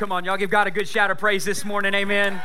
Come 0.00 0.12
on, 0.12 0.24
y'all 0.24 0.38
give 0.38 0.48
God 0.48 0.66
a 0.66 0.70
good 0.70 0.88
shout 0.88 1.10
of 1.10 1.18
praise 1.18 1.44
this 1.44 1.62
morning. 1.62 1.92
Amen. 1.92 2.40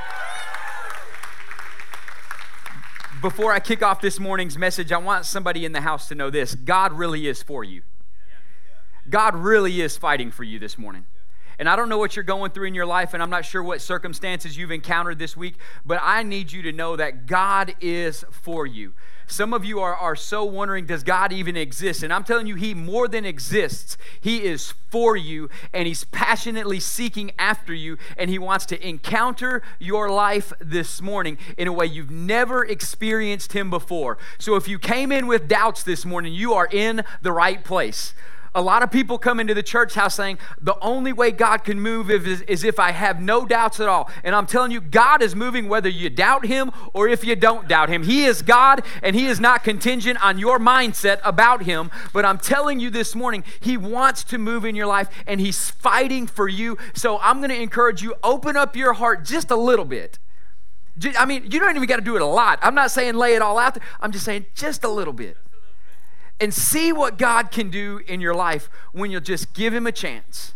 Before 3.22 3.54
I 3.54 3.62
kick 3.62 3.82
off 3.82 4.02
this 4.02 4.20
morning's 4.20 4.58
message, 4.58 4.92
I 4.92 4.98
want 4.98 5.26
somebody 5.26 5.64
in 5.64 5.72
the 5.72 5.80
house 5.80 6.10
to 6.10 6.16
know 6.16 6.30
this 6.30 6.54
God 6.54 6.92
really 6.92 7.28
is 7.28 7.42
for 7.42 7.64
you. 7.64 7.84
God 9.10 9.38
really 9.38 9.80
is 9.80 9.96
fighting 9.96 10.32
for 10.32 10.44
you 10.44 10.60
this 10.60 10.78
morning. 10.78 11.06
And 11.60 11.70
I 11.70 11.76
don't 11.76 11.90
know 11.90 11.98
what 11.98 12.16
you're 12.16 12.24
going 12.24 12.52
through 12.52 12.68
in 12.68 12.76
your 12.76 12.86
life, 12.86 13.14
and 13.14 13.24
I'm 13.24 13.30
not 13.30 13.46
sure 13.46 13.64
what 13.64 13.82
circumstances 13.82 14.58
you've 14.58 14.72
encountered 14.72 15.20
this 15.20 15.38
week, 15.38 15.56
but 15.86 16.00
I 16.02 16.24
need 16.24 16.52
you 16.52 16.62
to 16.64 16.72
know 16.72 16.96
that 16.96 17.26
God 17.26 17.76
is 17.82 18.26
for 18.32 18.66
you. 18.66 18.94
Some 19.28 19.54
of 19.54 19.66
you 19.66 19.80
are, 19.80 19.96
are 19.96 20.16
so 20.16 20.44
wondering, 20.44 20.86
does 20.86 21.02
God 21.02 21.34
even 21.34 21.58
exist? 21.58 22.04
And 22.04 22.14
I'm 22.14 22.24
telling 22.24 22.46
you, 22.46 22.56
He 22.56 22.74
more 22.74 23.08
than 23.08 23.26
exists. 23.26 23.98
He 24.22 24.44
is 24.44 24.74
for 24.90 25.18
you, 25.18 25.50
and 25.74 25.88
He's 25.88 26.04
passionately 26.04 26.80
seeking 26.80 27.32
after 27.40 27.74
you, 27.74 27.98
and 28.18 28.30
He 28.30 28.38
wants 28.38 28.66
to 28.68 28.88
encounter 28.88 29.64
your 29.80 30.10
life 30.10 30.54
this 30.60 31.02
morning 31.02 31.38
in 31.58 31.68
a 31.68 31.74
way 31.74 31.88
you've 31.88 32.12
never 32.12 32.64
experienced 32.64 33.54
Him 33.54 33.70
before. 33.70 34.20
So 34.38 34.56
if 34.56 34.68
you 34.68 34.78
came 34.78 35.12
in 35.12 35.26
with 35.26 35.48
doubts 35.48 35.82
this 35.82 36.06
morning, 36.06 36.34
you 36.34 36.54
are 36.54 36.68
in 36.72 37.04
the 37.22 37.32
right 37.32 37.64
place. 37.64 38.14
A 38.56 38.62
lot 38.62 38.84
of 38.84 38.90
people 38.90 39.18
come 39.18 39.42
into 39.42 39.54
the 39.54 39.62
church 39.62 39.96
house 39.96 40.16
saying, 40.16 40.40
the 40.62 40.80
only 40.80 41.12
way 41.12 41.32
God 41.32 41.66
can 41.66 41.78
move 41.80 42.10
is, 42.10 42.42
is, 42.44 42.64
if 42.64 42.80
I 42.80 42.92
have 42.92 43.22
no 43.22 43.46
doubts 43.46 43.82
at 43.82 43.90
all. 43.90 44.10
And 44.24 44.34
I'm 44.34 44.46
telling 44.46 44.72
you, 44.72 44.80
God 44.80 45.22
is 45.22 45.36
moving 45.36 45.68
whether 45.68 45.90
you 45.90 46.10
doubt 46.10 46.46
Him 46.46 46.72
or 46.94 47.10
if 47.10 47.26
you 47.26 47.36
don't 47.36 47.68
doubt 47.68 47.90
Him. 47.90 48.04
He 48.04 48.24
is 48.24 48.42
God 48.42 48.82
and 49.04 49.14
He 49.14 49.28
is 49.28 49.42
not 49.42 49.66
contingent 49.66 50.24
on 50.24 50.40
your 50.40 50.58
mindset 50.58 51.20
about 51.26 51.64
Him. 51.64 51.92
But 52.14 52.24
I'm 52.24 52.38
telling 52.38 52.80
you 52.80 52.90
this 52.90 53.14
morning, 53.14 53.44
He 53.60 53.76
wants 53.76 54.24
to 54.24 54.38
move 54.38 54.64
in 54.64 54.74
your 54.74 54.88
life 54.88 55.10
and 55.28 55.42
He's 55.42 55.70
fighting 55.70 56.26
for 56.26 56.48
you. 56.48 56.78
So 56.94 57.20
I'm 57.20 57.40
going 57.40 57.50
to 57.50 57.62
encourage 57.62 58.02
you, 58.02 58.16
open 58.24 58.56
up 58.56 58.78
your 58.78 58.94
heart 58.94 59.26
just 59.26 59.52
a 59.52 59.58
little 59.58 59.86
bit. 59.86 60.18
I 61.20 61.26
mean, 61.26 61.52
you 61.52 61.60
don't 61.60 61.76
even 61.76 61.90
got 61.90 61.98
to 61.98 62.02
do 62.02 62.16
it 62.16 62.22
a 62.22 62.26
lot. 62.26 62.58
I'm 62.62 62.74
not 62.74 62.90
saying 62.90 63.16
lay 63.16 63.36
it 63.36 63.42
all 63.42 63.58
out 63.58 63.74
there. 63.74 63.84
I'm 64.00 64.14
just 64.14 64.24
saying 64.24 64.46
just 64.56 64.86
a 64.86 64.90
little 64.90 65.12
bit 65.12 65.36
and 66.40 66.54
see 66.54 66.92
what 66.92 67.18
God 67.18 67.52
can 67.52 67.70
do 67.70 68.02
in 68.08 68.22
your 68.22 68.36
life 68.36 68.70
when 68.92 69.12
you'll 69.12 69.22
just 69.22 69.54
give 69.54 69.74
Him 69.74 69.88
a 69.88 69.92
chance 69.92 70.54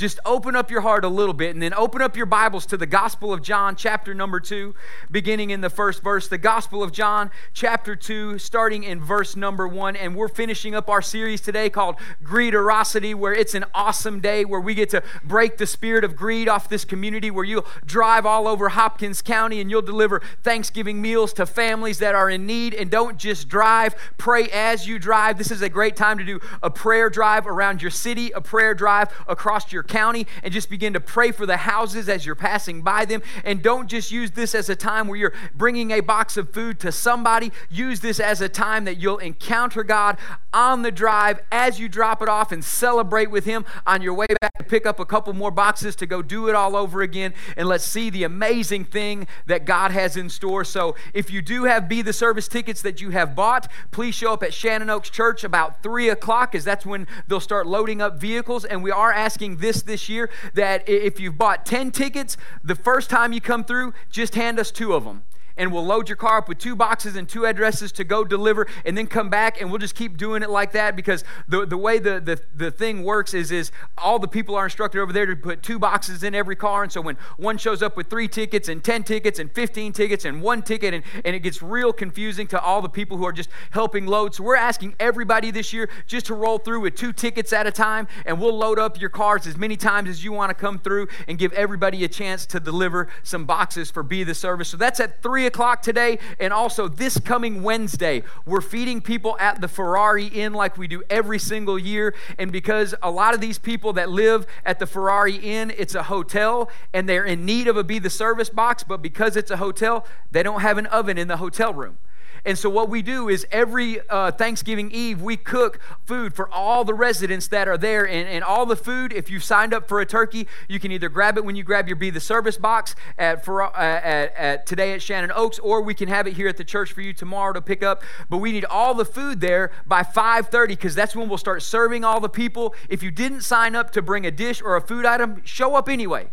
just 0.00 0.18
open 0.24 0.56
up 0.56 0.70
your 0.70 0.80
heart 0.80 1.04
a 1.04 1.08
little 1.08 1.34
bit 1.34 1.54
and 1.54 1.62
then 1.62 1.74
open 1.74 2.00
up 2.00 2.16
your 2.16 2.24
Bibles 2.24 2.64
to 2.64 2.78
the 2.78 2.86
Gospel 2.86 3.34
of 3.34 3.42
John, 3.42 3.76
chapter 3.76 4.14
number 4.14 4.40
two, 4.40 4.74
beginning 5.10 5.50
in 5.50 5.60
the 5.60 5.68
first 5.68 6.02
verse. 6.02 6.26
The 6.26 6.38
Gospel 6.38 6.82
of 6.82 6.90
John, 6.90 7.30
chapter 7.52 7.94
two, 7.94 8.38
starting 8.38 8.82
in 8.82 8.98
verse 8.98 9.36
number 9.36 9.68
one. 9.68 9.96
And 9.96 10.16
we're 10.16 10.28
finishing 10.28 10.74
up 10.74 10.88
our 10.88 11.02
series 11.02 11.42
today 11.42 11.68
called 11.68 11.96
Greederosity, 12.24 13.14
where 13.14 13.34
it's 13.34 13.54
an 13.54 13.66
awesome 13.74 14.20
day 14.20 14.46
where 14.46 14.58
we 14.58 14.74
get 14.74 14.88
to 14.90 15.02
break 15.22 15.58
the 15.58 15.66
spirit 15.66 16.02
of 16.02 16.16
greed 16.16 16.48
off 16.48 16.70
this 16.70 16.86
community, 16.86 17.30
where 17.30 17.44
you'll 17.44 17.66
drive 17.84 18.24
all 18.24 18.48
over 18.48 18.70
Hopkins 18.70 19.20
County 19.20 19.60
and 19.60 19.70
you'll 19.70 19.82
deliver 19.82 20.22
Thanksgiving 20.42 21.02
meals 21.02 21.34
to 21.34 21.44
families 21.44 21.98
that 21.98 22.14
are 22.14 22.30
in 22.30 22.46
need. 22.46 22.72
And 22.72 22.90
don't 22.90 23.18
just 23.18 23.50
drive, 23.50 23.94
pray 24.16 24.48
as 24.48 24.88
you 24.88 24.98
drive. 24.98 25.36
This 25.36 25.50
is 25.50 25.60
a 25.60 25.68
great 25.68 25.94
time 25.94 26.16
to 26.16 26.24
do 26.24 26.40
a 26.62 26.70
prayer 26.70 27.10
drive 27.10 27.46
around 27.46 27.82
your 27.82 27.90
city, 27.90 28.30
a 28.30 28.40
prayer 28.40 28.74
drive 28.74 29.08
across 29.28 29.70
your 29.70 29.82
county 29.90 30.26
and 30.42 30.52
just 30.52 30.70
begin 30.70 30.94
to 30.94 31.00
pray 31.00 31.32
for 31.32 31.44
the 31.44 31.58
houses 31.58 32.08
as 32.08 32.24
you're 32.24 32.34
passing 32.34 32.80
by 32.80 33.04
them. 33.04 33.20
And 33.44 33.62
don't 33.62 33.88
just 33.88 34.10
use 34.10 34.30
this 34.30 34.54
as 34.54 34.70
a 34.70 34.76
time 34.76 35.08
where 35.08 35.18
you're 35.18 35.34
bringing 35.54 35.90
a 35.90 36.00
box 36.00 36.38
of 36.38 36.50
food 36.50 36.80
to 36.80 36.92
somebody. 36.92 37.52
Use 37.68 38.00
this 38.00 38.18
as 38.18 38.40
a 38.40 38.48
time 38.48 38.84
that 38.86 38.96
you'll 38.96 39.18
encounter 39.18 39.84
God 39.84 40.16
on 40.52 40.82
the 40.82 40.90
drive 40.90 41.40
as 41.52 41.78
you 41.78 41.88
drop 41.88 42.22
it 42.22 42.28
off 42.28 42.52
and 42.52 42.64
celebrate 42.64 43.30
with 43.30 43.44
Him 43.44 43.64
on 43.86 44.02
your 44.02 44.14
way 44.14 44.26
back 44.40 44.52
to 44.58 44.64
pick 44.64 44.86
up 44.86 44.98
a 44.98 45.04
couple 45.04 45.32
more 45.32 45.50
boxes 45.50 45.94
to 45.96 46.06
go 46.06 46.22
do 46.22 46.48
it 46.48 46.54
all 46.54 46.76
over 46.76 47.02
again. 47.02 47.34
And 47.56 47.68
let's 47.68 47.84
see 47.84 48.10
the 48.10 48.24
amazing 48.24 48.84
thing 48.84 49.26
that 49.46 49.64
God 49.64 49.90
has 49.90 50.16
in 50.16 50.28
store. 50.28 50.64
So 50.64 50.96
if 51.14 51.30
you 51.30 51.42
do 51.42 51.64
have 51.64 51.88
Be 51.88 52.02
the 52.02 52.12
Service 52.12 52.48
tickets 52.48 52.82
that 52.82 53.00
you 53.00 53.10
have 53.10 53.34
bought, 53.34 53.70
please 53.90 54.14
show 54.14 54.32
up 54.32 54.42
at 54.42 54.54
Shannon 54.54 54.90
Oaks 54.90 55.10
Church 55.10 55.44
about 55.44 55.82
3 55.82 56.08
o'clock, 56.08 56.54
as 56.54 56.64
that's 56.64 56.86
when 56.86 57.06
they'll 57.28 57.40
start 57.40 57.66
loading 57.66 58.00
up 58.00 58.20
vehicles. 58.20 58.64
And 58.64 58.82
we 58.82 58.90
are 58.90 59.12
asking 59.12 59.58
this 59.58 59.79
this 59.82 60.08
year 60.08 60.30
that 60.54 60.88
if 60.88 61.20
you've 61.20 61.38
bought 61.38 61.66
10 61.66 61.90
tickets, 61.90 62.36
the 62.62 62.74
first 62.74 63.10
time 63.10 63.32
you 63.32 63.40
come 63.40 63.64
through, 63.64 63.94
just 64.10 64.34
hand 64.34 64.58
us 64.58 64.70
two 64.70 64.92
of 64.94 65.04
them 65.04 65.22
and 65.60 65.70
we'll 65.70 65.84
load 65.84 66.08
your 66.08 66.16
car 66.16 66.38
up 66.38 66.48
with 66.48 66.56
two 66.56 66.74
boxes 66.74 67.16
and 67.16 67.28
two 67.28 67.44
addresses 67.44 67.92
to 67.92 68.02
go 68.02 68.24
deliver 68.24 68.66
and 68.86 68.96
then 68.96 69.06
come 69.06 69.28
back 69.28 69.60
and 69.60 69.70
we'll 69.70 69.78
just 69.78 69.94
keep 69.94 70.16
doing 70.16 70.42
it 70.42 70.48
like 70.48 70.72
that 70.72 70.96
because 70.96 71.22
the, 71.48 71.66
the 71.66 71.76
way 71.76 71.98
the, 71.98 72.18
the, 72.18 72.40
the 72.56 72.70
thing 72.70 73.04
works 73.04 73.34
is, 73.34 73.52
is 73.52 73.70
all 73.98 74.18
the 74.18 74.26
people 74.26 74.56
are 74.56 74.64
instructed 74.64 74.98
over 74.98 75.12
there 75.12 75.26
to 75.26 75.36
put 75.36 75.62
two 75.62 75.78
boxes 75.78 76.22
in 76.22 76.34
every 76.34 76.56
car. 76.56 76.82
And 76.82 76.90
so 76.90 77.02
when 77.02 77.18
one 77.36 77.58
shows 77.58 77.82
up 77.82 77.94
with 77.94 78.08
three 78.08 78.26
tickets 78.26 78.70
and 78.70 78.82
10 78.82 79.04
tickets 79.04 79.38
and 79.38 79.52
15 79.52 79.92
tickets 79.92 80.24
and 80.24 80.40
one 80.40 80.62
ticket, 80.62 80.94
and, 80.94 81.04
and 81.26 81.36
it 81.36 81.40
gets 81.40 81.60
real 81.60 81.92
confusing 81.92 82.46
to 82.48 82.60
all 82.60 82.80
the 82.80 82.88
people 82.88 83.18
who 83.18 83.26
are 83.26 83.32
just 83.32 83.50
helping 83.70 84.06
load. 84.06 84.34
So 84.34 84.44
we're 84.44 84.56
asking 84.56 84.94
everybody 84.98 85.50
this 85.50 85.74
year 85.74 85.90
just 86.06 86.24
to 86.26 86.34
roll 86.34 86.56
through 86.56 86.80
with 86.80 86.94
two 86.94 87.12
tickets 87.12 87.52
at 87.52 87.66
a 87.66 87.70
time 87.70 88.08
and 88.24 88.40
we'll 88.40 88.56
load 88.56 88.78
up 88.78 88.98
your 88.98 89.10
cars 89.10 89.46
as 89.46 89.58
many 89.58 89.76
times 89.76 90.08
as 90.08 90.24
you 90.24 90.32
want 90.32 90.48
to 90.48 90.54
come 90.54 90.78
through 90.78 91.08
and 91.28 91.36
give 91.36 91.52
everybody 91.52 92.02
a 92.02 92.08
chance 92.08 92.46
to 92.46 92.60
deliver 92.60 93.08
some 93.22 93.44
boxes 93.44 93.90
for 93.90 94.02
Be 94.02 94.24
the 94.24 94.34
Service. 94.34 94.70
So 94.70 94.78
that's 94.78 95.00
at 95.00 95.22
3 95.22 95.49
o'clock 95.50 95.82
today. 95.82 96.18
And 96.38 96.52
also 96.52 96.88
this 96.88 97.18
coming 97.18 97.62
Wednesday, 97.62 98.22
we're 98.46 98.60
feeding 98.60 99.00
people 99.00 99.36
at 99.38 99.60
the 99.60 99.68
Ferrari 99.68 100.26
Inn 100.26 100.54
like 100.54 100.78
we 100.78 100.86
do 100.86 101.02
every 101.10 101.38
single 101.38 101.78
year. 101.78 102.14
And 102.38 102.52
because 102.52 102.94
a 103.02 103.10
lot 103.10 103.34
of 103.34 103.40
these 103.40 103.58
people 103.58 103.92
that 103.94 104.08
live 104.08 104.46
at 104.64 104.78
the 104.78 104.86
Ferrari 104.86 105.36
Inn, 105.36 105.72
it's 105.76 105.94
a 105.94 106.04
hotel 106.04 106.70
and 106.94 107.08
they're 107.08 107.24
in 107.24 107.44
need 107.44 107.66
of 107.68 107.76
a 107.76 107.84
Be 107.84 107.98
the 107.98 108.10
Service 108.10 108.48
box, 108.48 108.84
but 108.84 109.02
because 109.02 109.36
it's 109.36 109.50
a 109.50 109.56
hotel, 109.56 110.06
they 110.30 110.42
don't 110.42 110.60
have 110.60 110.78
an 110.78 110.86
oven 110.86 111.18
in 111.18 111.28
the 111.28 111.38
hotel 111.38 111.74
room. 111.74 111.98
And 112.44 112.58
so, 112.58 112.70
what 112.70 112.88
we 112.88 113.02
do 113.02 113.28
is 113.28 113.46
every 113.50 114.00
uh, 114.08 114.32
Thanksgiving 114.32 114.90
Eve, 114.90 115.20
we 115.20 115.36
cook 115.36 115.80
food 116.06 116.34
for 116.34 116.48
all 116.50 116.84
the 116.84 116.94
residents 116.94 117.48
that 117.48 117.68
are 117.68 117.78
there. 117.78 118.06
And, 118.06 118.28
and 118.28 118.44
all 118.44 118.66
the 118.66 118.76
food, 118.76 119.12
if 119.12 119.30
you've 119.30 119.44
signed 119.44 119.74
up 119.74 119.88
for 119.88 120.00
a 120.00 120.06
turkey, 120.06 120.46
you 120.68 120.80
can 120.80 120.92
either 120.92 121.08
grab 121.08 121.36
it 121.36 121.44
when 121.44 121.56
you 121.56 121.62
grab 121.62 121.86
your 121.86 121.96
Be 121.96 122.10
the 122.10 122.20
Service 122.20 122.56
box 122.56 122.94
at, 123.18 123.44
for, 123.44 123.62
uh, 123.62 123.70
at, 123.76 124.34
at 124.36 124.66
today 124.66 124.92
at 124.92 125.02
Shannon 125.02 125.32
Oaks, 125.34 125.58
or 125.58 125.82
we 125.82 125.94
can 125.94 126.08
have 126.08 126.26
it 126.26 126.34
here 126.34 126.48
at 126.48 126.56
the 126.56 126.64
church 126.64 126.92
for 126.92 127.00
you 127.00 127.12
tomorrow 127.12 127.52
to 127.52 127.60
pick 127.60 127.82
up. 127.82 128.02
But 128.28 128.38
we 128.38 128.52
need 128.52 128.64
all 128.64 128.94
the 128.94 129.04
food 129.04 129.40
there 129.40 129.70
by 129.86 130.02
5:30 130.02 130.68
because 130.68 130.94
that's 130.94 131.14
when 131.14 131.28
we'll 131.28 131.38
start 131.38 131.62
serving 131.62 132.04
all 132.04 132.20
the 132.20 132.28
people. 132.28 132.74
If 132.88 133.02
you 133.02 133.10
didn't 133.10 133.42
sign 133.42 133.74
up 133.74 133.90
to 133.92 134.02
bring 134.02 134.26
a 134.26 134.30
dish 134.30 134.62
or 134.62 134.76
a 134.76 134.80
food 134.80 135.04
item, 135.04 135.42
show 135.44 135.74
up 135.74 135.88
anyway. 135.88 136.30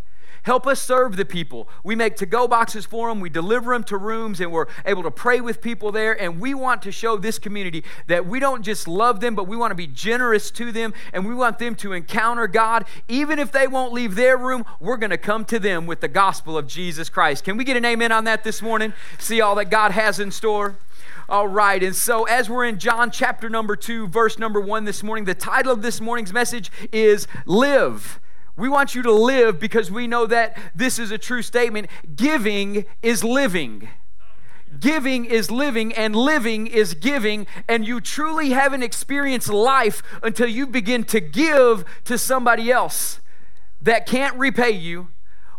Help 0.47 0.65
us 0.65 0.81
serve 0.81 1.17
the 1.17 1.25
people. 1.25 1.67
We 1.83 1.93
make 1.93 2.15
to 2.15 2.25
go 2.25 2.47
boxes 2.47 2.85
for 2.85 3.09
them, 3.09 3.19
we 3.19 3.29
deliver 3.29 3.73
them 3.73 3.83
to 3.83 3.97
rooms, 3.97 4.39
and 4.39 4.49
we're 4.49 4.67
able 4.85 5.03
to 5.03 5.11
pray 5.11 5.41
with 5.41 5.59
people 5.59 5.91
there. 5.91 6.13
And 6.13 6.39
we 6.39 6.53
want 6.53 6.81
to 6.83 6.91
show 6.93 7.17
this 7.17 7.37
community 7.37 7.83
that 8.07 8.25
we 8.25 8.39
don't 8.39 8.63
just 8.63 8.87
love 8.87 9.19
them, 9.19 9.35
but 9.35 9.45
we 9.45 9.57
want 9.57 9.71
to 9.71 9.75
be 9.75 9.87
generous 9.87 10.49
to 10.51 10.71
them, 10.71 10.93
and 11.11 11.27
we 11.27 11.35
want 11.35 11.59
them 11.59 11.75
to 11.75 11.91
encounter 11.91 12.47
God. 12.47 12.85
Even 13.09 13.39
if 13.39 13.51
they 13.51 13.67
won't 13.67 13.91
leave 13.91 14.15
their 14.15 14.37
room, 14.37 14.63
we're 14.79 14.95
going 14.95 15.09
to 15.09 15.17
come 15.17 15.43
to 15.43 15.59
them 15.59 15.85
with 15.85 15.99
the 15.99 16.07
gospel 16.07 16.57
of 16.57 16.65
Jesus 16.65 17.09
Christ. 17.09 17.43
Can 17.43 17.57
we 17.57 17.65
get 17.65 17.75
an 17.75 17.83
amen 17.83 18.13
on 18.13 18.23
that 18.23 18.45
this 18.45 18.61
morning? 18.61 18.93
See 19.19 19.41
all 19.41 19.55
that 19.55 19.69
God 19.69 19.91
has 19.91 20.17
in 20.17 20.31
store? 20.31 20.77
All 21.27 21.49
right, 21.49 21.83
and 21.83 21.93
so 21.93 22.23
as 22.23 22.49
we're 22.49 22.63
in 22.63 22.79
John 22.79 23.11
chapter 23.11 23.49
number 23.49 23.75
two, 23.75 24.07
verse 24.07 24.39
number 24.39 24.61
one 24.61 24.85
this 24.85 25.03
morning, 25.03 25.25
the 25.25 25.35
title 25.35 25.73
of 25.73 25.81
this 25.81 25.99
morning's 25.99 26.31
message 26.31 26.71
is 26.93 27.27
Live. 27.45 28.21
We 28.57 28.67
want 28.67 28.95
you 28.95 29.03
to 29.03 29.11
live 29.11 29.59
because 29.59 29.91
we 29.91 30.07
know 30.07 30.25
that 30.25 30.57
this 30.75 30.97
is 30.97 31.11
a 31.11 31.17
true 31.17 31.43
statement. 31.43 31.87
Giving 32.15 32.85
is 33.03 33.23
living. 33.23 33.87
Giving 34.79 35.25
is 35.25 35.49
living, 35.49 35.93
and 35.93 36.15
living 36.15 36.67
is 36.67 36.93
giving. 36.95 37.47
And 37.69 37.87
you 37.87 38.01
truly 38.01 38.49
haven't 38.49 38.83
experienced 38.83 39.49
life 39.49 40.03
until 40.23 40.47
you 40.47 40.67
begin 40.67 41.03
to 41.05 41.19
give 41.19 41.85
to 42.05 42.17
somebody 42.17 42.71
else 42.71 43.21
that 43.81 44.07
can't 44.07 44.35
repay 44.37 44.71
you, 44.71 45.09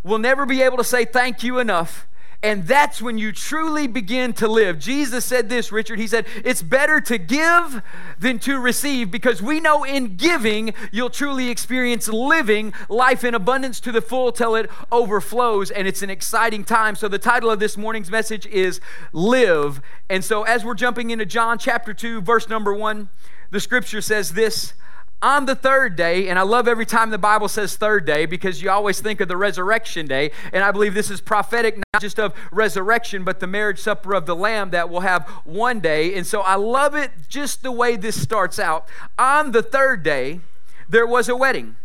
will 0.03 0.19
never 0.19 0.45
be 0.45 0.61
able 0.61 0.77
to 0.77 0.85
say 0.85 1.05
thank 1.05 1.43
you 1.43 1.59
enough 1.59 2.09
and 2.41 2.69
that's 2.69 3.03
when 3.03 3.19
you 3.19 3.33
truly 3.33 3.89
begin 3.89 4.33
to 4.35 4.47
live. 4.47 4.79
Jesus 4.79 5.25
said 5.25 5.49
this, 5.49 5.73
Richard. 5.73 5.99
He 5.99 6.07
said, 6.07 6.25
It's 6.45 6.63
better 6.63 7.01
to 7.01 7.19
give 7.19 7.83
than 8.17 8.39
to 8.41 8.61
receive 8.61 9.11
because 9.11 9.43
we 9.43 9.59
know 9.59 9.83
in 9.83 10.17
giving 10.17 10.73
you'll 10.93 11.11
truly 11.11 11.49
experience 11.49 12.07
living 12.07 12.73
life 12.89 13.25
in 13.25 13.35
abundance 13.35 13.81
to 13.81 13.91
the 13.91 14.01
full 14.01 14.31
till 14.31 14.55
it 14.55 14.71
overflows. 14.93 15.73
And 15.73 15.89
it's 15.89 16.03
an 16.03 16.11
exciting 16.11 16.63
time. 16.63 16.95
So, 16.95 17.09
the 17.09 17.19
title 17.19 17.51
of 17.51 17.59
this 17.59 17.77
morning's 17.77 18.11
message 18.11 18.47
is 18.47 18.81
Live. 19.13 19.81
And 20.09 20.25
so, 20.25 20.45
as 20.45 20.65
we're 20.65 20.75
jumping 20.75 21.11
into 21.11 21.27
John 21.27 21.59
chapter 21.59 21.93
2, 21.93 22.21
verse 22.21 22.49
number 22.49 22.73
1, 22.73 23.09
the 23.51 23.59
scripture 23.59 24.01
says 24.01 24.35
this 24.35 24.75
on 25.21 25.47
the 25.47 25.55
third 25.55 25.97
day, 25.97 26.29
and 26.29 26.39
I 26.39 26.43
love 26.43 26.69
every 26.69 26.87
time 26.87 27.11
the 27.11 27.19
Bible 27.19 27.49
says 27.49 27.77
third 27.77 28.05
day 28.05 28.25
because 28.25 28.63
you 28.63 28.71
always 28.71 29.01
think 29.01 29.21
of 29.21 29.29
the 29.29 29.37
resurrection 29.37 30.07
day. 30.07 30.31
And 30.53 30.63
I 30.63 30.71
believe 30.71 30.95
this 30.95 31.11
is 31.11 31.21
prophetic, 31.21 31.77
not 31.93 32.01
just 32.01 32.21
of 32.21 32.35
resurrection, 32.53 33.25
but 33.25 33.41
the 33.41 33.47
marriage 33.47 33.81
supper 33.81 34.15
of 34.15 34.27
the 34.27 34.37
Lamb 34.37 34.71
that 34.71 34.89
will 34.89 35.01
have 35.01 35.29
one 35.45 35.81
day. 35.81 36.15
And 36.15 36.27
so 36.27 36.41
I 36.43 36.55
love 36.55 36.95
it 36.95 37.11
just 37.29 37.63
the 37.63 37.73
way 37.73 37.97
this 37.97 38.21
starts 38.21 38.59
out. 38.59 38.89
On 39.19 39.53
the 39.53 39.63
third 39.63 40.03
day, 40.03 40.41
there 40.89 41.07
was 41.07 41.29
a 41.29 41.35
wedding 41.37 41.77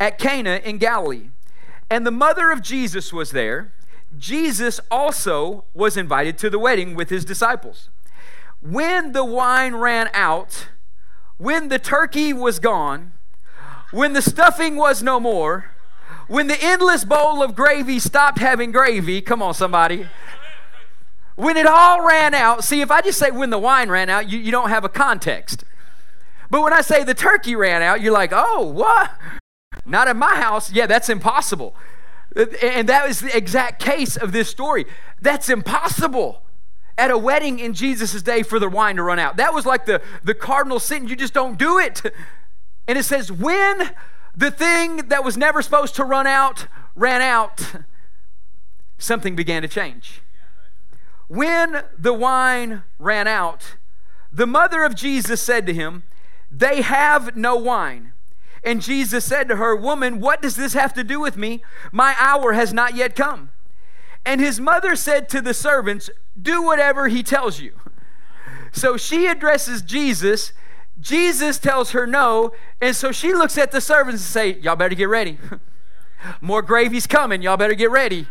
at 0.00 0.18
Cana 0.18 0.60
in 0.64 0.78
Galilee 0.78 1.28
And 1.90 2.06
the 2.06 2.10
mother 2.10 2.50
of 2.50 2.62
Jesus 2.62 3.12
was 3.12 3.30
there. 3.30 3.72
Jesus 4.18 4.80
also 4.90 5.64
was 5.72 5.96
invited 5.96 6.36
to 6.38 6.50
the 6.50 6.58
wedding 6.58 6.94
with 6.94 7.10
his 7.10 7.24
disciples. 7.24 7.90
When 8.60 9.12
the 9.12 9.24
wine 9.24 9.74
ran 9.74 10.08
out, 10.14 10.68
when 11.38 11.68
the 11.68 11.78
turkey 11.78 12.32
was 12.32 12.58
gone, 12.58 13.12
when 13.90 14.12
the 14.12 14.22
stuffing 14.22 14.76
was 14.76 15.02
no 15.02 15.20
more, 15.20 15.72
when 16.28 16.46
the 16.46 16.56
endless 16.62 17.04
bowl 17.04 17.42
of 17.42 17.54
gravy 17.54 17.98
stopped 17.98 18.38
having 18.38 18.72
gravy, 18.72 19.20
come 19.20 19.42
on, 19.42 19.54
somebody. 19.54 20.08
When 21.36 21.56
it 21.56 21.66
all 21.66 22.06
ran 22.06 22.34
out, 22.34 22.64
see, 22.64 22.80
if 22.80 22.90
I 22.90 23.00
just 23.00 23.18
say 23.18 23.30
when 23.30 23.50
the 23.50 23.58
wine 23.58 23.88
ran 23.88 24.08
out, 24.08 24.30
you, 24.30 24.38
you 24.38 24.50
don't 24.50 24.68
have 24.68 24.84
a 24.84 24.88
context. 24.88 25.64
But 26.50 26.62
when 26.62 26.72
I 26.72 26.82
say 26.82 27.04
the 27.04 27.14
turkey 27.14 27.56
ran 27.56 27.82
out, 27.82 28.00
you're 28.00 28.12
like, 28.12 28.30
oh, 28.32 28.66
what? 28.66 29.10
Not 29.86 30.08
at 30.08 30.16
my 30.16 30.36
house. 30.36 30.70
Yeah, 30.70 30.86
that's 30.86 31.08
impossible. 31.08 31.74
And 32.36 32.88
that 32.88 33.08
is 33.08 33.20
the 33.20 33.36
exact 33.36 33.82
case 33.82 34.16
of 34.16 34.32
this 34.32 34.48
story. 34.48 34.86
That's 35.20 35.48
impossible 35.48 36.42
at 37.02 37.10
a 37.10 37.18
wedding 37.18 37.58
in 37.58 37.74
Jesus' 37.74 38.22
day 38.22 38.44
for 38.44 38.60
the 38.60 38.68
wine 38.68 38.94
to 38.94 39.02
run 39.02 39.18
out. 39.18 39.36
That 39.36 39.52
was 39.52 39.66
like 39.66 39.86
the, 39.86 40.00
the 40.22 40.34
cardinal 40.34 40.78
sin. 40.78 41.08
You 41.08 41.16
just 41.16 41.34
don't 41.34 41.58
do 41.58 41.76
it. 41.76 42.00
And 42.86 42.96
it 42.96 43.02
says, 43.02 43.32
when 43.32 43.90
the 44.36 44.52
thing 44.52 45.08
that 45.08 45.24
was 45.24 45.36
never 45.36 45.62
supposed 45.62 45.96
to 45.96 46.04
run 46.04 46.28
out 46.28 46.68
ran 46.94 47.20
out, 47.20 47.74
something 48.98 49.34
began 49.34 49.62
to 49.62 49.68
change. 49.68 50.22
When 51.26 51.82
the 51.98 52.12
wine 52.12 52.84
ran 53.00 53.26
out, 53.26 53.74
the 54.32 54.46
mother 54.46 54.84
of 54.84 54.94
Jesus 54.94 55.42
said 55.42 55.66
to 55.66 55.74
him, 55.74 56.04
They 56.52 56.82
have 56.82 57.36
no 57.36 57.56
wine. 57.56 58.12
And 58.62 58.80
Jesus 58.80 59.24
said 59.24 59.48
to 59.48 59.56
her, 59.56 59.74
Woman, 59.74 60.20
what 60.20 60.40
does 60.40 60.54
this 60.54 60.74
have 60.74 60.94
to 60.94 61.02
do 61.02 61.18
with 61.18 61.36
me? 61.36 61.64
My 61.90 62.14
hour 62.20 62.52
has 62.52 62.72
not 62.72 62.94
yet 62.94 63.16
come. 63.16 63.50
And 64.24 64.40
his 64.40 64.60
mother 64.60 64.94
said 64.96 65.28
to 65.30 65.40
the 65.40 65.54
servants, 65.54 66.10
Do 66.40 66.62
whatever 66.62 67.08
he 67.08 67.22
tells 67.22 67.60
you. 67.60 67.74
So 68.72 68.96
she 68.96 69.26
addresses 69.26 69.82
Jesus. 69.82 70.52
Jesus 71.00 71.58
tells 71.58 71.90
her 71.90 72.06
no. 72.06 72.52
And 72.80 72.94
so 72.94 73.12
she 73.12 73.32
looks 73.32 73.58
at 73.58 73.72
the 73.72 73.80
servants 73.80 74.22
and 74.22 74.28
say, 74.28 74.60
Y'all 74.60 74.76
better 74.76 74.94
get 74.94 75.08
ready. 75.08 75.38
More 76.40 76.62
gravy's 76.62 77.06
coming. 77.06 77.42
Y'all 77.42 77.56
better 77.56 77.74
get 77.74 77.90
ready. 77.90 78.26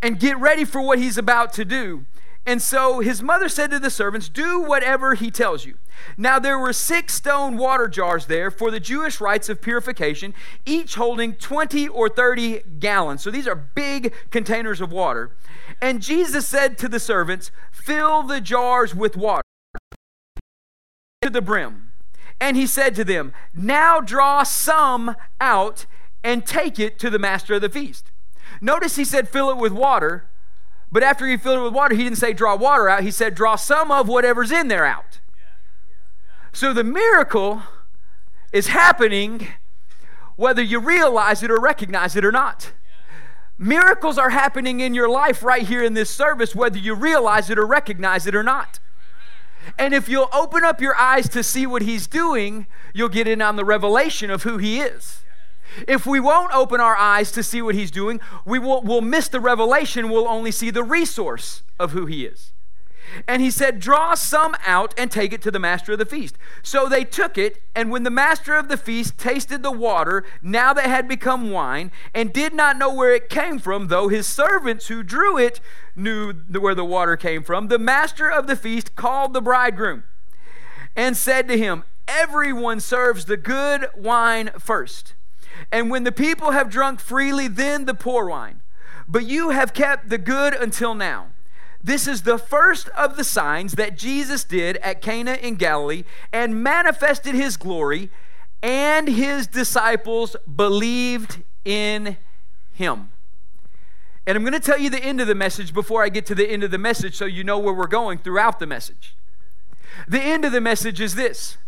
And 0.00 0.18
get 0.18 0.38
ready 0.38 0.64
for 0.64 0.80
what 0.80 0.98
he's 0.98 1.18
about 1.18 1.52
to 1.54 1.64
do. 1.64 2.06
And 2.44 2.60
so 2.60 3.00
his 3.00 3.22
mother 3.22 3.48
said 3.48 3.70
to 3.70 3.78
the 3.78 3.90
servants, 3.90 4.28
Do 4.28 4.60
whatever 4.60 5.14
he 5.14 5.30
tells 5.30 5.64
you. 5.64 5.76
Now 6.16 6.38
there 6.38 6.58
were 6.58 6.72
six 6.72 7.14
stone 7.14 7.56
water 7.56 7.88
jars 7.88 8.26
there 8.26 8.50
for 8.50 8.70
the 8.70 8.80
Jewish 8.80 9.20
rites 9.20 9.48
of 9.48 9.60
purification, 9.60 10.34
each 10.66 10.94
holding 10.94 11.34
20 11.34 11.88
or 11.88 12.08
30 12.08 12.62
gallons. 12.78 13.22
So 13.22 13.30
these 13.30 13.46
are 13.46 13.54
big 13.54 14.12
containers 14.30 14.80
of 14.80 14.92
water. 14.92 15.30
And 15.80 16.02
Jesus 16.02 16.46
said 16.46 16.78
to 16.78 16.88
the 16.88 17.00
servants, 17.00 17.50
Fill 17.70 18.22
the 18.22 18.40
jars 18.40 18.94
with 18.94 19.16
water 19.16 19.42
to 21.22 21.30
the 21.30 21.42
brim. 21.42 21.92
And 22.40 22.56
he 22.56 22.66
said 22.66 22.94
to 22.96 23.04
them, 23.04 23.32
Now 23.54 24.00
draw 24.00 24.42
some 24.42 25.16
out 25.40 25.86
and 26.24 26.44
take 26.44 26.78
it 26.78 26.98
to 27.00 27.10
the 27.10 27.18
master 27.18 27.54
of 27.54 27.62
the 27.62 27.68
feast. 27.68 28.10
Notice 28.60 28.96
he 28.96 29.04
said, 29.04 29.28
Fill 29.28 29.50
it 29.50 29.56
with 29.56 29.72
water 29.72 30.28
but 30.92 31.02
after 31.02 31.26
he 31.26 31.38
filled 31.38 31.58
it 31.58 31.62
with 31.62 31.72
water, 31.72 31.94
he 31.94 32.04
didn't 32.04 32.18
say 32.18 32.34
draw 32.34 32.54
water 32.54 32.88
out. 32.88 33.02
He 33.02 33.10
said 33.10 33.34
draw 33.34 33.56
some 33.56 33.90
of 33.90 34.08
whatever's 34.08 34.52
in 34.52 34.68
there 34.68 34.84
out. 34.84 35.20
So 36.52 36.72
the 36.72 36.84
miracle 36.84 37.62
is 38.52 38.68
happening 38.68 39.48
whether 40.36 40.62
you 40.62 40.78
realize 40.78 41.42
it 41.42 41.50
or 41.50 41.58
recognize 41.58 42.16
it 42.16 42.24
or 42.24 42.32
not. 42.32 42.72
Miracles 43.58 44.18
are 44.18 44.30
happening 44.30 44.80
in 44.80 44.94
your 44.94 45.08
life 45.08 45.42
right 45.42 45.62
here 45.62 45.82
in 45.82 45.94
this 45.94 46.10
service, 46.10 46.54
whether 46.54 46.78
you 46.78 46.94
realize 46.94 47.48
it 47.48 47.58
or 47.58 47.66
recognize 47.66 48.26
it 48.26 48.34
or 48.34 48.42
not. 48.42 48.80
And 49.78 49.94
if 49.94 50.08
you'll 50.08 50.30
open 50.32 50.64
up 50.64 50.80
your 50.80 50.96
eyes 50.96 51.28
to 51.30 51.42
see 51.42 51.66
what 51.66 51.82
he's 51.82 52.06
doing, 52.06 52.66
you'll 52.92 53.08
get 53.08 53.28
in 53.28 53.40
on 53.40 53.56
the 53.56 53.64
revelation 53.64 54.30
of 54.30 54.42
who 54.42 54.58
he 54.58 54.80
is. 54.80 55.22
If 55.86 56.06
we 56.06 56.20
won't 56.20 56.52
open 56.52 56.80
our 56.80 56.96
eyes 56.96 57.30
to 57.32 57.42
see 57.42 57.62
what 57.62 57.74
he's 57.74 57.90
doing, 57.90 58.20
we 58.44 58.58
will 58.58 58.82
we'll 58.82 59.00
miss 59.00 59.28
the 59.28 59.40
revelation. 59.40 60.10
We'll 60.10 60.28
only 60.28 60.50
see 60.50 60.70
the 60.70 60.84
resource 60.84 61.62
of 61.78 61.92
who 61.92 62.06
he 62.06 62.26
is. 62.26 62.52
And 63.26 63.42
he 63.42 63.50
said, 63.50 63.80
Draw 63.80 64.14
some 64.14 64.56
out 64.66 64.94
and 64.96 65.10
take 65.10 65.32
it 65.32 65.42
to 65.42 65.50
the 65.50 65.58
master 65.58 65.92
of 65.92 65.98
the 65.98 66.06
feast. 66.06 66.36
So 66.62 66.88
they 66.88 67.04
took 67.04 67.36
it, 67.36 67.62
and 67.74 67.90
when 67.90 68.02
the 68.02 68.10
master 68.10 68.54
of 68.54 68.68
the 68.68 68.76
feast 68.76 69.18
tasted 69.18 69.62
the 69.62 69.72
water, 69.72 70.24
now 70.40 70.72
that 70.72 70.86
had 70.86 71.08
become 71.08 71.50
wine, 71.50 71.90
and 72.14 72.32
did 72.32 72.54
not 72.54 72.78
know 72.78 72.92
where 72.92 73.14
it 73.14 73.28
came 73.28 73.58
from, 73.58 73.88
though 73.88 74.08
his 74.08 74.26
servants 74.26 74.88
who 74.88 75.02
drew 75.02 75.38
it 75.38 75.60
knew 75.94 76.32
where 76.32 76.74
the 76.74 76.84
water 76.84 77.16
came 77.16 77.42
from, 77.42 77.68
the 77.68 77.78
master 77.78 78.30
of 78.30 78.46
the 78.46 78.56
feast 78.56 78.96
called 78.96 79.32
the 79.32 79.42
bridegroom 79.42 80.04
and 80.96 81.16
said 81.16 81.48
to 81.48 81.58
him, 81.58 81.84
Everyone 82.08 82.80
serves 82.80 83.26
the 83.26 83.36
good 83.36 83.88
wine 83.96 84.50
first 84.58 85.14
and 85.70 85.90
when 85.90 86.04
the 86.04 86.12
people 86.12 86.52
have 86.52 86.70
drunk 86.70 87.00
freely, 87.00 87.48
then 87.48 87.84
the 87.84 87.94
poor 87.94 88.26
wine. 88.26 88.60
But 89.06 89.26
you 89.26 89.50
have 89.50 89.74
kept 89.74 90.08
the 90.08 90.18
good 90.18 90.54
until 90.54 90.94
now. 90.94 91.31
This 91.84 92.06
is 92.06 92.22
the 92.22 92.38
first 92.38 92.88
of 92.90 93.16
the 93.16 93.24
signs 93.24 93.72
that 93.72 93.98
Jesus 93.98 94.44
did 94.44 94.76
at 94.78 95.02
Cana 95.02 95.32
in 95.34 95.56
Galilee 95.56 96.04
and 96.32 96.62
manifested 96.62 97.34
his 97.34 97.56
glory, 97.56 98.10
and 98.62 99.08
his 99.08 99.48
disciples 99.48 100.36
believed 100.54 101.42
in 101.64 102.16
him. 102.72 103.10
And 104.26 104.36
I'm 104.36 104.44
going 104.44 104.52
to 104.52 104.60
tell 104.60 104.78
you 104.78 104.88
the 104.88 105.02
end 105.02 105.20
of 105.20 105.26
the 105.26 105.34
message 105.34 105.74
before 105.74 106.04
I 106.04 106.08
get 106.08 106.24
to 106.26 106.34
the 106.34 106.48
end 106.48 106.62
of 106.62 106.70
the 106.70 106.78
message 106.78 107.16
so 107.16 107.24
you 107.24 107.42
know 107.42 107.58
where 107.58 107.74
we're 107.74 107.88
going 107.88 108.18
throughout 108.18 108.60
the 108.60 108.66
message. 108.66 109.16
The 110.06 110.20
end 110.20 110.44
of 110.44 110.52
the 110.52 110.60
message 110.60 111.00
is 111.00 111.16
this 111.16 111.58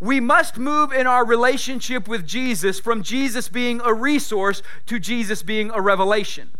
we 0.00 0.18
must 0.18 0.56
move 0.56 0.92
in 0.92 1.06
our 1.06 1.26
relationship 1.26 2.08
with 2.08 2.26
Jesus 2.26 2.80
from 2.80 3.02
Jesus 3.02 3.48
being 3.48 3.80
a 3.84 3.92
resource 3.92 4.62
to 4.86 4.98
Jesus 4.98 5.42
being 5.42 5.70
a 5.70 5.80
revelation. 5.80 6.50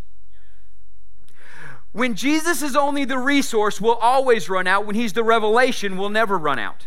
When 1.93 2.15
Jesus 2.15 2.63
is 2.63 2.77
only 2.77 3.05
the 3.05 3.19
resource, 3.19 3.81
we'll 3.81 3.95
always 3.95 4.49
run 4.49 4.67
out. 4.67 4.87
When 4.87 4.95
he's 4.95 5.13
the 5.13 5.25
revelation, 5.25 5.97
we'll 5.97 6.09
never 6.09 6.39
run 6.39 6.59
out. 6.59 6.87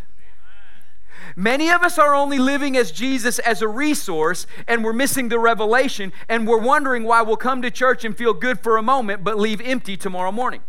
Many 1.36 1.68
of 1.70 1.82
us 1.82 1.98
are 1.98 2.14
only 2.14 2.38
living 2.38 2.76
as 2.76 2.92
Jesus 2.92 3.38
as 3.40 3.60
a 3.60 3.68
resource, 3.68 4.46
and 4.68 4.84
we're 4.84 4.92
missing 4.92 5.28
the 5.28 5.38
revelation, 5.38 6.12
and 6.28 6.46
we're 6.46 6.60
wondering 6.60 7.04
why 7.04 7.22
we'll 7.22 7.36
come 7.36 7.60
to 7.62 7.70
church 7.70 8.04
and 8.04 8.16
feel 8.16 8.32
good 8.32 8.60
for 8.60 8.76
a 8.76 8.82
moment, 8.82 9.24
but 9.24 9.38
leave 9.38 9.60
empty 9.60 9.96
tomorrow 9.96 10.30
morning. 10.30 10.62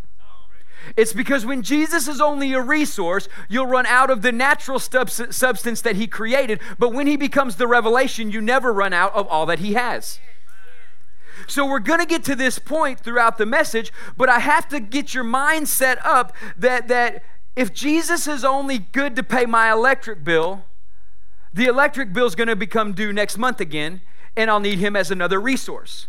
It's 0.98 1.14
because 1.14 1.46
when 1.46 1.62
Jesus 1.62 2.08
is 2.08 2.20
only 2.20 2.54
a 2.54 2.62
resource, 2.62 3.28
you'll 3.48 3.68
run 3.68 3.86
out 3.86 4.10
of 4.10 4.22
the 4.22 4.32
natural 4.32 4.80
substance 4.80 5.82
that 5.82 5.96
he 5.96 6.08
created, 6.08 6.60
but 6.78 6.94
when 6.94 7.08
he 7.08 7.16
becomes 7.16 7.56
the 7.56 7.68
revelation, 7.68 8.32
you 8.32 8.42
never 8.42 8.74
run 8.74 8.94
out 8.94 9.14
of 9.14 9.28
all 9.28 9.46
that 9.46 9.60
he 9.60 9.74
has. 9.74 10.20
So 11.48 11.66
we're 11.66 11.80
going 11.80 12.00
to 12.00 12.06
get 12.06 12.24
to 12.26 12.36
this 12.36 12.60
point 12.60 13.00
throughout 13.00 13.38
the 13.38 13.46
message, 13.46 13.92
but 14.18 14.30
I 14.30 14.40
have 14.40 14.68
to 14.70 14.80
get 14.80 15.14
your 15.14 15.24
mind 15.24 15.68
set 15.70 16.04
up 16.06 16.34
that 16.58 16.88
that 16.88 17.24
if 17.56 17.74
Jesus 17.74 18.28
is 18.28 18.44
only 18.44 18.80
good 18.80 19.16
to 19.16 19.24
pay 19.24 19.46
my 19.46 19.72
electric 19.72 20.24
bill, 20.24 20.66
the 21.54 21.66
electric 21.66 22.12
bill 22.12 22.26
is 22.26 22.36
going 22.36 22.50
to 22.50 22.56
become 22.56 22.94
due 22.94 23.14
next 23.14 23.38
month 23.38 23.62
again, 23.62 24.02
and 24.36 24.52
I'll 24.52 24.60
need 24.60 24.80
him 24.80 24.96
as 24.96 25.10
another 25.10 25.40
resource. 25.40 26.08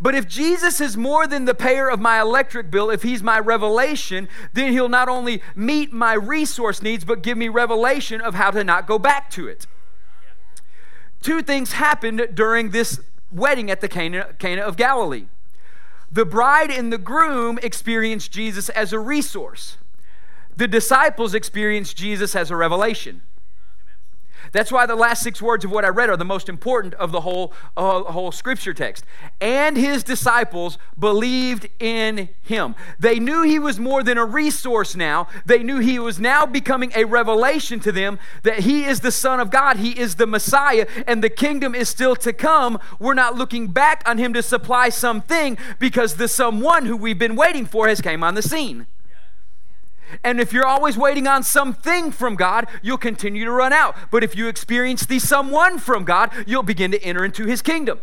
But 0.00 0.14
if 0.14 0.26
Jesus 0.26 0.80
is 0.80 0.96
more 0.96 1.26
than 1.26 1.44
the 1.44 1.54
payer 1.54 1.88
of 1.88 2.00
my 2.00 2.20
electric 2.20 2.70
bill, 2.70 2.90
if 2.90 3.02
he's 3.02 3.22
my 3.22 3.38
revelation, 3.38 4.28
then 4.52 4.72
he'll 4.72 4.88
not 4.88 5.08
only 5.08 5.40
meet 5.54 5.92
my 5.92 6.14
resource 6.14 6.82
needs, 6.82 7.04
but 7.04 7.22
give 7.22 7.38
me 7.38 7.48
revelation 7.48 8.20
of 8.20 8.34
how 8.34 8.50
to 8.50 8.64
not 8.64 8.86
go 8.86 8.98
back 8.98 9.30
to 9.30 9.46
it. 9.46 9.66
Two 11.22 11.42
things 11.42 11.72
happened 11.72 12.30
during 12.34 12.70
this 12.70 13.00
wedding 13.30 13.70
at 13.70 13.80
the 13.80 13.88
Cana, 13.88 14.34
Cana 14.38 14.62
of 14.62 14.76
Galilee. 14.76 15.26
The 16.10 16.24
bride 16.24 16.70
and 16.70 16.92
the 16.92 16.98
groom 16.98 17.58
experienced 17.62 18.32
Jesus 18.32 18.68
as 18.70 18.92
a 18.92 18.98
resource. 18.98 19.76
The 20.56 20.66
disciples 20.66 21.34
experienced 21.34 21.96
Jesus 21.96 22.34
as 22.34 22.50
a 22.50 22.56
revelation. 22.56 23.22
That's 24.52 24.72
why 24.72 24.86
the 24.86 24.96
last 24.96 25.22
six 25.22 25.40
words 25.40 25.64
of 25.64 25.70
what 25.70 25.84
I 25.84 25.88
read 25.88 26.10
are 26.10 26.16
the 26.16 26.24
most 26.24 26.48
important 26.48 26.94
of 26.94 27.12
the 27.12 27.20
whole, 27.20 27.52
uh, 27.76 28.02
whole 28.04 28.32
scripture 28.32 28.74
text. 28.74 29.04
And 29.40 29.76
his 29.76 30.02
disciples 30.02 30.78
believed 30.98 31.68
in 31.78 32.28
him. 32.42 32.74
They 32.98 33.18
knew 33.18 33.42
he 33.42 33.58
was 33.58 33.78
more 33.78 34.02
than 34.02 34.18
a 34.18 34.24
resource 34.24 34.96
now. 34.96 35.28
They 35.46 35.62
knew 35.62 35.78
he 35.78 35.98
was 35.98 36.18
now 36.18 36.46
becoming 36.46 36.92
a 36.94 37.04
revelation 37.04 37.80
to 37.80 37.92
them 37.92 38.18
that 38.42 38.60
he 38.60 38.84
is 38.84 39.00
the 39.00 39.12
Son 39.12 39.40
of 39.40 39.50
God, 39.50 39.76
he 39.76 39.98
is 39.98 40.16
the 40.16 40.26
Messiah, 40.26 40.86
and 41.06 41.22
the 41.22 41.30
kingdom 41.30 41.74
is 41.74 41.88
still 41.88 42.16
to 42.16 42.32
come. 42.32 42.78
We're 42.98 43.14
not 43.14 43.36
looking 43.36 43.68
back 43.68 44.02
on 44.06 44.18
him 44.18 44.32
to 44.34 44.42
supply 44.42 44.88
something 44.88 45.58
because 45.78 46.16
the 46.16 46.28
someone 46.28 46.86
who 46.86 46.96
we've 46.96 47.18
been 47.18 47.36
waiting 47.36 47.66
for 47.66 47.88
has 47.88 48.00
came 48.00 48.22
on 48.22 48.34
the 48.34 48.42
scene. 48.42 48.86
And 50.24 50.40
if 50.40 50.52
you're 50.52 50.66
always 50.66 50.96
waiting 50.96 51.26
on 51.26 51.42
something 51.42 52.10
from 52.10 52.36
God, 52.36 52.66
you'll 52.82 52.98
continue 52.98 53.44
to 53.44 53.50
run 53.50 53.72
out. 53.72 53.96
But 54.10 54.24
if 54.24 54.36
you 54.36 54.48
experience 54.48 55.06
the 55.06 55.18
someone 55.18 55.78
from 55.78 56.04
God, 56.04 56.32
you'll 56.46 56.62
begin 56.62 56.90
to 56.92 57.02
enter 57.02 57.24
into 57.24 57.46
his 57.46 57.62
kingdom. 57.62 58.00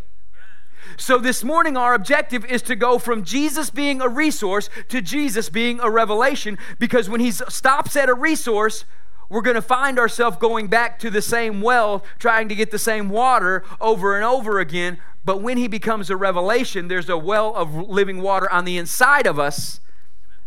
So, 0.96 1.18
this 1.18 1.44
morning, 1.44 1.76
our 1.76 1.94
objective 1.94 2.46
is 2.46 2.62
to 2.64 2.76
go 2.76 2.98
from 2.98 3.24
Jesus 3.24 3.70
being 3.70 4.02
a 4.02 4.08
resource 4.08 4.70
to 4.88 5.02
Jesus 5.02 5.50
being 5.50 5.80
a 5.82 5.90
revelation 5.90 6.58
because 6.80 7.10
when 7.10 7.20
he 7.20 7.32
stops 7.32 7.96
at 7.96 8.10
a 8.10 8.14
resource, 8.14 8.86
we're 9.30 9.42
going 9.42 9.56
to 9.56 9.62
find 9.62 10.00
ourselves 10.00 10.38
going 10.38 10.68
back 10.68 10.98
to 11.00 11.10
the 11.10 11.22
same 11.22 11.62
well, 11.62 12.06
trying 12.18 12.48
to 12.48 12.56
get 12.56 12.72
the 12.72 12.80
same 12.80 13.10
water 13.10 13.64
over 13.82 14.16
and 14.16 14.24
over 14.24 14.60
again. 14.60 14.98
But 15.26 15.42
when 15.42 15.58
he 15.58 15.68
becomes 15.68 16.10
a 16.10 16.16
revelation, 16.16 16.88
there's 16.88 17.10
a 17.10 17.18
well 17.18 17.54
of 17.54 17.76
living 17.76 18.22
water 18.22 18.50
on 18.50 18.64
the 18.64 18.78
inside 18.78 19.28
of 19.28 19.38
us 19.38 19.82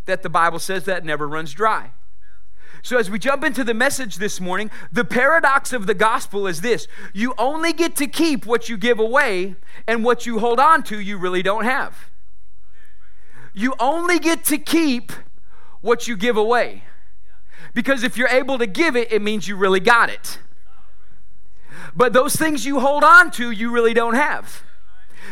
that 0.06 0.22
the 0.22 0.28
Bible 0.28 0.58
says 0.58 0.84
that 0.84 1.04
never 1.04 1.28
runs 1.28 1.52
dry. 1.52 1.90
So, 2.82 2.96
as 2.96 3.10
we 3.10 3.18
jump 3.18 3.44
into 3.44 3.62
the 3.62 3.74
message 3.74 4.16
this 4.16 4.40
morning, 4.40 4.70
the 4.90 5.04
paradox 5.04 5.72
of 5.72 5.86
the 5.86 5.94
gospel 5.94 6.46
is 6.46 6.62
this 6.62 6.88
you 7.12 7.34
only 7.36 7.72
get 7.72 7.94
to 7.96 8.06
keep 8.06 8.46
what 8.46 8.68
you 8.68 8.76
give 8.78 8.98
away, 8.98 9.56
and 9.86 10.04
what 10.04 10.24
you 10.24 10.38
hold 10.38 10.58
on 10.58 10.82
to, 10.84 10.98
you 10.98 11.18
really 11.18 11.42
don't 11.42 11.64
have. 11.64 12.10
You 13.52 13.74
only 13.78 14.18
get 14.18 14.44
to 14.44 14.58
keep 14.58 15.12
what 15.80 16.08
you 16.08 16.16
give 16.16 16.36
away. 16.36 16.84
Because 17.74 18.02
if 18.02 18.16
you're 18.16 18.28
able 18.28 18.58
to 18.58 18.66
give 18.66 18.96
it, 18.96 19.12
it 19.12 19.22
means 19.22 19.46
you 19.46 19.56
really 19.56 19.80
got 19.80 20.08
it. 20.08 20.38
But 21.94 22.12
those 22.12 22.36
things 22.36 22.64
you 22.64 22.80
hold 22.80 23.04
on 23.04 23.30
to, 23.32 23.50
you 23.50 23.70
really 23.70 23.94
don't 23.94 24.14
have. 24.14 24.62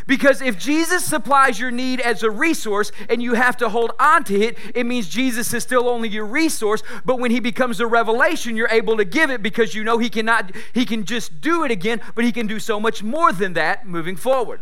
Because 0.07 0.41
if 0.41 0.59
Jesus 0.59 1.05
supplies 1.05 1.59
your 1.59 1.71
need 1.71 2.01
as 2.01 2.23
a 2.23 2.31
resource 2.31 2.93
and 3.09 3.23
you 3.23 3.35
have 3.35 3.57
to 3.59 3.69
hold 3.69 3.93
on 3.99 4.25
to 4.25 4.41
it, 4.41 4.57
it 4.75 4.87
means 4.87 5.09
Jesus 5.09 5.53
is 5.53 5.63
still 5.63 5.89
only 5.89 6.09
your 6.09 6.27
resource. 6.27 6.83
But 7.05 7.19
when 7.19 7.31
he 7.31 7.41
becomes 7.41 7.81
a 7.81 7.87
revelation, 7.87 8.57
you're 8.57 8.69
able 8.69 8.97
to 8.97 9.05
give 9.05 9.31
it 9.31 9.43
because 9.43 9.75
you 9.75 9.85
know 9.85 9.99
he 9.99 10.09
cannot, 10.09 10.53
he 10.73 10.85
can 10.85 11.05
just 11.05 11.41
do 11.41 11.65
it 11.65 11.71
again, 11.71 12.01
but 12.15 12.25
he 12.25 12.33
can 12.33 12.47
do 12.47 12.59
so 12.59 12.81
much 12.81 13.03
more 13.03 13.33
than 13.33 13.55
that 13.55 13.87
moving 13.87 14.17
forward. 14.17 14.61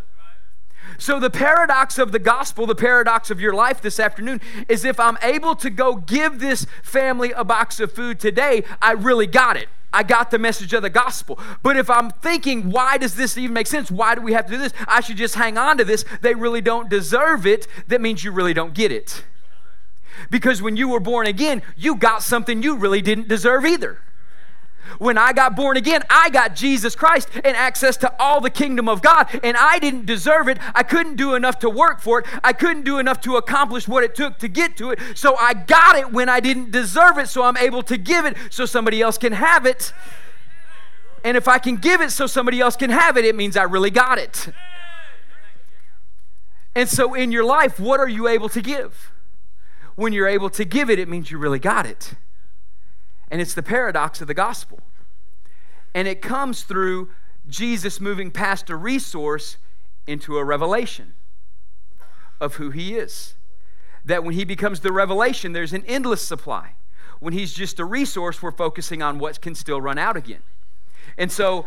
So, 0.99 1.21
the 1.21 1.31
paradox 1.31 1.99
of 1.99 2.13
the 2.13 2.19
gospel, 2.19 2.67
the 2.67 2.75
paradox 2.75 3.31
of 3.31 3.41
your 3.41 3.53
life 3.53 3.83
this 3.83 4.01
afternoon, 4.01 4.41
is 4.69 4.85
if 4.85 4.99
I'm 5.01 5.19
able 5.21 5.55
to 5.57 5.69
go 5.69 5.97
give 5.97 6.39
this 6.39 6.67
family 6.83 7.33
a 7.33 7.45
box 7.45 7.81
of 7.81 7.93
food 7.93 8.19
today, 8.21 8.65
I 8.81 8.93
really 8.93 9.27
got 9.27 9.57
it. 9.57 9.69
I 9.93 10.03
got 10.03 10.31
the 10.31 10.39
message 10.39 10.73
of 10.73 10.83
the 10.83 10.91
gospel. 10.91 11.39
But 11.63 11.77
if 11.77 11.89
I'm 11.89 12.11
thinking, 12.11 12.71
why 12.71 12.99
does 12.99 13.15
this 13.15 13.39
even 13.39 13.55
make 13.55 13.67
sense? 13.67 13.91
Why 13.91 14.15
do 14.15 14.21
we 14.21 14.33
have 14.33 14.47
to 14.47 14.53
do 14.53 14.59
this? 14.59 14.73
I 14.87 15.01
should 15.01 15.17
just 15.17 15.35
hang 15.35 15.57
on 15.57 15.79
to 15.79 15.85
this. 15.85 16.05
They 16.21 16.35
really 16.35 16.61
don't 16.61 16.91
deserve 16.91 17.47
it. 17.47 17.67
That 17.89 18.01
means 18.01 18.25
you 18.25 18.33
really 18.33 18.55
don't 18.55 18.75
get 18.75 18.93
it. 18.93 19.25
Because 20.31 20.63
when 20.63 20.77
you 20.77 20.89
were 20.89 21.01
born 21.01 21.27
again, 21.27 21.63
you 21.77 21.97
got 21.97 22.23
something 22.23 22.63
you 22.63 22.77
really 22.77 23.03
didn't 23.03 23.29
deserve 23.29 23.65
either. 23.65 24.01
When 24.99 25.19
I 25.19 25.33
got 25.33 25.57
born 25.57 25.77
again, 25.77 26.03
I 26.09 26.31
got 26.31 26.55
Jesus 26.55 26.95
Christ 26.95 27.29
and 27.35 27.57
access 27.57 27.97
to 27.99 28.15
all 28.21 28.41
the 28.41 28.51
kingdom 28.51 28.89
of 28.89 29.03
God, 29.03 29.29
and 29.43 29.57
I 29.57 29.79
didn't 29.79 30.07
deserve 30.07 30.49
it. 30.49 30.59
I 30.75 30.83
couldn't 30.83 31.17
do 31.17 31.35
enough 31.35 31.59
to 31.61 31.71
work 31.71 32.01
for 32.01 32.21
it. 32.21 32.27
I 32.43 32.53
couldn't 32.53 32.85
do 32.85 32.99
enough 32.99 33.21
to 33.23 33.37
accomplish 33.37 33.87
what 33.89 34.05
it 34.05 34.15
took 34.15 34.39
to 34.39 34.49
get 34.49 34.77
to 34.79 34.91
it. 34.91 34.99
So 35.15 35.37
I 35.37 35.55
got 35.55 35.97
it 35.97 36.13
when 36.13 36.29
I 36.29 36.41
didn't 36.41 36.71
deserve 36.71 37.19
it, 37.19 37.29
so 37.29 37.43
I'm 37.43 37.57
able 37.57 37.83
to 37.85 37.97
give 37.97 38.25
it 38.25 38.37
so 38.51 38.67
somebody 38.67 39.03
else 39.03 39.19
can 39.19 39.33
have 39.33 39.67
it. 39.67 39.93
And 41.25 41.37
if 41.37 41.49
I 41.49 41.59
can 41.59 41.77
give 41.77 42.01
it 42.01 42.11
so 42.11 42.27
somebody 42.27 42.61
else 42.61 42.77
can 42.77 42.91
have 42.91 43.17
it, 43.17 43.25
it 43.25 43.35
means 43.35 43.57
I 43.57 43.65
really 43.65 43.91
got 43.91 44.19
it. 44.19 44.49
And 46.75 46.89
so 46.89 47.15
in 47.15 47.33
your 47.33 47.45
life, 47.45 47.81
what 47.81 47.99
are 48.01 48.09
you 48.09 48.29
able 48.29 48.49
to 48.51 48.61
give? 48.61 49.11
When 49.95 50.13
you're 50.13 50.29
able 50.29 50.51
to 50.51 50.65
give 50.65 50.91
it, 50.91 50.99
it 50.99 51.09
means 51.09 51.31
you 51.31 51.39
really 51.39 51.59
got 51.59 51.87
it. 51.87 52.15
And 53.31 53.41
it's 53.41 53.55
the 53.55 53.63
paradox 53.63 54.21
of 54.21 54.29
the 54.29 54.35
gospel. 54.35 54.81
And 55.95 56.07
it 56.07 56.23
comes 56.23 56.63
through 56.63 57.11
Jesus 57.49 58.01
moving 58.01 58.31
past 58.31 58.71
a 58.71 58.77
resource 58.77 59.57
into 60.07 60.39
a 60.39 60.45
revelation 60.45 61.15
of 62.41 62.57
who 62.57 62.71
he 62.71 62.95
is. 62.95 63.35
That 64.05 64.23
when 64.23 64.35
he 64.35 64.45
becomes 64.45 64.81
the 64.81 64.93
revelation, 64.93 65.53
there's 65.53 65.73
an 65.73 65.85
endless 65.87 66.23
supply. 66.23 66.73
When 67.19 67.33
he's 67.33 67.55
just 67.55 67.81
a 67.81 67.85
resource, 67.85 68.43
we're 68.43 68.53
focusing 68.53 69.03
on 69.03 69.19
what 69.19 69.41
can 69.41 69.55
still 69.55 69.81
run 69.81 69.99
out 69.99 70.17
again. 70.17 70.43
And 71.17 71.33
so 71.33 71.67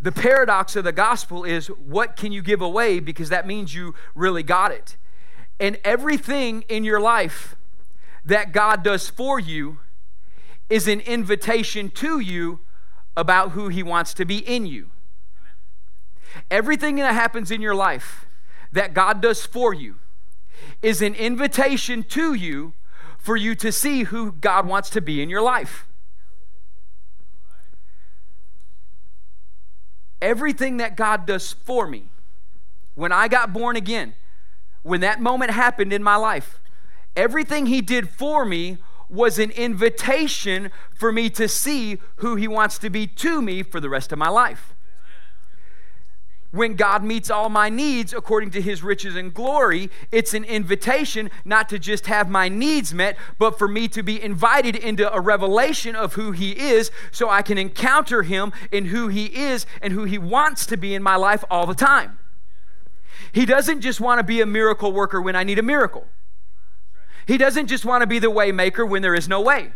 the 0.00 0.12
paradox 0.12 0.76
of 0.76 0.84
the 0.84 0.92
gospel 0.92 1.44
is 1.44 1.66
what 1.68 2.16
can 2.16 2.32
you 2.32 2.42
give 2.42 2.60
away 2.60 3.00
because 3.00 3.28
that 3.28 3.46
means 3.46 3.74
you 3.74 3.94
really 4.14 4.42
got 4.42 4.72
it. 4.72 4.96
And 5.60 5.78
everything 5.84 6.62
in 6.68 6.84
your 6.84 7.00
life 7.00 7.56
that 8.24 8.52
God 8.52 8.82
does 8.82 9.08
for 9.08 9.40
you 9.40 9.80
is 10.68 10.86
an 10.86 11.00
invitation 11.00 11.90
to 11.90 12.20
you 12.20 12.60
about 13.16 13.52
who 13.52 13.68
He 13.68 13.82
wants 13.82 14.14
to 14.14 14.24
be 14.24 14.38
in 14.38 14.66
you. 14.66 14.90
Everything 16.50 16.96
that 16.96 17.14
happens 17.14 17.50
in 17.50 17.60
your 17.60 17.74
life 17.74 18.26
that 18.72 18.94
God 18.94 19.20
does 19.20 19.44
for 19.44 19.72
you 19.72 19.96
is 20.82 21.02
an 21.02 21.14
invitation 21.14 22.02
to 22.02 22.34
you 22.34 22.74
for 23.18 23.36
you 23.36 23.54
to 23.56 23.72
see 23.72 24.04
who 24.04 24.32
God 24.32 24.66
wants 24.66 24.90
to 24.90 25.00
be 25.00 25.22
in 25.22 25.28
your 25.28 25.42
life. 25.42 25.86
Everything 30.20 30.78
that 30.78 30.96
God 30.96 31.26
does 31.26 31.52
for 31.52 31.86
me, 31.86 32.08
when 32.94 33.12
I 33.12 33.28
got 33.28 33.52
born 33.52 33.76
again, 33.76 34.14
when 34.82 35.00
that 35.00 35.20
moment 35.20 35.50
happened 35.52 35.92
in 35.92 36.02
my 36.02 36.16
life, 36.16 36.60
everything 37.16 37.66
He 37.66 37.80
did 37.80 38.08
for 38.08 38.44
me 38.44 38.78
was 39.08 39.38
an 39.38 39.50
invitation 39.50 40.70
for 40.94 41.12
me 41.12 41.30
to 41.30 41.48
see 41.48 41.98
who 42.16 42.36
He 42.36 42.48
wants 42.48 42.78
to 42.78 42.90
be 42.90 43.06
to 43.06 43.40
me 43.40 43.62
for 43.62 43.80
the 43.80 43.88
rest 43.88 44.12
of 44.12 44.18
my 44.18 44.28
life. 44.28 44.74
When 46.50 46.76
God 46.76 47.04
meets 47.04 47.30
all 47.30 47.50
my 47.50 47.68
needs 47.68 48.14
according 48.14 48.52
to 48.52 48.62
His 48.62 48.82
riches 48.82 49.14
and 49.16 49.34
glory, 49.34 49.90
it's 50.10 50.32
an 50.32 50.44
invitation 50.44 51.30
not 51.44 51.68
to 51.68 51.78
just 51.78 52.06
have 52.06 52.30
my 52.30 52.48
needs 52.48 52.94
met, 52.94 53.18
but 53.38 53.58
for 53.58 53.68
me 53.68 53.86
to 53.88 54.02
be 54.02 54.22
invited 54.22 54.74
into 54.74 55.12
a 55.12 55.20
revelation 55.20 55.94
of 55.94 56.14
who 56.14 56.32
He 56.32 56.58
is 56.58 56.90
so 57.10 57.28
I 57.28 57.42
can 57.42 57.58
encounter 57.58 58.22
Him 58.22 58.52
in 58.72 58.86
who 58.86 59.08
He 59.08 59.26
is 59.26 59.66
and 59.82 59.92
who 59.92 60.04
He 60.04 60.16
wants 60.16 60.64
to 60.66 60.78
be 60.78 60.94
in 60.94 61.02
my 61.02 61.16
life 61.16 61.44
all 61.50 61.66
the 61.66 61.74
time. 61.74 62.18
He 63.32 63.44
doesn't 63.44 63.82
just 63.82 64.00
want 64.00 64.18
to 64.18 64.24
be 64.24 64.40
a 64.40 64.46
miracle 64.46 64.92
worker 64.92 65.20
when 65.20 65.36
I 65.36 65.44
need 65.44 65.58
a 65.58 65.62
miracle. 65.62 66.06
He 67.28 67.36
doesn't 67.36 67.66
just 67.66 67.84
want 67.84 68.00
to 68.00 68.06
be 68.06 68.18
the 68.18 68.30
waymaker 68.30 68.88
when 68.88 69.02
there 69.02 69.14
is 69.14 69.28
no 69.28 69.40
way. 69.42 69.72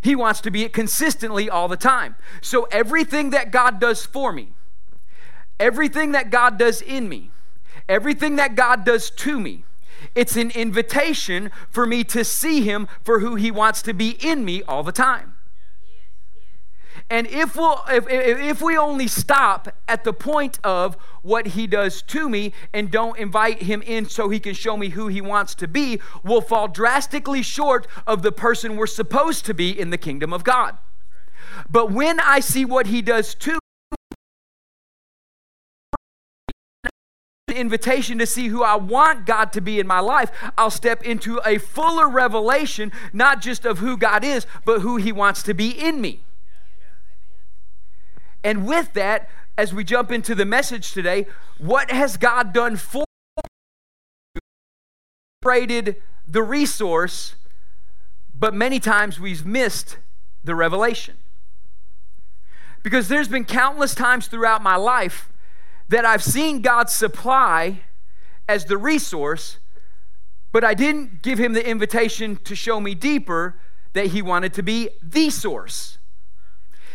He 0.00 0.16
wants 0.16 0.40
to 0.40 0.50
be 0.50 0.64
it 0.64 0.72
consistently 0.72 1.48
all 1.48 1.68
the 1.68 1.76
time. 1.76 2.16
So 2.40 2.64
everything 2.72 3.30
that 3.30 3.50
God 3.50 3.78
does 3.78 4.06
for 4.06 4.32
me, 4.32 4.54
everything 5.60 6.12
that 6.12 6.30
God 6.30 6.58
does 6.58 6.80
in 6.80 7.06
me, 7.08 7.30
everything 7.86 8.36
that 8.36 8.54
God 8.54 8.82
does 8.84 9.10
to 9.10 9.38
me, 9.38 9.64
it's 10.14 10.36
an 10.36 10.50
invitation 10.52 11.50
for 11.68 11.86
me 11.86 12.02
to 12.04 12.24
see 12.24 12.62
him 12.62 12.88
for 13.02 13.20
who 13.20 13.34
he 13.34 13.50
wants 13.50 13.82
to 13.82 13.92
be 13.92 14.16
in 14.22 14.42
me 14.42 14.62
all 14.62 14.82
the 14.82 14.92
time. 14.92 15.33
And 17.10 17.26
if, 17.26 17.54
we'll, 17.54 17.82
if, 17.88 18.06
if 18.08 18.62
we 18.62 18.76
only 18.76 19.06
stop 19.08 19.68
at 19.86 20.04
the 20.04 20.12
point 20.12 20.58
of 20.64 20.96
what 21.22 21.48
he 21.48 21.66
does 21.66 22.02
to 22.02 22.28
me 22.28 22.52
and 22.72 22.90
don't 22.90 23.18
invite 23.18 23.62
him 23.62 23.82
in 23.82 24.08
so 24.08 24.30
he 24.30 24.40
can 24.40 24.54
show 24.54 24.76
me 24.76 24.88
who 24.88 25.08
he 25.08 25.20
wants 25.20 25.54
to 25.56 25.68
be, 25.68 26.00
we'll 26.22 26.40
fall 26.40 26.66
drastically 26.66 27.42
short 27.42 27.86
of 28.06 28.22
the 28.22 28.32
person 28.32 28.76
we're 28.76 28.86
supposed 28.86 29.44
to 29.46 29.54
be 29.54 29.78
in 29.78 29.90
the 29.90 29.98
kingdom 29.98 30.32
of 30.32 30.44
God. 30.44 30.78
But 31.68 31.92
when 31.92 32.20
I 32.20 32.40
see 32.40 32.64
what 32.64 32.86
he 32.86 33.02
does 33.02 33.34
to 33.36 33.58
invitation 37.54 38.18
to 38.18 38.26
see 38.26 38.48
who 38.48 38.62
I 38.62 38.76
want 38.76 39.26
God 39.26 39.52
to 39.52 39.60
be 39.60 39.78
in 39.78 39.86
my 39.86 40.00
life, 40.00 40.30
I'll 40.58 40.70
step 40.70 41.02
into 41.04 41.40
a 41.46 41.58
fuller 41.58 42.08
revelation, 42.08 42.92
not 43.12 43.40
just 43.40 43.64
of 43.64 43.78
who 43.78 43.96
God 43.96 44.24
is, 44.24 44.46
but 44.64 44.80
who 44.80 44.96
He 44.96 45.12
wants 45.12 45.42
to 45.44 45.54
be 45.54 45.70
in 45.70 46.00
me. 46.00 46.20
And 48.44 48.66
with 48.66 48.92
that, 48.92 49.30
as 49.56 49.72
we 49.72 49.82
jump 49.82 50.12
into 50.12 50.34
the 50.34 50.44
message 50.44 50.92
today, 50.92 51.26
what 51.58 51.90
has 51.90 52.18
God 52.18 52.52
done 52.52 52.76
for 52.76 53.04
you? 55.42 55.94
the 56.26 56.42
resource, 56.42 57.36
but 58.34 58.54
many 58.54 58.80
times 58.80 59.20
we've 59.20 59.44
missed 59.44 59.98
the 60.42 60.54
revelation. 60.54 61.16
Because 62.82 63.08
there's 63.08 63.28
been 63.28 63.44
countless 63.44 63.94
times 63.94 64.26
throughout 64.26 64.62
my 64.62 64.76
life 64.76 65.30
that 65.88 66.04
I've 66.04 66.22
seen 66.22 66.60
God 66.60 66.90
supply 66.90 67.80
as 68.48 68.66
the 68.66 68.76
resource, 68.76 69.58
but 70.52 70.64
I 70.64 70.74
didn't 70.74 71.22
give 71.22 71.38
him 71.38 71.52
the 71.52 71.66
invitation 71.66 72.36
to 72.44 72.54
show 72.54 72.80
me 72.80 72.94
deeper 72.94 73.56
that 73.92 74.08
he 74.08 74.22
wanted 74.22 74.54
to 74.54 74.62
be 74.62 74.88
the 75.02 75.30
source. 75.30 75.98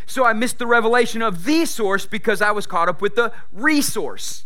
So 0.09 0.25
I 0.25 0.33
missed 0.33 0.57
the 0.57 0.65
revelation 0.65 1.21
of 1.21 1.45
the 1.45 1.65
source 1.65 2.07
because 2.07 2.41
I 2.41 2.49
was 2.49 2.65
caught 2.65 2.89
up 2.89 2.99
with 2.99 3.15
the 3.15 3.31
resource. 3.53 4.43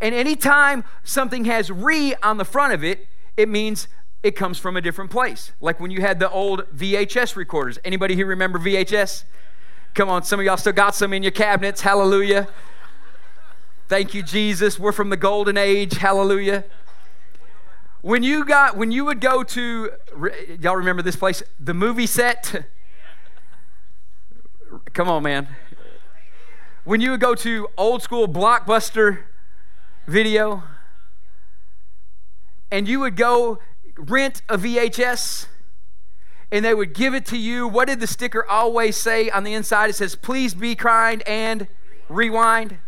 And 0.00 0.12
anytime 0.12 0.82
something 1.04 1.44
has 1.44 1.70
re 1.70 2.16
on 2.24 2.38
the 2.38 2.44
front 2.44 2.72
of 2.72 2.82
it, 2.82 3.06
it 3.36 3.48
means 3.48 3.86
it 4.24 4.32
comes 4.32 4.58
from 4.58 4.76
a 4.76 4.80
different 4.80 5.12
place. 5.12 5.52
Like 5.60 5.78
when 5.78 5.92
you 5.92 6.00
had 6.00 6.18
the 6.18 6.28
old 6.28 6.64
VHS 6.74 7.36
recorders. 7.36 7.78
Anybody 7.84 8.16
here 8.16 8.26
remember 8.26 8.58
VHS? 8.58 9.22
Come 9.94 10.08
on, 10.08 10.24
some 10.24 10.40
of 10.40 10.44
y'all 10.44 10.56
still 10.56 10.72
got 10.72 10.92
some 10.96 11.12
in 11.12 11.22
your 11.22 11.30
cabinets. 11.30 11.82
Hallelujah. 11.82 12.48
Thank 13.86 14.12
you, 14.12 14.24
Jesus. 14.24 14.76
We're 14.76 14.90
from 14.90 15.10
the 15.10 15.16
golden 15.16 15.56
age. 15.56 15.98
Hallelujah. 15.98 16.64
When 18.00 18.24
you 18.24 18.44
got 18.44 18.76
when 18.76 18.90
you 18.90 19.04
would 19.04 19.20
go 19.20 19.44
to 19.44 19.90
y'all 20.60 20.76
remember 20.76 21.02
this 21.02 21.16
place, 21.16 21.44
the 21.60 21.74
movie 21.74 22.06
set? 22.06 22.66
Come 24.92 25.08
on, 25.08 25.22
man. 25.22 25.48
When 26.84 27.00
you 27.00 27.10
would 27.12 27.20
go 27.20 27.34
to 27.34 27.68
old 27.76 28.02
school 28.02 28.28
blockbuster 28.28 29.20
video 30.06 30.62
and 32.70 32.88
you 32.88 33.00
would 33.00 33.16
go 33.16 33.58
rent 33.96 34.42
a 34.48 34.58
VHS 34.58 35.46
and 36.50 36.64
they 36.64 36.74
would 36.74 36.94
give 36.94 37.14
it 37.14 37.26
to 37.26 37.36
you. 37.36 37.68
What 37.68 37.88
did 37.88 38.00
the 38.00 38.06
sticker 38.06 38.44
always 38.46 38.96
say 38.96 39.30
on 39.30 39.44
the 39.44 39.52
inside? 39.52 39.90
It 39.90 39.96
says, 39.96 40.14
Please 40.14 40.54
be 40.54 40.74
kind 40.74 41.22
and 41.26 41.68
rewind. 42.08 42.78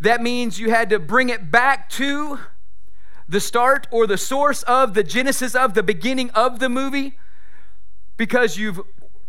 That 0.00 0.20
means 0.20 0.58
you 0.58 0.70
had 0.70 0.90
to 0.90 0.98
bring 0.98 1.28
it 1.28 1.50
back 1.50 1.88
to 1.90 2.40
the 3.28 3.40
start 3.40 3.86
or 3.90 4.06
the 4.06 4.18
source 4.18 4.62
of 4.64 4.94
the 4.94 5.02
genesis 5.02 5.54
of 5.54 5.74
the 5.74 5.82
beginning 5.82 6.30
of 6.30 6.58
the 6.58 6.68
movie 6.68 7.16
because 8.16 8.58
you've 8.58 8.80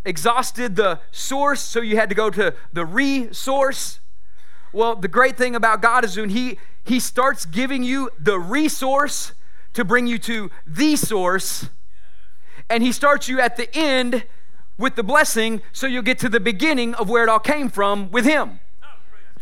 exhausted 0.05 0.75
the 0.75 0.99
source, 1.11 1.61
so 1.61 1.81
you 1.81 1.97
had 1.97 2.09
to 2.09 2.15
go 2.15 2.29
to 2.29 2.53
the 2.71 2.85
resource. 2.85 3.99
Well, 4.71 4.95
the 4.95 5.07
great 5.07 5.37
thing 5.37 5.55
about 5.55 5.81
God 5.81 6.05
is 6.05 6.17
when 6.17 6.29
He 6.29 6.59
He 6.83 6.99
starts 6.99 7.45
giving 7.45 7.83
you 7.83 8.09
the 8.19 8.39
resource 8.39 9.33
to 9.73 9.83
bring 9.83 10.07
you 10.07 10.17
to 10.19 10.51
the 10.65 10.95
source, 10.95 11.69
and 12.69 12.83
He 12.83 12.91
starts 12.91 13.27
you 13.27 13.39
at 13.41 13.57
the 13.57 13.67
end 13.75 14.25
with 14.77 14.95
the 14.95 15.03
blessing, 15.03 15.61
so 15.71 15.87
you'll 15.87 16.03
get 16.03 16.19
to 16.19 16.29
the 16.29 16.39
beginning 16.39 16.93
of 16.95 17.09
where 17.09 17.23
it 17.23 17.29
all 17.29 17.39
came 17.39 17.69
from 17.69 18.11
with 18.11 18.25
Him. 18.25 18.59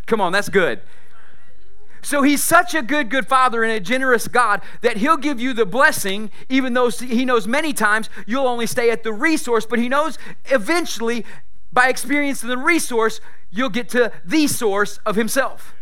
Come 0.05 0.21
on, 0.21 0.31
that's 0.31 0.49
good. 0.49 0.81
So 2.03 2.21
he's 2.21 2.43
such 2.43 2.75
a 2.75 2.81
good, 2.81 3.09
good 3.09 3.27
father 3.27 3.63
and 3.63 3.71
a 3.71 3.79
generous 3.79 4.27
God 4.27 4.61
that 4.81 4.97
he'll 4.97 5.17
give 5.17 5.39
you 5.39 5.53
the 5.53 5.65
blessing, 5.65 6.29
even 6.49 6.73
though 6.73 6.89
he 6.89 7.25
knows 7.25 7.47
many 7.47 7.73
times 7.73 8.09
you'll 8.27 8.47
only 8.47 8.67
stay 8.67 8.91
at 8.91 9.03
the 9.03 9.13
resource, 9.13 9.65
but 9.65 9.79
he 9.79 9.89
knows 9.89 10.17
eventually, 10.45 11.25
by 11.71 11.87
experiencing 11.87 12.49
the 12.49 12.57
resource, 12.57 13.21
you'll 13.49 13.69
get 13.69 13.89
to 13.89 14.11
the 14.23 14.47
source 14.47 14.99
of 15.05 15.15
himself. 15.15 15.73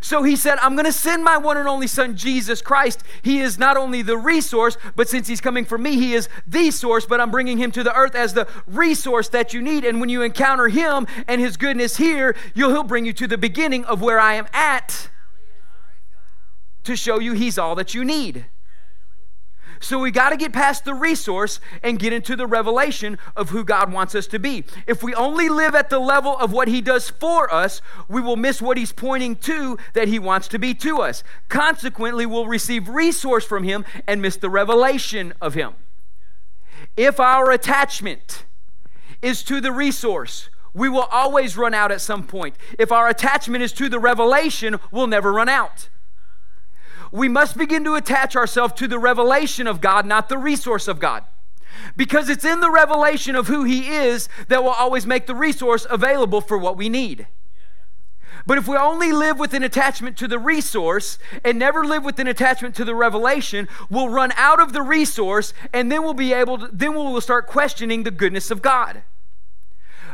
So 0.00 0.22
he 0.22 0.36
said, 0.36 0.58
I'm 0.62 0.74
going 0.74 0.86
to 0.86 0.92
send 0.92 1.22
my 1.22 1.36
one 1.36 1.58
and 1.58 1.68
only 1.68 1.86
son, 1.86 2.16
Jesus 2.16 2.62
Christ. 2.62 3.02
He 3.20 3.40
is 3.40 3.58
not 3.58 3.76
only 3.76 4.00
the 4.00 4.16
resource, 4.16 4.78
but 4.96 5.08
since 5.08 5.28
he's 5.28 5.40
coming 5.40 5.66
for 5.66 5.76
me, 5.76 5.96
he 5.96 6.14
is 6.14 6.28
the 6.46 6.70
source, 6.70 7.04
but 7.04 7.20
I'm 7.20 7.30
bringing 7.30 7.58
him 7.58 7.70
to 7.72 7.82
the 7.82 7.94
earth 7.94 8.14
as 8.14 8.32
the 8.32 8.48
resource 8.66 9.28
that 9.28 9.52
you 9.52 9.60
need. 9.60 9.84
And 9.84 10.00
when 10.00 10.08
you 10.08 10.22
encounter 10.22 10.68
him 10.68 11.06
and 11.28 11.40
his 11.40 11.56
goodness 11.58 11.98
here, 11.98 12.34
he'll 12.54 12.84
bring 12.84 13.04
you 13.04 13.12
to 13.12 13.26
the 13.26 13.36
beginning 13.36 13.84
of 13.84 14.00
where 14.00 14.18
I 14.18 14.34
am 14.34 14.46
at 14.54 15.10
to 16.84 16.96
show 16.96 17.18
you 17.18 17.32
He's 17.32 17.58
all 17.58 17.74
that 17.74 17.94
you 17.94 18.04
need. 18.04 18.46
So 19.82 19.98
we 19.98 20.12
got 20.12 20.30
to 20.30 20.36
get 20.36 20.52
past 20.52 20.84
the 20.84 20.94
resource 20.94 21.58
and 21.82 21.98
get 21.98 22.12
into 22.12 22.36
the 22.36 22.46
revelation 22.46 23.18
of 23.34 23.50
who 23.50 23.64
God 23.64 23.92
wants 23.92 24.14
us 24.14 24.28
to 24.28 24.38
be. 24.38 24.64
If 24.86 25.02
we 25.02 25.12
only 25.12 25.48
live 25.48 25.74
at 25.74 25.90
the 25.90 25.98
level 25.98 26.38
of 26.38 26.52
what 26.52 26.68
He 26.68 26.80
does 26.80 27.10
for 27.10 27.52
us, 27.52 27.82
we 28.08 28.20
will 28.20 28.36
miss 28.36 28.62
what 28.62 28.76
He's 28.76 28.92
pointing 28.92 29.34
to 29.36 29.76
that 29.94 30.06
He 30.06 30.20
wants 30.20 30.46
to 30.48 30.58
be 30.58 30.72
to 30.74 30.98
us. 30.98 31.24
Consequently, 31.48 32.24
we'll 32.26 32.46
receive 32.46 32.88
resource 32.88 33.44
from 33.44 33.64
Him 33.64 33.84
and 34.06 34.22
miss 34.22 34.36
the 34.36 34.50
revelation 34.50 35.34
of 35.40 35.54
Him. 35.54 35.72
If 36.96 37.18
our 37.18 37.50
attachment 37.50 38.44
is 39.20 39.42
to 39.44 39.60
the 39.60 39.72
resource, 39.72 40.48
we 40.72 40.88
will 40.88 41.08
always 41.10 41.56
run 41.56 41.74
out 41.74 41.90
at 41.90 42.00
some 42.00 42.24
point. 42.24 42.56
If 42.78 42.92
our 42.92 43.08
attachment 43.08 43.64
is 43.64 43.72
to 43.74 43.88
the 43.88 43.98
revelation, 43.98 44.78
we'll 44.92 45.08
never 45.08 45.32
run 45.32 45.48
out 45.48 45.88
we 47.12 47.28
must 47.28 47.56
begin 47.56 47.84
to 47.84 47.94
attach 47.94 48.34
ourselves 48.34 48.74
to 48.74 48.88
the 48.88 48.98
revelation 48.98 49.66
of 49.66 49.80
God, 49.80 50.06
not 50.06 50.28
the 50.28 50.38
resource 50.38 50.88
of 50.88 50.98
God. 50.98 51.24
Because 51.96 52.28
it's 52.28 52.44
in 52.44 52.60
the 52.60 52.70
revelation 52.70 53.36
of 53.36 53.46
who 53.46 53.64
He 53.64 53.88
is 53.88 54.28
that 54.48 54.64
will 54.64 54.70
always 54.70 55.06
make 55.06 55.26
the 55.26 55.34
resource 55.34 55.86
available 55.88 56.40
for 56.40 56.58
what 56.58 56.76
we 56.76 56.88
need. 56.88 57.26
But 58.46 58.58
if 58.58 58.66
we 58.66 58.76
only 58.76 59.12
live 59.12 59.38
with 59.38 59.54
an 59.54 59.62
attachment 59.62 60.16
to 60.18 60.26
the 60.26 60.38
resource 60.38 61.18
and 61.44 61.58
never 61.58 61.84
live 61.84 62.04
with 62.04 62.18
an 62.18 62.26
attachment 62.26 62.74
to 62.76 62.84
the 62.84 62.94
revelation, 62.94 63.68
we'll 63.88 64.08
run 64.08 64.32
out 64.36 64.60
of 64.60 64.72
the 64.72 64.82
resource 64.82 65.54
and 65.72 65.92
then 65.92 66.02
we'll 66.02 66.14
be 66.14 66.32
able 66.32 66.58
to, 66.58 66.68
then 66.72 66.94
we'll 66.94 67.20
start 67.20 67.46
questioning 67.46 68.02
the 68.02 68.10
goodness 68.10 68.50
of 68.50 68.62
God. 68.62 69.02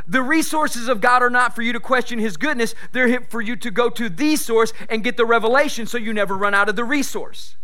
The 0.09 0.23
resources 0.23 0.87
of 0.87 1.01
God 1.01 1.21
are 1.21 1.29
not 1.29 1.53
for 1.53 1.61
you 1.61 1.71
to 1.71 1.79
question 1.79 2.17
His 2.17 2.35
goodness, 2.35 2.73
they're 2.93 3.21
for 3.21 3.41
you 3.41 3.55
to 3.57 3.69
go 3.69 3.91
to 3.91 4.09
the 4.09 4.35
source 4.35 4.73
and 4.89 5.03
get 5.03 5.17
the 5.17 5.25
revelation 5.25 5.85
so 5.85 5.99
you 5.99 6.13
never 6.13 6.35
run 6.35 6.55
out 6.55 6.67
of 6.67 6.75
the 6.75 6.83
resource. 6.83 7.55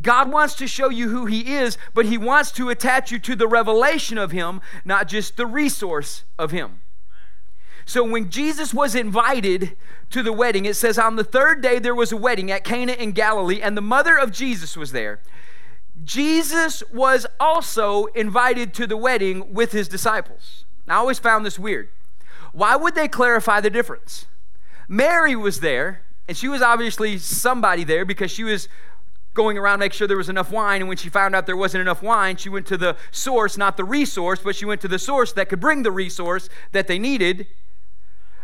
God 0.00 0.32
wants 0.32 0.54
to 0.54 0.66
show 0.66 0.88
you 0.88 1.10
who 1.10 1.26
He 1.26 1.52
is, 1.52 1.76
but 1.92 2.06
He 2.06 2.16
wants 2.16 2.50
to 2.52 2.70
attach 2.70 3.12
you 3.12 3.18
to 3.18 3.36
the 3.36 3.46
revelation 3.46 4.16
of 4.16 4.32
Him, 4.32 4.62
not 4.82 5.08
just 5.08 5.36
the 5.36 5.44
resource 5.44 6.24
of 6.38 6.52
Him. 6.52 6.80
So 7.84 8.02
when 8.02 8.30
Jesus 8.30 8.72
was 8.72 8.94
invited 8.94 9.76
to 10.08 10.22
the 10.22 10.32
wedding, 10.32 10.64
it 10.64 10.76
says 10.76 10.98
on 10.98 11.16
the 11.16 11.24
third 11.24 11.60
day 11.60 11.80
there 11.80 11.94
was 11.94 12.12
a 12.12 12.16
wedding 12.16 12.50
at 12.50 12.64
Cana 12.64 12.92
in 12.92 13.12
Galilee, 13.12 13.60
and 13.60 13.76
the 13.76 13.82
mother 13.82 14.16
of 14.16 14.32
Jesus 14.32 14.74
was 14.74 14.92
there. 14.92 15.20
Jesus 16.02 16.82
was 16.92 17.26
also 17.38 18.06
invited 18.06 18.72
to 18.74 18.86
the 18.86 18.96
wedding 18.96 19.52
with 19.52 19.72
his 19.72 19.88
disciples. 19.88 20.61
I 20.88 20.96
always 20.96 21.18
found 21.18 21.46
this 21.46 21.58
weird. 21.58 21.88
Why 22.52 22.76
would 22.76 22.94
they 22.94 23.08
clarify 23.08 23.60
the 23.60 23.70
difference? 23.70 24.26
Mary 24.88 25.34
was 25.34 25.60
there, 25.60 26.02
and 26.28 26.36
she 26.36 26.48
was 26.48 26.60
obviously 26.60 27.18
somebody 27.18 27.84
there 27.84 28.04
because 28.04 28.30
she 28.30 28.44
was 28.44 28.68
going 29.34 29.56
around 29.56 29.78
make 29.78 29.94
sure 29.94 30.06
there 30.06 30.16
was 30.18 30.28
enough 30.28 30.50
wine 30.50 30.82
and 30.82 30.88
when 30.88 30.98
she 30.98 31.08
found 31.08 31.34
out 31.34 31.46
there 31.46 31.56
wasn't 31.56 31.80
enough 31.80 32.02
wine 32.02 32.36
she 32.36 32.50
went 32.50 32.66
to 32.66 32.76
the 32.76 32.94
source 33.10 33.56
not 33.56 33.78
the 33.78 33.84
resource 33.84 34.40
but 34.44 34.54
she 34.54 34.66
went 34.66 34.78
to 34.78 34.88
the 34.88 34.98
source 34.98 35.32
that 35.32 35.48
could 35.48 35.58
bring 35.58 35.82
the 35.84 35.90
resource 35.90 36.50
that 36.72 36.86
they 36.86 36.98
needed 36.98 37.46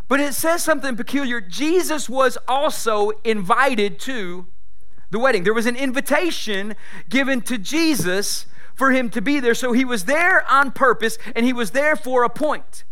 but 0.09 0.19
it 0.19 0.33
says 0.33 0.63
something 0.63 0.97
peculiar 0.97 1.43
jesus 1.43 2.09
was 2.09 2.39
also 2.49 3.11
invited 3.23 4.01
to 4.01 4.47
the 5.11 5.19
wedding. 5.19 5.45
There 5.45 5.55
was 5.55 5.67
an 5.67 5.77
invitation 5.77 6.77
given 7.09 7.41
to 7.43 7.59
Jesus 7.59 8.47
for 8.79 8.93
him 8.93 9.11
to 9.11 9.21
be 9.21 9.41
there. 9.41 9.55
So 9.55 9.73
he 9.73 9.85
was 9.85 10.05
there 10.05 10.51
on 10.51 10.71
purpose 10.71 11.19
and 11.35 11.45
he 11.45 11.53
was 11.53 11.73
there 11.73 11.97
for 11.97 12.23
a 12.23 12.31
point. 12.31 12.85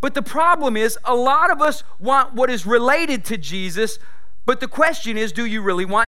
But 0.00 0.12
the 0.12 0.22
problem 0.22 0.76
is, 0.76 0.98
a 1.04 1.14
lot 1.14 1.50
of 1.50 1.62
us 1.62 1.82
want 1.98 2.34
what 2.34 2.50
is 2.50 2.66
related 2.66 3.24
to 3.24 3.38
Jesus, 3.38 3.98
but 4.44 4.60
the 4.60 4.68
question 4.68 5.16
is, 5.16 5.32
do 5.32 5.46
you 5.46 5.62
really 5.62 5.86
want? 5.86 6.06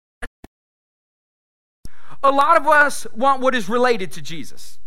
A 2.23 2.31
lot 2.31 2.57
of 2.57 2.67
us 2.67 3.07
want 3.15 3.41
what 3.41 3.55
is 3.55 3.67
related 3.67 4.11
to 4.11 4.21
Jesus. 4.21 4.77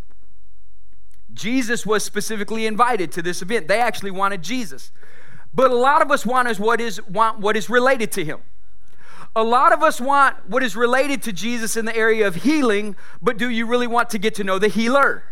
Jesus 1.33 1.85
was 1.85 2.01
specifically 2.05 2.65
invited 2.65 3.11
to 3.11 3.21
this 3.21 3.41
event. 3.41 3.67
They 3.67 3.81
actually 3.81 4.11
wanted 4.11 4.41
Jesus. 4.41 4.93
But 5.53 5.71
a 5.71 5.75
lot 5.75 6.01
of 6.01 6.09
us 6.09 6.25
want 6.25 6.47
is 6.47 6.57
what 6.57 6.79
is 6.79 7.05
want 7.07 7.39
what 7.39 7.57
is 7.57 7.69
related 7.69 8.13
to 8.13 8.23
him. 8.23 8.39
A 9.35 9.43
lot 9.43 9.73
of 9.73 9.83
us 9.83 9.99
want 9.99 10.49
what 10.49 10.63
is 10.63 10.75
related 10.75 11.21
to 11.23 11.33
Jesus 11.33 11.75
in 11.75 11.85
the 11.85 11.95
area 11.95 12.25
of 12.25 12.35
healing, 12.35 12.95
but 13.21 13.37
do 13.37 13.49
you 13.49 13.65
really 13.65 13.87
want 13.87 14.09
to 14.11 14.17
get 14.17 14.33
to 14.35 14.43
know 14.43 14.57
the 14.57 14.69
healer? 14.69 15.23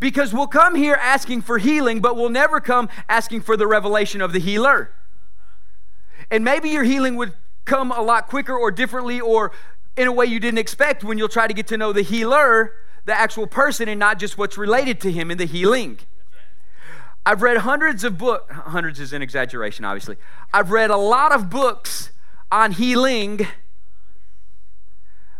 Because 0.00 0.32
we'll 0.32 0.48
come 0.48 0.74
here 0.74 0.98
asking 1.00 1.42
for 1.42 1.58
healing, 1.58 2.00
but 2.00 2.16
we'll 2.16 2.30
never 2.30 2.60
come 2.60 2.88
asking 3.08 3.42
for 3.42 3.56
the 3.56 3.66
revelation 3.66 4.20
of 4.20 4.32
the 4.32 4.40
healer. 4.40 4.92
And 6.30 6.44
maybe 6.44 6.68
your 6.70 6.84
healing 6.84 7.16
would 7.16 7.34
come 7.64 7.92
a 7.92 8.02
lot 8.02 8.26
quicker 8.28 8.56
or 8.56 8.70
differently 8.70 9.20
or 9.20 9.52
in 9.96 10.08
a 10.08 10.12
way 10.12 10.26
you 10.26 10.40
didn't 10.40 10.58
expect 10.58 11.04
when 11.04 11.18
you'll 11.18 11.28
try 11.28 11.46
to 11.46 11.54
get 11.54 11.66
to 11.68 11.76
know 11.76 11.92
the 11.92 12.02
healer, 12.02 12.72
the 13.04 13.18
actual 13.18 13.46
person, 13.46 13.88
and 13.88 13.98
not 13.98 14.18
just 14.18 14.36
what's 14.36 14.58
related 14.58 15.00
to 15.00 15.12
him 15.12 15.30
in 15.30 15.38
the 15.38 15.44
healing. 15.44 15.98
I've 17.28 17.42
read 17.42 17.58
hundreds 17.58 18.04
of 18.04 18.16
books, 18.16 18.50
hundreds 18.50 18.98
is 18.98 19.12
an 19.12 19.20
exaggeration, 19.20 19.84
obviously. 19.84 20.16
I've 20.50 20.70
read 20.70 20.88
a 20.90 20.96
lot 20.96 21.30
of 21.30 21.50
books 21.50 22.10
on 22.50 22.72
healing, 22.72 23.46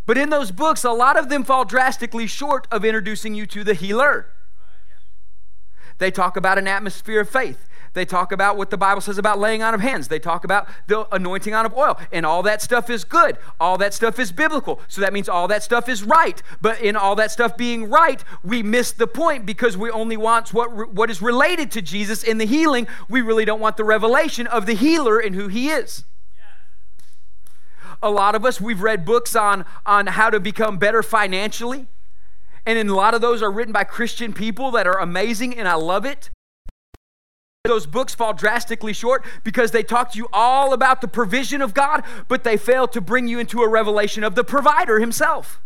but 0.04 0.18
in 0.18 0.28
those 0.28 0.50
books, 0.50 0.84
a 0.84 0.90
lot 0.90 1.18
of 1.18 1.30
them 1.30 1.44
fall 1.44 1.64
drastically 1.64 2.26
short 2.26 2.68
of 2.70 2.84
introducing 2.84 3.34
you 3.34 3.46
to 3.46 3.64
the 3.64 3.72
healer. 3.72 4.26
They 5.96 6.10
talk 6.10 6.36
about 6.36 6.58
an 6.58 6.68
atmosphere 6.68 7.22
of 7.22 7.30
faith. 7.30 7.66
They 7.98 8.04
talk 8.04 8.30
about 8.30 8.56
what 8.56 8.70
the 8.70 8.76
Bible 8.76 9.00
says 9.00 9.18
about 9.18 9.40
laying 9.40 9.60
on 9.60 9.74
of 9.74 9.80
hands. 9.80 10.06
They 10.06 10.20
talk 10.20 10.44
about 10.44 10.68
the 10.86 11.12
anointing 11.12 11.52
on 11.52 11.66
of 11.66 11.74
oil. 11.74 11.98
And 12.12 12.24
all 12.24 12.44
that 12.44 12.62
stuff 12.62 12.88
is 12.88 13.02
good. 13.02 13.38
All 13.58 13.76
that 13.78 13.92
stuff 13.92 14.20
is 14.20 14.30
biblical. 14.30 14.80
So 14.86 15.00
that 15.00 15.12
means 15.12 15.28
all 15.28 15.48
that 15.48 15.64
stuff 15.64 15.88
is 15.88 16.04
right. 16.04 16.40
But 16.60 16.80
in 16.80 16.94
all 16.94 17.16
that 17.16 17.32
stuff 17.32 17.56
being 17.56 17.90
right, 17.90 18.22
we 18.44 18.62
miss 18.62 18.92
the 18.92 19.08
point 19.08 19.46
because 19.46 19.76
we 19.76 19.90
only 19.90 20.16
want 20.16 20.54
what, 20.54 20.94
what 20.94 21.10
is 21.10 21.20
related 21.20 21.72
to 21.72 21.82
Jesus 21.82 22.22
in 22.22 22.38
the 22.38 22.46
healing. 22.46 22.86
We 23.08 23.20
really 23.20 23.44
don't 23.44 23.58
want 23.58 23.76
the 23.76 23.82
revelation 23.84 24.46
of 24.46 24.66
the 24.66 24.74
healer 24.74 25.18
and 25.18 25.34
who 25.34 25.48
he 25.48 25.70
is. 25.70 26.04
A 28.00 28.10
lot 28.10 28.36
of 28.36 28.44
us, 28.44 28.60
we've 28.60 28.80
read 28.80 29.04
books 29.04 29.34
on, 29.34 29.64
on 29.84 30.06
how 30.06 30.30
to 30.30 30.38
become 30.38 30.78
better 30.78 31.02
financially. 31.02 31.88
And 32.64 32.88
a 32.88 32.94
lot 32.94 33.14
of 33.14 33.20
those 33.20 33.42
are 33.42 33.50
written 33.50 33.72
by 33.72 33.82
Christian 33.82 34.32
people 34.32 34.70
that 34.70 34.86
are 34.86 35.00
amazing, 35.00 35.58
and 35.58 35.66
I 35.66 35.74
love 35.74 36.04
it. 36.04 36.30
Those 37.68 37.86
books 37.86 38.14
fall 38.14 38.32
drastically 38.32 38.92
short 38.92 39.24
because 39.44 39.70
they 39.70 39.84
talk 39.84 40.10
to 40.12 40.18
you 40.18 40.26
all 40.32 40.72
about 40.72 41.00
the 41.00 41.06
provision 41.06 41.62
of 41.62 41.74
God, 41.74 42.02
but 42.26 42.42
they 42.42 42.56
fail 42.56 42.88
to 42.88 43.00
bring 43.00 43.28
you 43.28 43.38
into 43.38 43.62
a 43.62 43.68
revelation 43.68 44.24
of 44.24 44.34
the 44.34 44.42
provider 44.42 44.98
himself. 44.98 45.60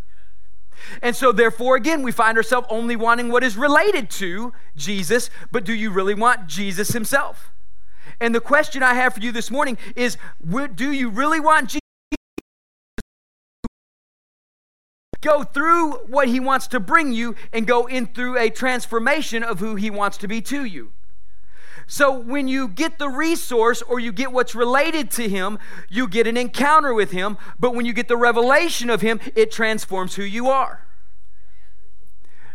And 1.00 1.16
so, 1.16 1.32
therefore, 1.32 1.76
again, 1.76 2.02
we 2.02 2.12
find 2.12 2.36
ourselves 2.36 2.66
only 2.68 2.96
wanting 2.96 3.30
what 3.30 3.44
is 3.44 3.56
related 3.56 4.10
to 4.10 4.52
Jesus, 4.76 5.30
but 5.50 5.64
do 5.64 5.72
you 5.72 5.90
really 5.90 6.14
want 6.14 6.48
Jesus 6.48 6.90
himself? 6.90 7.50
And 8.20 8.34
the 8.34 8.40
question 8.40 8.82
I 8.82 8.94
have 8.94 9.14
for 9.14 9.20
you 9.20 9.32
this 9.32 9.50
morning 9.50 9.78
is 9.96 10.18
do 10.74 10.92
you 10.92 11.08
really 11.08 11.40
want 11.40 11.70
Jesus? 11.70 11.80
Go 15.20 15.44
through 15.44 15.92
what 16.08 16.26
he 16.26 16.40
wants 16.40 16.66
to 16.68 16.80
bring 16.80 17.12
you 17.12 17.36
and 17.52 17.64
go 17.64 17.86
in 17.86 18.06
through 18.06 18.36
a 18.36 18.50
transformation 18.50 19.44
of 19.44 19.60
who 19.60 19.76
he 19.76 19.88
wants 19.88 20.18
to 20.18 20.28
be 20.28 20.40
to 20.42 20.64
you. 20.64 20.92
So 21.86 22.16
when 22.16 22.48
you 22.48 22.68
get 22.68 22.98
the 22.98 23.08
resource 23.08 23.82
or 23.82 24.00
you 24.00 24.12
get 24.12 24.32
what's 24.32 24.54
related 24.54 25.10
to 25.12 25.28
him, 25.28 25.58
you 25.88 26.08
get 26.08 26.26
an 26.26 26.36
encounter 26.36 26.94
with 26.94 27.10
him. 27.10 27.36
But 27.58 27.74
when 27.74 27.86
you 27.86 27.92
get 27.92 28.08
the 28.08 28.16
revelation 28.16 28.90
of 28.90 29.00
him, 29.00 29.20
it 29.34 29.50
transforms 29.50 30.14
who 30.14 30.22
you 30.22 30.48
are. 30.48 30.86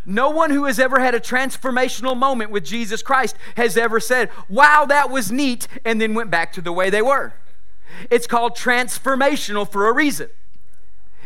No 0.06 0.30
one 0.30 0.52
who 0.52 0.64
has 0.66 0.80
ever 0.80 1.00
had 1.00 1.14
a 1.14 1.20
transformational 1.20 2.16
moment 2.16 2.50
with 2.50 2.64
Jesus 2.64 3.02
Christ 3.02 3.36
has 3.58 3.76
ever 3.76 4.00
said, 4.00 4.30
Wow, 4.48 4.86
that 4.88 5.10
was 5.10 5.32
neat, 5.32 5.68
and 5.84 6.00
then 6.00 6.14
went 6.14 6.32
back 6.32 6.54
to 6.54 6.62
the 6.62 6.72
way 6.72 6.90
they 6.90 7.02
were. 7.02 7.34
It's 8.10 8.26
called 8.26 8.56
transformational 8.56 9.70
for 9.70 9.90
a 9.90 9.94
reason. 9.94 10.30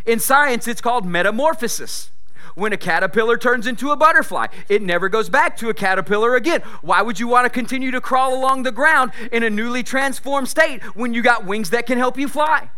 In 0.06 0.20
science, 0.20 0.68
it's 0.68 0.82
called 0.82 1.06
metamorphosis 1.06 2.10
when 2.56 2.74
a 2.74 2.78
caterpillar 2.78 3.38
turns 3.38 3.68
into 3.68 3.92
a 3.92 3.96
butterfly. 3.96 4.48
It 4.70 4.82
never 4.82 5.10
goes 5.10 5.30
back 5.30 5.58
to 5.58 5.70
a 5.70 5.74
caterpillar 5.74 6.36
again. 6.36 6.62
Why 6.82 7.02
would 7.02 7.20
you 7.20 7.28
want 7.28 7.46
to 7.46 7.50
continue 7.50 7.92
to 7.92 8.02
crawl 8.02 8.34
along 8.34 8.64
the 8.64 8.72
ground 8.72 9.12
in 9.32 9.44
a 9.44 9.50
newly 9.50 9.84
transformed 9.84 10.50
state 10.50 10.82
when 10.96 11.14
you 11.14 11.22
got 11.22 11.46
wings 11.46 11.70
that 11.72 11.86
can 11.86 11.98
help 11.98 12.18
you 12.18 12.28
fly? 12.28 12.70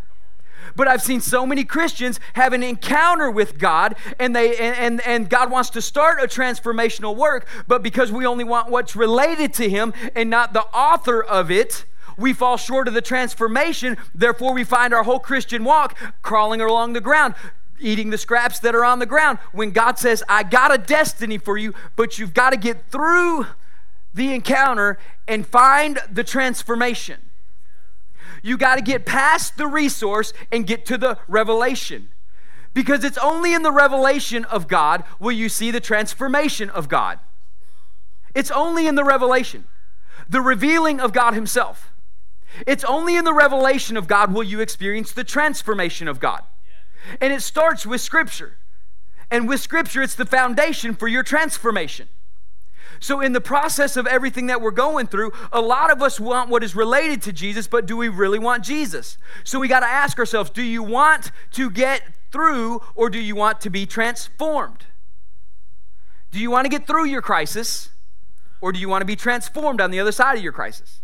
But 0.76 0.88
I've 0.88 1.02
seen 1.02 1.20
so 1.20 1.46
many 1.46 1.64
Christians 1.64 2.18
have 2.34 2.52
an 2.52 2.62
encounter 2.62 3.30
with 3.30 3.58
God 3.58 3.94
and 4.18 4.34
they 4.34 4.56
and, 4.56 4.76
and, 4.76 5.00
and 5.02 5.30
God 5.30 5.50
wants 5.50 5.70
to 5.70 5.82
start 5.82 6.22
a 6.22 6.26
transformational 6.26 7.14
work, 7.16 7.46
but 7.68 7.82
because 7.82 8.10
we 8.10 8.26
only 8.26 8.44
want 8.44 8.70
what's 8.70 8.96
related 8.96 9.52
to 9.54 9.68
him 9.68 9.92
and 10.14 10.30
not 10.30 10.52
the 10.52 10.62
author 10.62 11.22
of 11.22 11.50
it, 11.50 11.84
we 12.16 12.32
fall 12.32 12.56
short 12.56 12.88
of 12.88 12.94
the 12.94 13.02
transformation. 13.02 13.96
Therefore, 14.14 14.54
we 14.54 14.64
find 14.64 14.94
our 14.94 15.02
whole 15.02 15.18
Christian 15.18 15.64
walk 15.64 15.96
crawling 16.22 16.60
along 16.60 16.92
the 16.92 17.00
ground, 17.00 17.34
eating 17.80 18.10
the 18.10 18.18
scraps 18.18 18.58
that 18.60 18.74
are 18.74 18.84
on 18.84 18.98
the 18.98 19.06
ground. 19.06 19.38
When 19.52 19.70
God 19.70 19.98
says, 19.98 20.22
I 20.28 20.42
got 20.42 20.74
a 20.74 20.78
destiny 20.78 21.38
for 21.38 21.56
you, 21.56 21.74
but 21.96 22.18
you've 22.18 22.34
got 22.34 22.50
to 22.50 22.56
get 22.56 22.90
through 22.90 23.46
the 24.12 24.32
encounter 24.32 24.98
and 25.26 25.46
find 25.46 26.00
the 26.10 26.24
transformation. 26.24 27.20
You 28.42 28.56
got 28.56 28.76
to 28.76 28.82
get 28.82 29.06
past 29.06 29.56
the 29.56 29.66
resource 29.66 30.32
and 30.52 30.66
get 30.66 30.86
to 30.86 30.98
the 30.98 31.18
revelation. 31.28 32.08
Because 32.74 33.04
it's 33.04 33.18
only 33.18 33.54
in 33.54 33.62
the 33.62 33.72
revelation 33.72 34.44
of 34.46 34.68
God 34.68 35.04
will 35.18 35.32
you 35.32 35.48
see 35.48 35.70
the 35.70 35.80
transformation 35.80 36.70
of 36.70 36.88
God. 36.88 37.18
It's 38.34 38.50
only 38.50 38.86
in 38.86 38.96
the 38.96 39.04
revelation, 39.04 39.64
the 40.28 40.40
revealing 40.40 41.00
of 41.00 41.12
God 41.12 41.34
Himself. 41.34 41.92
It's 42.66 42.84
only 42.84 43.16
in 43.16 43.24
the 43.24 43.32
revelation 43.32 43.96
of 43.96 44.06
God 44.06 44.32
will 44.32 44.42
you 44.42 44.60
experience 44.60 45.12
the 45.12 45.24
transformation 45.24 46.08
of 46.08 46.20
God. 46.20 46.42
And 47.20 47.32
it 47.32 47.42
starts 47.42 47.86
with 47.86 48.00
Scripture. 48.00 48.56
And 49.30 49.48
with 49.48 49.60
Scripture, 49.60 50.02
it's 50.02 50.14
the 50.14 50.26
foundation 50.26 50.94
for 50.94 51.08
your 51.08 51.22
transformation. 51.22 52.08
So, 53.00 53.20
in 53.20 53.32
the 53.32 53.40
process 53.40 53.96
of 53.96 54.06
everything 54.06 54.46
that 54.46 54.60
we're 54.60 54.70
going 54.70 55.06
through, 55.08 55.32
a 55.52 55.60
lot 55.60 55.90
of 55.90 56.02
us 56.02 56.20
want 56.20 56.48
what 56.48 56.62
is 56.62 56.76
related 56.76 57.22
to 57.22 57.32
Jesus, 57.32 57.66
but 57.66 57.86
do 57.86 57.96
we 57.96 58.08
really 58.08 58.38
want 58.38 58.64
Jesus? 58.64 59.18
So, 59.42 59.58
we 59.58 59.68
got 59.68 59.80
to 59.80 59.86
ask 59.86 60.18
ourselves 60.18 60.50
do 60.50 60.62
you 60.62 60.82
want 60.82 61.32
to 61.52 61.70
get 61.70 62.02
through 62.30 62.80
or 62.94 63.10
do 63.10 63.18
you 63.20 63.34
want 63.34 63.60
to 63.62 63.70
be 63.70 63.86
transformed? 63.86 64.86
Do 66.30 66.38
you 66.38 66.50
want 66.50 66.64
to 66.64 66.68
get 66.68 66.86
through 66.86 67.06
your 67.06 67.22
crisis 67.22 67.90
or 68.60 68.72
do 68.72 68.78
you 68.78 68.88
want 68.88 69.02
to 69.02 69.06
be 69.06 69.16
transformed 69.16 69.80
on 69.80 69.90
the 69.90 70.00
other 70.00 70.12
side 70.12 70.36
of 70.36 70.42
your 70.42 70.52
crisis? 70.52 71.00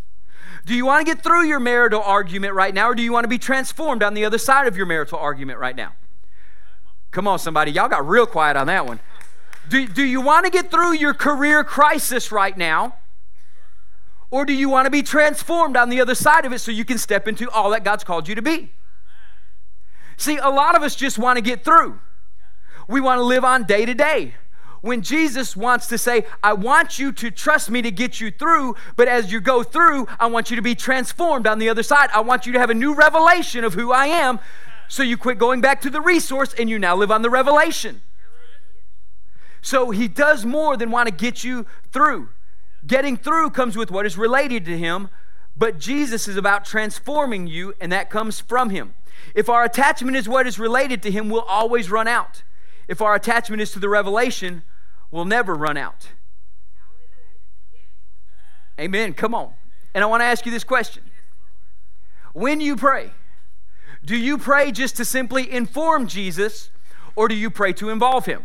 Do 0.67 0.75
you 0.75 0.85
want 0.85 1.07
to 1.07 1.15
get 1.15 1.23
through 1.23 1.47
your 1.47 1.61
marital 1.61 2.03
argument 2.03 2.55
right 2.55 2.75
now, 2.75 2.91
or 2.91 2.95
do 2.95 3.03
you 3.03 3.13
want 3.13 3.25
to 3.25 3.29
be 3.29 3.39
transformed 3.39 4.03
on 4.03 4.15
the 4.15 4.25
other 4.25 4.39
side 4.39 4.67
of 4.67 4.77
your 4.77 4.87
marital 4.87 5.19
argument 5.19 5.59
right 5.59 5.75
now? 5.75 5.95
Come 7.11 7.27
on, 7.27 7.39
somebody. 7.39 7.73
Y'all 7.73 7.89
got 7.89 8.07
real 8.07 8.27
quiet 8.27 8.57
on 8.57 8.67
that 8.69 8.87
one. 8.87 9.01
Do, 9.69 9.87
do 9.87 10.05
you 10.05 10.21
want 10.21 10.45
to 10.45 10.51
get 10.51 10.71
through 10.71 10.95
your 10.95 11.15
career 11.15 11.65
crisis 11.65 12.31
right 12.31 12.57
now? 12.57 12.97
Or 14.31 14.45
do 14.45 14.53
you 14.53 14.69
want 14.69 14.87
to 14.87 14.91
be 14.91 15.03
transformed 15.03 15.77
on 15.77 15.91
the 15.91 16.01
other 16.01 16.15
side 16.15 16.45
of 16.45 16.53
it 16.53 16.61
so 16.61 16.71
you 16.71 16.85
can 16.85 16.99
step 16.99 17.27
into 17.27 17.51
all 17.51 17.71
that 17.71 17.83
God's 17.83 18.05
called 18.05 18.29
you 18.29 18.35
to 18.37 18.43
be? 18.43 18.73
See, 20.17 20.37
a 20.37 20.49
lot 20.49 20.77
of 20.77 20.83
us 20.83 20.95
just 20.95 21.19
want 21.19 21.37
to 21.37 21.43
get 21.43 21.65
through. 21.65 21.99
We 22.87 23.01
want 23.01 23.19
to 23.19 23.25
live 23.25 23.45
on 23.45 23.65
day 23.65 23.85
to 23.87 23.95
day 23.95 24.35
when 24.81 25.03
Jesus 25.03 25.57
wants 25.57 25.87
to 25.89 25.99
say, 25.99 26.25
I 26.43 26.55
want 26.55 26.99
you 26.99 27.13
to 27.13 27.31
trust 27.31 27.71
me 27.71 27.83
to 27.83 27.91
get 27.91 28.21
you 28.21 28.31
through, 28.31 28.77
but 28.97 29.09
as 29.09 29.31
you 29.31 29.41
go 29.41 29.63
through, 29.63 30.07
I 30.19 30.27
want 30.27 30.51
you 30.51 30.57
to 30.57 30.63
be 30.63 30.75
transformed 30.75 31.47
on 31.47 31.59
the 31.59 31.69
other 31.69 31.83
side. 31.83 32.09
I 32.15 32.21
want 32.21 32.47
you 32.47 32.53
to 32.53 32.59
have 32.59 32.71
a 32.71 32.75
new 32.75 32.95
revelation 32.95 33.65
of 33.65 33.75
who 33.75 33.93
I 33.93 34.07
am. 34.07 34.41
So 34.89 35.03
you 35.03 35.17
quit 35.17 35.39
going 35.39 35.61
back 35.61 35.81
to 35.83 35.91
the 35.91 36.01
resource 36.01 36.55
and 36.55 36.69
you 36.69 36.79
now 36.79 36.97
live 36.97 37.11
on 37.11 37.23
the 37.23 37.31
revelation. 37.31 38.01
So 39.63 39.91
he 39.91 40.09
does 40.09 40.45
more 40.45 40.77
than 40.77 40.91
want 40.91 41.09
to 41.09 41.15
get 41.15 41.45
you 41.45 41.67
through. 41.93 42.31
Getting 42.87 43.17
through 43.17 43.51
comes 43.51 43.77
with 43.77 43.91
what 43.91 44.07
is 44.07 44.17
related 44.17 44.65
to 44.65 44.79
him, 44.79 45.11
but 45.57 45.79
Jesus 45.79 46.27
is 46.27 46.37
about 46.37 46.65
transforming 46.65 47.47
you, 47.47 47.75
and 47.79 47.93
that 47.93 48.09
comes 48.09 48.41
from 48.41 48.71
him. 48.71 48.95
If 49.35 49.51
our 49.51 49.65
attachment 49.65 50.17
is 50.17 50.27
what 50.27 50.47
is 50.47 50.59
related 50.59 51.03
to 51.03 51.11
him, 51.11 51.29
we'll 51.29 51.43
always 51.43 51.91
run 51.91 52.09
out. 52.09 52.43
If 52.91 53.01
our 53.01 53.15
attachment 53.15 53.63
is 53.63 53.71
to 53.71 53.79
the 53.79 53.89
revelation, 53.89 54.65
we'll 55.13 55.25
never 55.25 55.55
run 55.55 55.77
out. 55.77 56.09
Amen. 58.81 59.15
Come 59.15 59.33
on. 59.33 59.53
And 59.95 60.03
I 60.03 60.09
want 60.09 60.23
to 60.23 60.25
ask 60.25 60.45
you 60.45 60.51
this 60.51 60.65
question 60.65 61.05
When 62.33 62.61
you 62.61 62.75
pray, 62.75 63.13
do 64.05 64.17
you 64.17 64.37
pray 64.37 64.73
just 64.73 64.97
to 64.97 65.05
simply 65.05 65.49
inform 65.53 66.09
Jesus, 66.09 66.71
or 67.15 67.29
do 67.29 67.37
you 67.37 67.49
pray 67.49 67.73
to 67.75 67.91
involve 67.91 68.27
him? 68.27 68.43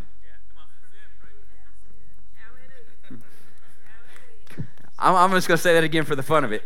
I'm 4.96 5.32
just 5.32 5.48
going 5.48 5.58
to 5.58 5.62
say 5.62 5.74
that 5.74 5.82
again 5.82 6.04
for 6.04 6.14
the 6.14 6.22
fun 6.22 6.44
of 6.44 6.52
it. 6.52 6.62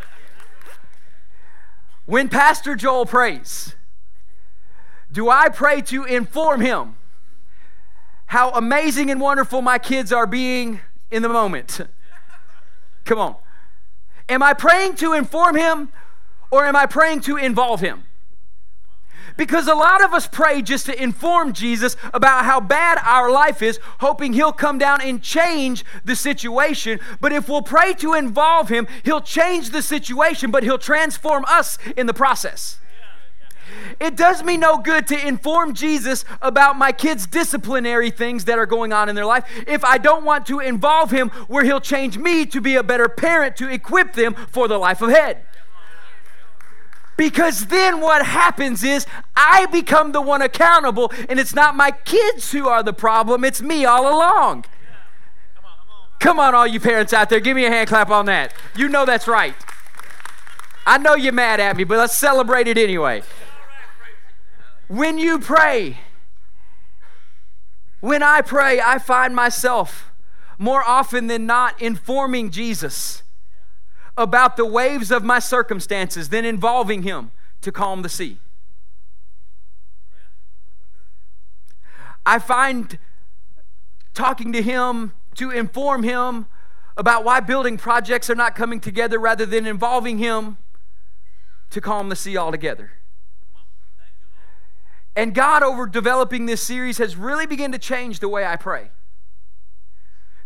When 2.04 2.28
Pastor 2.28 2.76
Joel 2.76 3.06
prays, 3.06 3.74
do 5.10 5.30
I 5.30 5.48
pray 5.48 5.80
to 5.80 6.04
inform 6.04 6.60
him? 6.60 6.96
How 8.30 8.50
amazing 8.50 9.10
and 9.10 9.20
wonderful 9.20 9.60
my 9.60 9.76
kids 9.76 10.12
are 10.12 10.24
being 10.24 10.80
in 11.10 11.20
the 11.20 11.28
moment. 11.28 11.80
Come 13.04 13.18
on. 13.18 13.34
Am 14.28 14.40
I 14.40 14.54
praying 14.54 14.94
to 14.96 15.14
inform 15.14 15.56
him 15.56 15.90
or 16.48 16.64
am 16.64 16.76
I 16.76 16.86
praying 16.86 17.22
to 17.22 17.36
involve 17.36 17.80
him? 17.80 18.04
Because 19.36 19.66
a 19.66 19.74
lot 19.74 20.04
of 20.04 20.14
us 20.14 20.28
pray 20.28 20.62
just 20.62 20.86
to 20.86 21.02
inform 21.02 21.54
Jesus 21.54 21.96
about 22.14 22.44
how 22.44 22.60
bad 22.60 22.98
our 23.04 23.32
life 23.32 23.62
is, 23.62 23.80
hoping 23.98 24.32
he'll 24.32 24.52
come 24.52 24.78
down 24.78 25.00
and 25.00 25.20
change 25.20 25.84
the 26.04 26.14
situation. 26.14 27.00
But 27.20 27.32
if 27.32 27.48
we'll 27.48 27.62
pray 27.62 27.94
to 27.94 28.14
involve 28.14 28.68
him, 28.68 28.86
he'll 29.02 29.22
change 29.22 29.70
the 29.70 29.82
situation, 29.82 30.52
but 30.52 30.62
he'll 30.62 30.78
transform 30.78 31.44
us 31.48 31.78
in 31.96 32.06
the 32.06 32.14
process. 32.14 32.78
It 33.98 34.16
does 34.16 34.42
me 34.42 34.56
no 34.56 34.78
good 34.78 35.06
to 35.08 35.26
inform 35.26 35.74
Jesus 35.74 36.24
about 36.40 36.76
my 36.76 36.92
kids' 36.92 37.26
disciplinary 37.26 38.10
things 38.10 38.44
that 38.46 38.58
are 38.58 38.66
going 38.66 38.92
on 38.92 39.08
in 39.08 39.14
their 39.14 39.26
life 39.26 39.44
if 39.66 39.84
I 39.84 39.98
don't 39.98 40.24
want 40.24 40.46
to 40.46 40.60
involve 40.60 41.10
him 41.10 41.28
where 41.48 41.64
he'll 41.64 41.80
change 41.80 42.18
me 42.18 42.46
to 42.46 42.60
be 42.60 42.76
a 42.76 42.82
better 42.82 43.08
parent 43.08 43.56
to 43.56 43.68
equip 43.68 44.14
them 44.14 44.34
for 44.34 44.68
the 44.68 44.78
life 44.78 45.02
ahead. 45.02 45.42
Because 47.16 47.66
then 47.66 48.00
what 48.00 48.24
happens 48.24 48.82
is 48.82 49.06
I 49.36 49.66
become 49.66 50.12
the 50.12 50.22
one 50.22 50.40
accountable, 50.40 51.12
and 51.28 51.38
it's 51.38 51.54
not 51.54 51.76
my 51.76 51.90
kids 51.90 52.50
who 52.52 52.66
are 52.66 52.82
the 52.82 52.94
problem, 52.94 53.44
it's 53.44 53.60
me 53.60 53.84
all 53.84 54.08
along. 54.08 54.64
Come 56.18 56.40
on, 56.40 56.54
all 56.54 56.66
you 56.66 56.80
parents 56.80 57.12
out 57.12 57.28
there, 57.28 57.40
give 57.40 57.56
me 57.56 57.66
a 57.66 57.70
hand 57.70 57.90
clap 57.90 58.08
on 58.08 58.24
that. 58.26 58.54
You 58.74 58.88
know 58.88 59.04
that's 59.04 59.28
right. 59.28 59.54
I 60.86 60.96
know 60.96 61.14
you're 61.14 61.32
mad 61.32 61.60
at 61.60 61.76
me, 61.76 61.84
but 61.84 61.98
let's 61.98 62.16
celebrate 62.16 62.66
it 62.68 62.78
anyway. 62.78 63.22
When 64.90 65.18
you 65.18 65.38
pray, 65.38 65.98
when 68.00 68.24
I 68.24 68.40
pray, 68.40 68.80
I 68.80 68.98
find 68.98 69.36
myself 69.36 70.10
more 70.58 70.82
often 70.82 71.28
than 71.28 71.46
not 71.46 71.80
informing 71.80 72.50
Jesus 72.50 73.22
about 74.16 74.56
the 74.56 74.66
waves 74.66 75.12
of 75.12 75.22
my 75.22 75.38
circumstances 75.38 76.30
than 76.30 76.44
involving 76.44 77.04
Him 77.04 77.30
to 77.60 77.70
calm 77.70 78.02
the 78.02 78.08
sea. 78.08 78.38
I 82.26 82.40
find 82.40 82.98
talking 84.12 84.52
to 84.52 84.60
Him 84.60 85.12
to 85.36 85.52
inform 85.52 86.02
Him 86.02 86.46
about 86.96 87.24
why 87.24 87.38
building 87.38 87.76
projects 87.76 88.28
are 88.28 88.34
not 88.34 88.56
coming 88.56 88.80
together 88.80 89.20
rather 89.20 89.46
than 89.46 89.68
involving 89.68 90.18
Him 90.18 90.56
to 91.70 91.80
calm 91.80 92.08
the 92.08 92.16
sea 92.16 92.36
altogether. 92.36 92.90
And 95.16 95.34
God, 95.34 95.62
over 95.62 95.86
developing 95.86 96.46
this 96.46 96.62
series, 96.62 96.98
has 96.98 97.16
really 97.16 97.46
begun 97.46 97.72
to 97.72 97.78
change 97.78 98.20
the 98.20 98.28
way 98.28 98.44
I 98.44 98.56
pray. 98.56 98.90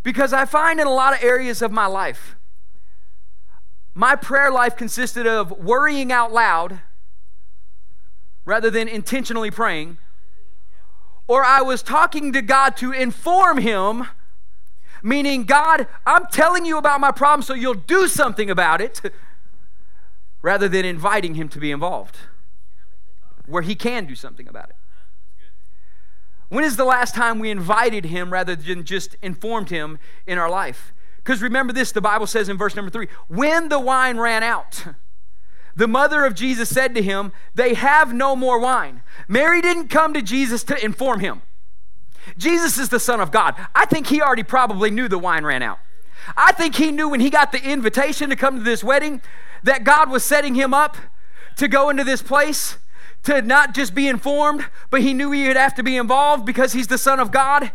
Because 0.03 0.33
I 0.33 0.45
find 0.45 0.81
in 0.81 0.87
a 0.87 0.93
lot 0.93 1.15
of 1.15 1.23
areas 1.23 1.63
of 1.63 1.71
my 1.71 1.87
life, 1.87 2.37
my 3.95 4.17
prayer 4.17 4.51
life 4.51 4.77
consisted 4.77 5.27
of 5.27 5.51
worrying 5.53 6.11
out 6.11 6.33
loud 6.33 6.81
rather 8.45 8.71
than 8.71 8.89
intentionally 8.89 9.51
praying, 9.51 9.99
or 11.27 11.43
I 11.43 11.63
was 11.63 11.83
talking 11.83 12.33
to 12.33 12.43
God 12.43 12.77
to 12.79 12.93
inform 12.93 13.59
Him, 13.59 14.09
meaning, 15.03 15.45
God, 15.45 15.87
I'm 16.07 16.27
telling 16.27 16.67
you 16.67 16.77
about 16.77 17.01
my 17.01 17.11
problem 17.11 17.43
so 17.43 17.55
you'll 17.55 17.75
do 17.75 18.09
something 18.09 18.51
about 18.51 18.83
it, 18.83 19.01
rather 20.43 20.69
than 20.69 20.85
inviting 20.85 21.35
Him 21.35 21.49
to 21.51 21.59
be 21.59 21.71
involved 21.71 22.19
where 23.47 23.63
He 23.63 23.75
can 23.75 24.07
do 24.07 24.15
something 24.15 24.49
about 24.49 24.71
it. 24.71 24.77
When 26.49 26.65
is 26.65 26.77
the 26.77 26.85
last 26.85 27.15
time 27.15 27.39
we 27.39 27.51
invited 27.51 28.07
Him 28.07 28.33
rather 28.33 28.55
than 28.55 28.85
just 28.85 29.17
informed 29.23 29.71
Him 29.71 29.99
in 30.27 30.39
our 30.39 30.51
life? 30.51 30.93
Because 31.25 31.41
remember 31.41 31.73
this, 31.73 31.91
the 31.91 32.03
Bible 32.03 32.27
says 32.27 32.51
in 32.51 32.59
verse 32.59 32.77
number 32.77 32.91
three 32.91 33.09
when 33.29 33.71
the 33.71 33.81
wine 33.81 34.19
ran 34.19 34.43
out, 34.43 34.85
the 35.77 35.89
mother 35.89 36.25
of 36.25 36.35
Jesus 36.35 36.69
said 36.69 36.95
to 36.95 37.03
him, 37.03 37.33
They 37.55 37.75
have 37.75 38.13
no 38.13 38.37
more 38.37 38.59
wine. 38.59 39.03
Mary 39.27 39.63
didn't 39.63 39.89
come 39.89 40.13
to 40.15 40.23
Jesus 40.23 40.63
to 40.65 40.85
inform 40.85 41.21
him. 41.21 41.43
Jesus 42.37 42.79
is 42.79 42.91
the 42.91 43.01
Son 43.01 43.21
of 43.21 43.31
God. 43.31 43.55
I 43.75 43.87
think 43.87 44.07
he 44.07 44.21
already 44.21 44.43
probably 44.43 44.91
knew 44.91 45.09
the 45.09 45.19
wine 45.19 45.45
ran 45.45 45.63
out. 45.63 45.79
I 46.37 46.53
think 46.53 46.77
he 46.77 46.91
knew 46.91 47.09
when 47.09 47.21
he 47.21 47.31
got 47.31 47.53
the 47.53 47.63
invitation 47.63 48.31
to 48.31 48.37
come 48.37 48.57
to 48.57 48.63
this 48.63 48.85
wedding 48.85 49.21
that 49.63 49.85
God 49.85 50.11
was 50.11 50.25
setting 50.25 50.55
him 50.55 50.73
up 50.73 50.97
to 51.57 51.69
go 51.69 51.91
into 51.91 52.05
this 52.05 52.23
place 52.23 52.79
to 53.25 53.43
not 53.43 53.75
just 53.75 53.95
be 53.95 54.09
informed, 54.09 54.67
but 54.91 55.01
he 55.01 55.15
knew 55.15 55.31
he 55.31 55.49
would 55.49 55.57
have 55.57 55.75
to 55.75 55.83
be 55.83 55.97
involved 55.97 56.45
because 56.45 56.73
he's 56.73 56.87
the 56.87 56.99
Son 56.99 57.19
of 57.19 57.31
God. 57.31 57.73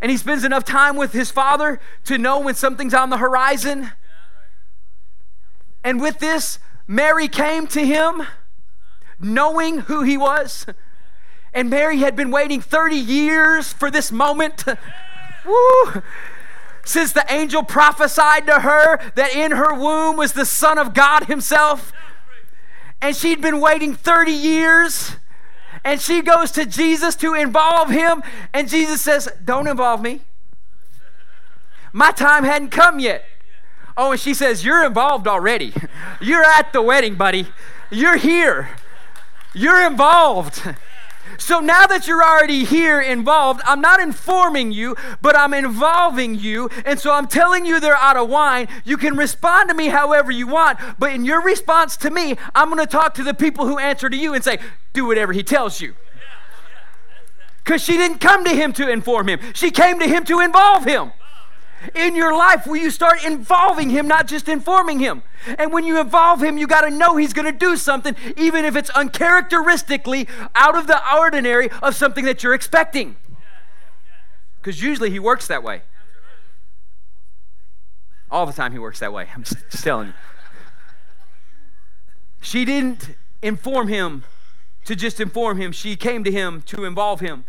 And 0.00 0.10
he 0.10 0.16
spends 0.16 0.44
enough 0.44 0.64
time 0.64 0.96
with 0.96 1.12
his 1.12 1.30
Father 1.30 1.80
to 2.04 2.18
know 2.18 2.40
when 2.40 2.54
something's 2.54 2.94
on 2.94 3.10
the 3.10 3.18
horizon. 3.18 3.92
And 5.84 6.00
with 6.00 6.18
this, 6.18 6.58
Mary 6.86 7.28
came 7.28 7.66
to 7.68 7.84
him 7.84 8.26
knowing 9.20 9.80
who 9.80 10.02
he 10.02 10.16
was. 10.16 10.66
And 11.54 11.70
Mary 11.70 11.98
had 11.98 12.16
been 12.16 12.30
waiting 12.30 12.60
30 12.60 12.96
years 12.96 13.72
for 13.72 13.90
this 13.90 14.12
moment. 14.12 14.64
Woo! 15.46 16.02
Since 16.84 17.12
the 17.12 17.24
angel 17.28 17.62
prophesied 17.62 18.46
to 18.46 18.60
her 18.60 19.00
that 19.14 19.34
in 19.34 19.52
her 19.52 19.74
womb 19.74 20.16
was 20.16 20.34
the 20.34 20.44
Son 20.44 20.78
of 20.78 20.94
God 20.94 21.24
Himself. 21.24 21.92
And 23.06 23.14
she'd 23.14 23.40
been 23.40 23.60
waiting 23.60 23.94
30 23.94 24.32
years. 24.32 25.14
And 25.84 26.00
she 26.00 26.22
goes 26.22 26.50
to 26.50 26.66
Jesus 26.66 27.14
to 27.16 27.34
involve 27.34 27.88
him. 27.88 28.20
And 28.52 28.68
Jesus 28.68 29.00
says, 29.00 29.28
Don't 29.44 29.68
involve 29.68 30.02
me. 30.02 30.22
My 31.92 32.10
time 32.10 32.42
hadn't 32.42 32.70
come 32.70 32.98
yet. 32.98 33.24
Oh, 33.96 34.10
and 34.10 34.20
she 34.20 34.34
says, 34.34 34.64
You're 34.64 34.84
involved 34.84 35.28
already. 35.28 35.72
You're 36.20 36.42
at 36.42 36.72
the 36.72 36.82
wedding, 36.82 37.14
buddy. 37.14 37.46
You're 37.92 38.16
here. 38.16 38.70
You're 39.54 39.86
involved. 39.86 40.60
So 41.38 41.60
now 41.60 41.86
that 41.86 42.06
you're 42.06 42.22
already 42.22 42.64
here 42.64 43.00
involved, 43.00 43.60
I'm 43.64 43.80
not 43.80 44.00
informing 44.00 44.72
you, 44.72 44.96
but 45.20 45.36
I'm 45.36 45.54
involving 45.54 46.34
you. 46.34 46.68
And 46.84 46.98
so 46.98 47.12
I'm 47.12 47.26
telling 47.26 47.66
you 47.66 47.80
they're 47.80 47.96
out 47.96 48.16
of 48.16 48.28
wine. 48.28 48.68
You 48.84 48.96
can 48.96 49.16
respond 49.16 49.68
to 49.68 49.74
me 49.74 49.86
however 49.86 50.30
you 50.30 50.46
want, 50.46 50.78
but 50.98 51.12
in 51.12 51.24
your 51.24 51.42
response 51.42 51.96
to 51.98 52.10
me, 52.10 52.36
I'm 52.54 52.68
going 52.68 52.80
to 52.80 52.86
talk 52.86 53.14
to 53.14 53.22
the 53.22 53.34
people 53.34 53.66
who 53.66 53.78
answer 53.78 54.08
to 54.08 54.16
you 54.16 54.34
and 54.34 54.42
say, 54.42 54.58
do 54.92 55.06
whatever 55.06 55.32
he 55.32 55.42
tells 55.42 55.80
you. 55.80 55.94
Because 57.64 57.82
she 57.82 57.96
didn't 57.96 58.18
come 58.18 58.44
to 58.44 58.50
him 58.50 58.72
to 58.74 58.88
inform 58.88 59.28
him, 59.28 59.40
she 59.52 59.70
came 59.70 59.98
to 59.98 60.06
him 60.06 60.24
to 60.24 60.40
involve 60.40 60.84
him 60.84 61.12
in 61.94 62.14
your 62.16 62.36
life 62.36 62.66
where 62.66 62.80
you 62.80 62.90
start 62.90 63.24
involving 63.24 63.90
him, 63.90 64.08
not 64.08 64.26
just 64.26 64.48
informing 64.48 64.98
him. 64.98 65.22
And 65.58 65.72
when 65.72 65.84
you 65.84 66.00
involve 66.00 66.42
him, 66.42 66.58
you 66.58 66.66
got 66.66 66.82
to 66.82 66.90
know 66.90 67.16
he's 67.16 67.32
going 67.32 67.50
to 67.50 67.58
do 67.58 67.76
something, 67.76 68.16
even 68.36 68.64
if 68.64 68.76
it's 68.76 68.90
uncharacteristically 68.90 70.28
out 70.54 70.76
of 70.76 70.86
the 70.86 71.00
ordinary 71.14 71.70
of 71.82 71.94
something 71.94 72.24
that 72.24 72.42
you're 72.42 72.54
expecting. 72.54 73.16
Because 74.60 74.82
usually 74.82 75.10
he 75.10 75.18
works 75.18 75.46
that 75.46 75.62
way. 75.62 75.82
All 78.30 78.46
the 78.46 78.52
time 78.52 78.72
he 78.72 78.78
works 78.78 78.98
that 78.98 79.12
way. 79.12 79.28
I'm 79.34 79.44
just, 79.44 79.56
just 79.70 79.84
telling 79.84 80.08
you. 80.08 80.14
She 82.40 82.64
didn't 82.64 83.16
inform 83.42 83.88
him 83.88 84.24
to 84.86 84.94
just 84.94 85.20
inform 85.20 85.60
him, 85.60 85.72
she 85.72 85.96
came 85.96 86.22
to 86.24 86.30
him 86.30 86.62
to 86.62 86.84
involve 86.84 87.20
him. 87.20 87.44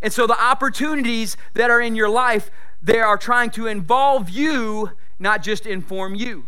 And 0.00 0.12
so 0.12 0.26
the 0.26 0.40
opportunities 0.40 1.36
that 1.54 1.70
are 1.70 1.80
in 1.80 1.94
your 1.94 2.08
life, 2.08 2.50
they 2.82 3.00
are 3.00 3.16
trying 3.16 3.50
to 3.50 3.66
involve 3.66 4.30
you, 4.30 4.92
not 5.18 5.42
just 5.42 5.66
inform 5.66 6.14
you. 6.14 6.46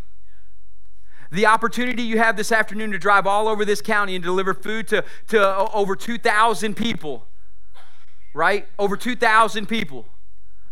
The 1.33 1.47
opportunity 1.47 2.03
you 2.03 2.19
have 2.19 2.37
this 2.37 2.51
afternoon 2.51 2.91
to 2.93 2.99
drive 2.99 3.27
all 3.27 3.47
over 3.47 3.65
this 3.65 3.81
county 3.81 4.17
and 4.17 4.25
deliver 4.25 4.53
food 4.53 4.89
to, 4.89 5.05
to 5.29 5.71
over 5.73 5.95
2,000 5.95 6.77
people, 6.77 7.27
right? 8.35 8.67
Over 8.79 8.97
2,000 8.97 9.67
people. 9.67 10.07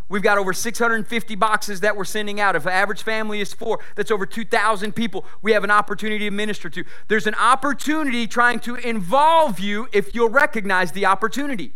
We've 0.08 0.22
got 0.22 0.38
over 0.38 0.52
650 0.52 1.34
boxes 1.34 1.80
that 1.80 1.96
we're 1.96 2.04
sending 2.04 2.40
out. 2.40 2.56
If 2.56 2.64
an 2.64 2.72
average 2.72 3.02
family 3.02 3.40
is 3.40 3.52
four, 3.52 3.78
that's 3.94 4.10
over 4.10 4.24
2,000 4.24 4.94
people 4.94 5.24
we 5.42 5.52
have 5.52 5.64
an 5.64 5.70
opportunity 5.70 6.24
to 6.24 6.30
minister 6.30 6.70
to. 6.70 6.84
There's 7.08 7.26
an 7.26 7.34
opportunity 7.34 8.26
trying 8.26 8.60
to 8.60 8.76
involve 8.76 9.60
you 9.60 9.88
if 9.92 10.14
you'll 10.14 10.30
recognize 10.30 10.92
the 10.92 11.06
opportunity. 11.06 11.74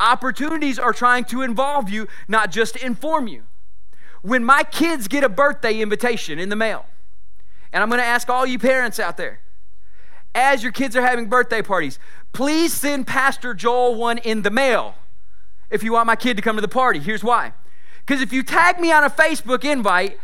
Opportunities 0.00 0.78
are 0.78 0.92
trying 0.92 1.24
to 1.26 1.42
involve 1.42 1.90
you, 1.90 2.06
not 2.28 2.50
just 2.50 2.76
inform 2.76 3.28
you. 3.28 3.44
When 4.22 4.44
my 4.44 4.62
kids 4.62 5.08
get 5.08 5.24
a 5.24 5.28
birthday 5.28 5.80
invitation 5.80 6.38
in 6.38 6.48
the 6.48 6.56
mail, 6.56 6.86
and 7.72 7.82
I'm 7.82 7.88
going 7.88 8.00
to 8.00 8.06
ask 8.06 8.28
all 8.28 8.46
you 8.46 8.58
parents 8.58 8.98
out 8.98 9.16
there, 9.16 9.40
as 10.34 10.62
your 10.62 10.72
kids 10.72 10.94
are 10.94 11.02
having 11.02 11.28
birthday 11.28 11.62
parties, 11.62 11.98
please 12.32 12.72
send 12.72 13.06
Pastor 13.06 13.54
Joel 13.54 13.96
one 13.96 14.18
in 14.18 14.42
the 14.42 14.50
mail 14.50 14.94
if 15.70 15.82
you 15.82 15.92
want 15.92 16.06
my 16.06 16.16
kid 16.16 16.36
to 16.36 16.42
come 16.42 16.56
to 16.56 16.62
the 16.62 16.68
party. 16.68 16.98
Here's 17.00 17.24
why. 17.24 17.52
Because 18.06 18.22
if 18.22 18.32
you 18.32 18.42
tag 18.42 18.78
me 18.78 18.92
on 18.92 19.04
a 19.04 19.10
Facebook 19.10 19.64
invite, 19.64 20.18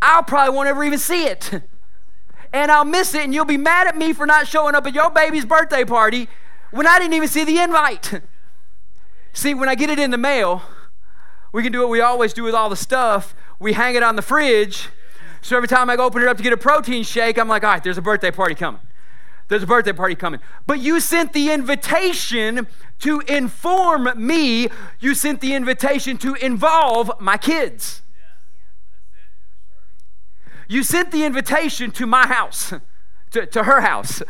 I'll 0.00 0.22
probably 0.22 0.54
won't 0.54 0.68
ever 0.68 0.84
even 0.84 0.98
see 0.98 1.24
it. 1.24 1.62
and 2.52 2.70
I'll 2.70 2.84
miss 2.84 3.14
it, 3.14 3.22
and 3.22 3.32
you'll 3.32 3.44
be 3.44 3.56
mad 3.56 3.86
at 3.86 3.96
me 3.96 4.12
for 4.12 4.26
not 4.26 4.46
showing 4.46 4.74
up 4.74 4.86
at 4.86 4.94
your 4.94 5.10
baby's 5.10 5.44
birthday 5.44 5.84
party 5.84 6.28
when 6.70 6.86
I 6.86 6.98
didn't 6.98 7.14
even 7.14 7.28
see 7.28 7.44
the 7.44 7.58
invite. 7.58 8.20
See, 9.32 9.54
when 9.54 9.68
I 9.68 9.74
get 9.74 9.90
it 9.90 9.98
in 9.98 10.10
the 10.10 10.18
mail, 10.18 10.62
we 11.52 11.62
can 11.62 11.72
do 11.72 11.80
what 11.80 11.90
we 11.90 12.00
always 12.00 12.32
do 12.32 12.42
with 12.42 12.54
all 12.54 12.68
the 12.68 12.76
stuff. 12.76 13.34
We 13.58 13.72
hang 13.72 13.94
it 13.94 14.02
on 14.02 14.16
the 14.16 14.22
fridge. 14.22 14.88
So 15.40 15.56
every 15.56 15.68
time 15.68 15.90
I 15.90 15.96
open 15.96 16.22
it 16.22 16.28
up 16.28 16.36
to 16.36 16.42
get 16.42 16.52
a 16.52 16.56
protein 16.56 17.02
shake, 17.02 17.38
I'm 17.38 17.48
like, 17.48 17.64
all 17.64 17.72
right, 17.72 17.82
there's 17.82 17.98
a 17.98 18.02
birthday 18.02 18.30
party 18.30 18.54
coming. 18.54 18.80
There's 19.48 19.62
a 19.62 19.66
birthday 19.66 19.92
party 19.92 20.14
coming. 20.14 20.40
But 20.66 20.80
you 20.80 21.00
sent 21.00 21.32
the 21.32 21.50
invitation 21.50 22.66
to 23.00 23.20
inform 23.20 24.08
me. 24.16 24.68
You 25.00 25.14
sent 25.14 25.40
the 25.40 25.54
invitation 25.54 26.16
to 26.18 26.34
involve 26.34 27.10
my 27.20 27.36
kids. 27.36 28.02
You 30.68 30.82
sent 30.82 31.10
the 31.10 31.24
invitation 31.24 31.90
to 31.92 32.06
my 32.06 32.26
house, 32.26 32.72
to, 33.32 33.46
to 33.46 33.64
her 33.64 33.80
house, 33.80 34.22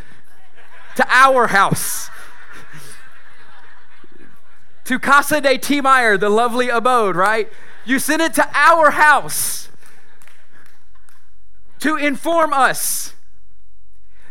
to 0.97 1.07
our 1.09 1.49
house 1.49 2.11
to 4.85 4.99
Casa 4.99 5.41
de 5.41 5.59
Tiemeyer, 5.59 6.19
the 6.19 6.29
lovely 6.29 6.69
abode, 6.69 7.17
right? 7.17 7.51
You 7.85 7.99
sent 7.99 8.23
it 8.23 8.35
to 8.35 8.49
our 8.55 8.93
house 8.93 9.69
to 11.81 11.97
inform 11.97 12.53
us. 12.53 13.15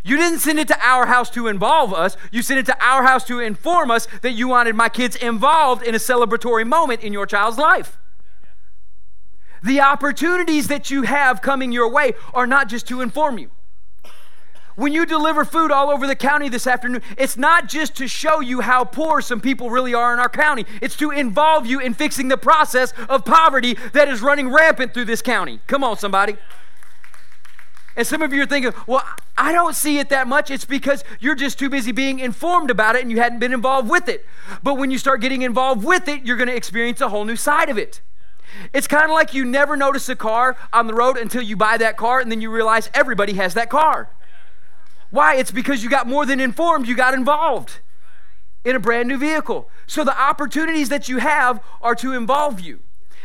You 0.03 0.17
didn't 0.17 0.39
send 0.39 0.59
it 0.59 0.67
to 0.69 0.77
our 0.81 1.05
house 1.05 1.29
to 1.31 1.47
involve 1.47 1.93
us. 1.93 2.17
You 2.31 2.41
sent 2.41 2.59
it 2.59 2.65
to 2.67 2.83
our 2.83 3.03
house 3.03 3.23
to 3.25 3.39
inform 3.39 3.91
us 3.91 4.07
that 4.21 4.31
you 4.31 4.47
wanted 4.47 4.75
my 4.75 4.89
kids 4.89 5.15
involved 5.15 5.83
in 5.83 5.93
a 5.93 5.99
celebratory 5.99 6.65
moment 6.65 7.01
in 7.01 7.13
your 7.13 7.25
child's 7.25 7.57
life. 7.57 7.97
The 9.63 9.79
opportunities 9.79 10.67
that 10.69 10.89
you 10.89 11.03
have 11.03 11.41
coming 11.41 11.71
your 11.71 11.89
way 11.89 12.13
are 12.33 12.47
not 12.47 12.67
just 12.67 12.87
to 12.87 13.01
inform 13.01 13.37
you. 13.37 13.51
When 14.75 14.93
you 14.93 15.05
deliver 15.05 15.45
food 15.45 15.71
all 15.71 15.89
over 15.89 16.07
the 16.07 16.15
county 16.15 16.49
this 16.49 16.67
afternoon, 16.67 17.01
it's 17.17 17.37
not 17.37 17.67
just 17.67 17.95
to 17.97 18.07
show 18.07 18.39
you 18.39 18.61
how 18.61 18.83
poor 18.83 19.21
some 19.21 19.41
people 19.41 19.69
really 19.69 19.93
are 19.93 20.13
in 20.13 20.19
our 20.19 20.29
county, 20.29 20.65
it's 20.81 20.95
to 20.97 21.11
involve 21.11 21.65
you 21.65 21.79
in 21.79 21.93
fixing 21.93 22.27
the 22.27 22.37
process 22.37 22.93
of 23.09 23.25
poverty 23.25 23.77
that 23.93 24.07
is 24.07 24.21
running 24.21 24.49
rampant 24.49 24.93
through 24.93 25.05
this 25.05 25.21
county. 25.21 25.59
Come 25.67 25.83
on, 25.83 25.97
somebody. 25.97 26.37
And 27.95 28.07
some 28.07 28.21
of 28.21 28.31
you 28.31 28.41
are 28.43 28.45
thinking, 28.45 28.73
well, 28.87 29.03
I 29.37 29.51
don't 29.51 29.75
see 29.75 29.99
it 29.99 30.09
that 30.09 30.27
much. 30.27 30.49
It's 30.49 30.63
because 30.63 31.03
you're 31.19 31.35
just 31.35 31.59
too 31.59 31.69
busy 31.69 31.91
being 31.91 32.19
informed 32.19 32.71
about 32.71 32.95
it 32.95 33.01
and 33.01 33.11
you 33.11 33.17
hadn't 33.17 33.39
been 33.39 33.53
involved 33.53 33.89
with 33.89 34.07
it. 34.07 34.25
But 34.63 34.75
when 34.75 34.91
you 34.91 34.97
start 34.97 35.19
getting 35.19 35.41
involved 35.41 35.83
with 35.83 36.07
it, 36.07 36.25
you're 36.25 36.37
going 36.37 36.47
to 36.47 36.55
experience 36.55 37.01
a 37.01 37.09
whole 37.09 37.25
new 37.25 37.35
side 37.35 37.69
of 37.69 37.77
it. 37.77 38.01
It's 38.73 38.87
kind 38.87 39.05
of 39.05 39.11
like 39.11 39.33
you 39.33 39.43
never 39.43 39.75
notice 39.75 40.07
a 40.09 40.15
car 40.15 40.57
on 40.71 40.87
the 40.87 40.93
road 40.93 41.17
until 41.17 41.41
you 41.41 41.57
buy 41.57 41.77
that 41.77 41.97
car 41.97 42.19
and 42.19 42.31
then 42.31 42.41
you 42.41 42.49
realize 42.49 42.89
everybody 42.93 43.33
has 43.33 43.53
that 43.55 43.69
car. 43.69 44.09
Why? 45.11 45.35
It's 45.35 45.51
because 45.51 45.83
you 45.83 45.89
got 45.89 46.07
more 46.07 46.25
than 46.25 46.39
informed, 46.39 46.87
you 46.87 46.95
got 46.95 47.13
involved 47.13 47.79
in 48.63 48.75
a 48.75 48.79
brand 48.79 49.07
new 49.07 49.17
vehicle. 49.17 49.69
So 49.87 50.03
the 50.03 50.19
opportunities 50.19 50.89
that 50.89 51.09
you 51.09 51.17
have 51.17 51.63
are 51.81 51.95
to 51.95 52.13
involve 52.13 52.59
you. 52.59 52.79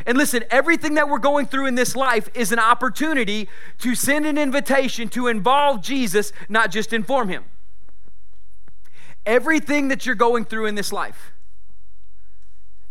And 0.04 0.18
listen, 0.18 0.44
everything 0.50 0.94
that 0.94 1.08
we're 1.08 1.18
going 1.18 1.46
through 1.46 1.66
in 1.66 1.74
this 1.74 1.96
life 1.96 2.28
is 2.34 2.52
an 2.52 2.58
opportunity 2.58 3.48
to 3.78 3.94
send 3.94 4.26
an 4.26 4.36
invitation 4.36 5.08
to 5.10 5.28
involve 5.28 5.80
Jesus, 5.80 6.32
not 6.48 6.70
just 6.70 6.92
inform 6.92 7.28
him. 7.28 7.44
Everything 9.24 9.88
that 9.88 10.04
you're 10.04 10.14
going 10.14 10.44
through 10.44 10.66
in 10.66 10.74
this 10.74 10.92
life, 10.92 11.32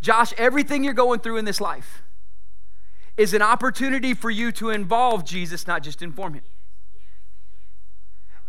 Josh, 0.02 0.34
everything 0.38 0.84
you're 0.84 0.94
going 0.94 1.20
through 1.20 1.38
in 1.38 1.46
this 1.46 1.62
life 1.62 2.04
is 3.18 3.34
an 3.34 3.42
opportunity 3.42 4.14
for 4.14 4.30
you 4.30 4.52
to 4.54 4.70
involve 4.70 5.26
Jesus, 5.26 5.68
not 5.68 5.84
just 5.84 6.02
inform 6.02 6.34
him. 6.34 6.44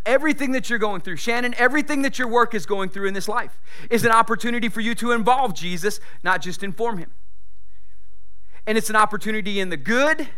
Everything 0.07 0.53
that 0.53 0.69
you're 0.69 0.79
going 0.79 1.01
through, 1.01 1.17
Shannon, 1.17 1.53
everything 1.57 2.01
that 2.03 2.17
your 2.17 2.29
work 2.29 2.55
is 2.55 2.65
going 2.65 2.87
through 2.87 3.09
in 3.09 3.13
this 3.13 3.27
life 3.27 3.59
is 3.89 4.05
an 4.05 4.11
opportunity 4.11 4.69
for 4.69 4.79
you 4.79 4.95
to 4.95 5.11
involve 5.11 5.53
Jesus, 5.53 5.99
not 6.23 6.41
just 6.41 6.63
inform 6.63 6.97
him. 6.97 7.11
And 8.65 8.77
it's 8.77 8.89
an 8.89 8.95
opportunity 8.95 9.59
in 9.59 9.69
the 9.69 9.75
good 9.75 10.29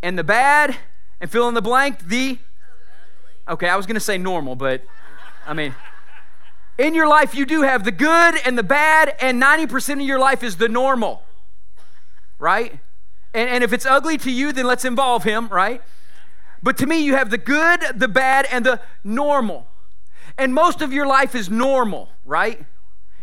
and 0.00 0.16
the 0.16 0.22
bad 0.22 0.76
and 1.20 1.28
fill 1.28 1.48
in 1.48 1.54
the 1.54 1.60
blank, 1.60 2.06
the. 2.06 2.38
Okay, 3.48 3.68
I 3.68 3.74
was 3.74 3.84
going 3.84 3.94
to 3.94 4.00
say 4.00 4.16
normal, 4.16 4.54
but 4.54 4.82
I 5.44 5.54
mean, 5.54 5.74
in 6.78 6.94
your 6.94 7.08
life, 7.08 7.34
you 7.34 7.44
do 7.46 7.62
have 7.62 7.82
the 7.82 7.90
good 7.90 8.36
and 8.44 8.56
the 8.56 8.62
bad, 8.62 9.16
and 9.20 9.42
90% 9.42 9.94
of 9.94 10.00
your 10.02 10.20
life 10.20 10.44
is 10.44 10.56
the 10.56 10.68
normal, 10.68 11.24
right? 12.38 12.78
And, 13.34 13.50
and 13.50 13.64
if 13.64 13.72
it's 13.72 13.86
ugly 13.86 14.18
to 14.18 14.30
you, 14.30 14.52
then 14.52 14.66
let's 14.66 14.84
involve 14.84 15.24
him, 15.24 15.48
right? 15.48 15.82
But 16.62 16.78
to 16.78 16.86
me, 16.86 16.98
you 16.98 17.14
have 17.14 17.30
the 17.30 17.38
good, 17.38 17.80
the 17.94 18.08
bad, 18.08 18.46
and 18.50 18.64
the 18.64 18.80
normal. 19.04 19.66
And 20.36 20.54
most 20.54 20.82
of 20.82 20.92
your 20.92 21.06
life 21.06 21.34
is 21.34 21.50
normal, 21.50 22.08
right? 22.24 22.64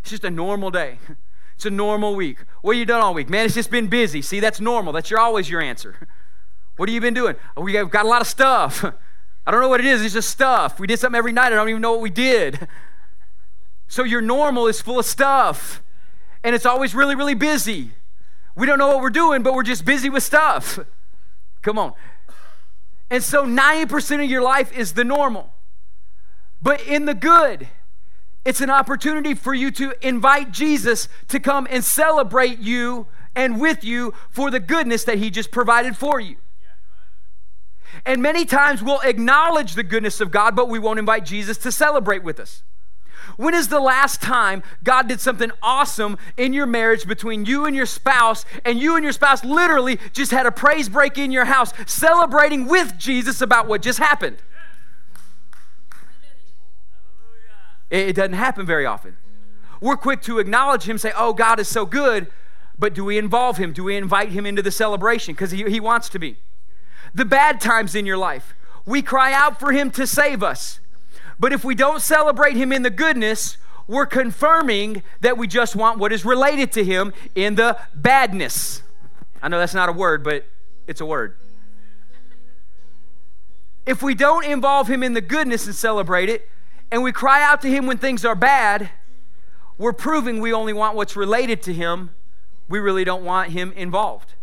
It's 0.01 0.09
just 0.09 0.23
a 0.23 0.31
normal 0.31 0.71
day. 0.71 0.99
It's 1.55 1.65
a 1.65 1.69
normal 1.69 2.15
week. 2.15 2.39
What 2.61 2.75
have 2.75 2.79
you 2.79 2.85
done 2.85 2.99
all 2.99 3.13
week? 3.13 3.29
Man, 3.29 3.45
it's 3.45 3.55
just 3.55 3.71
been 3.71 3.87
busy. 3.87 4.21
See, 4.21 4.41
that's 4.41 4.59
normal. 4.59 4.91
That's 4.91 5.09
your, 5.09 5.21
always 5.21 5.49
your 5.49 5.61
answer. 5.61 5.95
What 6.77 6.89
have 6.89 6.93
you 6.93 6.99
been 6.99 7.13
doing? 7.13 7.37
We 7.55 7.75
have 7.75 7.89
got 7.89 8.03
a 8.03 8.09
lot 8.09 8.19
of 8.19 8.27
stuff. 8.27 8.83
I 9.47 9.51
don't 9.51 9.61
know 9.61 9.69
what 9.69 9.79
it 9.79 9.85
is. 9.85 10.03
It's 10.03 10.13
just 10.13 10.29
stuff. 10.29 10.77
We 10.77 10.87
did 10.87 10.99
something 10.99 11.17
every 11.17 11.31
night. 11.31 11.53
I 11.53 11.55
don't 11.55 11.69
even 11.69 11.81
know 11.81 11.93
what 11.93 12.01
we 12.01 12.09
did. 12.09 12.67
So 13.87 14.03
your 14.03 14.19
normal 14.19 14.67
is 14.67 14.81
full 14.81 14.99
of 14.99 15.05
stuff. 15.05 15.81
And 16.43 16.53
it's 16.53 16.65
always 16.65 16.93
really, 16.93 17.15
really 17.15 17.33
busy. 17.33 17.91
We 18.55 18.67
don't 18.67 18.77
know 18.77 18.87
what 18.87 18.99
we're 18.99 19.09
doing, 19.09 19.41
but 19.41 19.53
we're 19.53 19.63
just 19.63 19.85
busy 19.85 20.09
with 20.09 20.23
stuff. 20.23 20.79
Come 21.61 21.79
on. 21.79 21.93
And 23.09 23.23
so 23.23 23.45
90% 23.45 24.23
of 24.23 24.29
your 24.29 24.41
life 24.41 24.75
is 24.77 24.93
the 24.93 25.03
normal. 25.03 25.53
But 26.61 26.81
in 26.81 27.05
the 27.05 27.13
good, 27.13 27.67
it's 28.43 28.61
an 28.61 28.69
opportunity 28.69 29.33
for 29.33 29.53
you 29.53 29.71
to 29.71 29.93
invite 30.07 30.51
Jesus 30.51 31.07
to 31.27 31.39
come 31.39 31.67
and 31.69 31.83
celebrate 31.83 32.59
you 32.59 33.07
and 33.35 33.59
with 33.59 33.83
you 33.83 34.13
for 34.29 34.49
the 34.49 34.59
goodness 34.59 35.03
that 35.03 35.17
he 35.17 35.29
just 35.29 35.51
provided 35.51 35.97
for 35.97 36.19
you. 36.19 36.37
And 38.05 38.21
many 38.21 38.45
times 38.45 38.83
we'll 38.83 39.01
acknowledge 39.01 39.75
the 39.75 39.83
goodness 39.83 40.19
of 40.19 40.31
God, 40.31 40.55
but 40.55 40.69
we 40.69 40.79
won't 40.79 40.99
invite 40.99 41.25
Jesus 41.25 41.57
to 41.59 41.71
celebrate 41.71 42.23
with 42.23 42.39
us. 42.39 42.63
When 43.37 43.53
is 43.53 43.67
the 43.67 43.79
last 43.79 44.21
time 44.21 44.63
God 44.83 45.07
did 45.07 45.19
something 45.19 45.51
awesome 45.61 46.17
in 46.37 46.53
your 46.53 46.65
marriage 46.65 47.07
between 47.07 47.45
you 47.45 47.65
and 47.65 47.75
your 47.75 47.85
spouse, 47.85 48.45
and 48.63 48.79
you 48.79 48.95
and 48.95 49.03
your 49.03 49.13
spouse 49.13 49.43
literally 49.43 49.99
just 50.13 50.31
had 50.31 50.45
a 50.45 50.51
praise 50.51 50.89
break 50.89 51.17
in 51.17 51.31
your 51.31 51.45
house, 51.45 51.73
celebrating 51.85 52.67
with 52.67 52.97
Jesus 52.97 53.41
about 53.41 53.67
what 53.67 53.81
just 53.81 53.99
happened? 53.99 54.37
It 57.89 58.13
doesn't 58.13 58.33
happen 58.33 58.65
very 58.65 58.85
often. 58.85 59.17
We're 59.79 59.97
quick 59.97 60.21
to 60.23 60.39
acknowledge 60.39 60.83
Him, 60.83 60.97
say, 60.97 61.11
Oh, 61.15 61.33
God 61.33 61.59
is 61.59 61.67
so 61.67 61.85
good, 61.85 62.27
but 62.77 62.93
do 62.93 63.05
we 63.05 63.17
involve 63.17 63.57
Him? 63.57 63.73
Do 63.73 63.83
we 63.83 63.95
invite 63.95 64.29
Him 64.29 64.45
into 64.45 64.61
the 64.61 64.71
celebration? 64.71 65.33
Because 65.33 65.51
he, 65.51 65.63
he 65.69 65.79
wants 65.79 66.09
to 66.09 66.19
be. 66.19 66.37
The 67.13 67.25
bad 67.25 67.61
times 67.61 67.95
in 67.95 68.05
your 68.05 68.17
life, 68.17 68.55
we 68.85 69.01
cry 69.01 69.33
out 69.33 69.59
for 69.59 69.71
Him 69.71 69.91
to 69.91 70.07
save 70.07 70.43
us. 70.43 70.79
But 71.39 71.53
if 71.53 71.63
we 71.63 71.75
don't 71.75 72.01
celebrate 72.01 72.55
him 72.55 72.71
in 72.71 72.83
the 72.83 72.89
goodness, 72.89 73.57
we're 73.87 74.05
confirming 74.05 75.03
that 75.21 75.37
we 75.37 75.47
just 75.47 75.75
want 75.75 75.99
what 75.99 76.11
is 76.11 76.25
related 76.25 76.71
to 76.73 76.83
him 76.83 77.13
in 77.35 77.55
the 77.55 77.77
badness. 77.93 78.81
I 79.41 79.47
know 79.47 79.59
that's 79.59 79.73
not 79.73 79.89
a 79.89 79.91
word, 79.91 80.23
but 80.23 80.45
it's 80.87 81.01
a 81.01 81.05
word. 81.05 81.37
If 83.85 84.01
we 84.01 84.15
don't 84.15 84.45
involve 84.45 84.87
him 84.87 85.03
in 85.03 85.13
the 85.13 85.21
goodness 85.21 85.67
and 85.67 85.75
celebrate 85.75 86.29
it, 86.29 86.49
and 86.91 87.03
we 87.03 87.11
cry 87.11 87.43
out 87.43 87.61
to 87.61 87.69
him 87.69 87.85
when 87.85 87.97
things 87.97 88.25
are 88.25 88.35
bad, 88.35 88.89
we're 89.77 89.93
proving 89.93 90.41
we 90.41 90.53
only 90.53 90.73
want 90.73 90.95
what's 90.95 91.15
related 91.15 91.61
to 91.63 91.73
him. 91.73 92.11
We 92.67 92.79
really 92.79 93.03
don't 93.03 93.23
want 93.23 93.51
him 93.51 93.71
involved. 93.73 94.33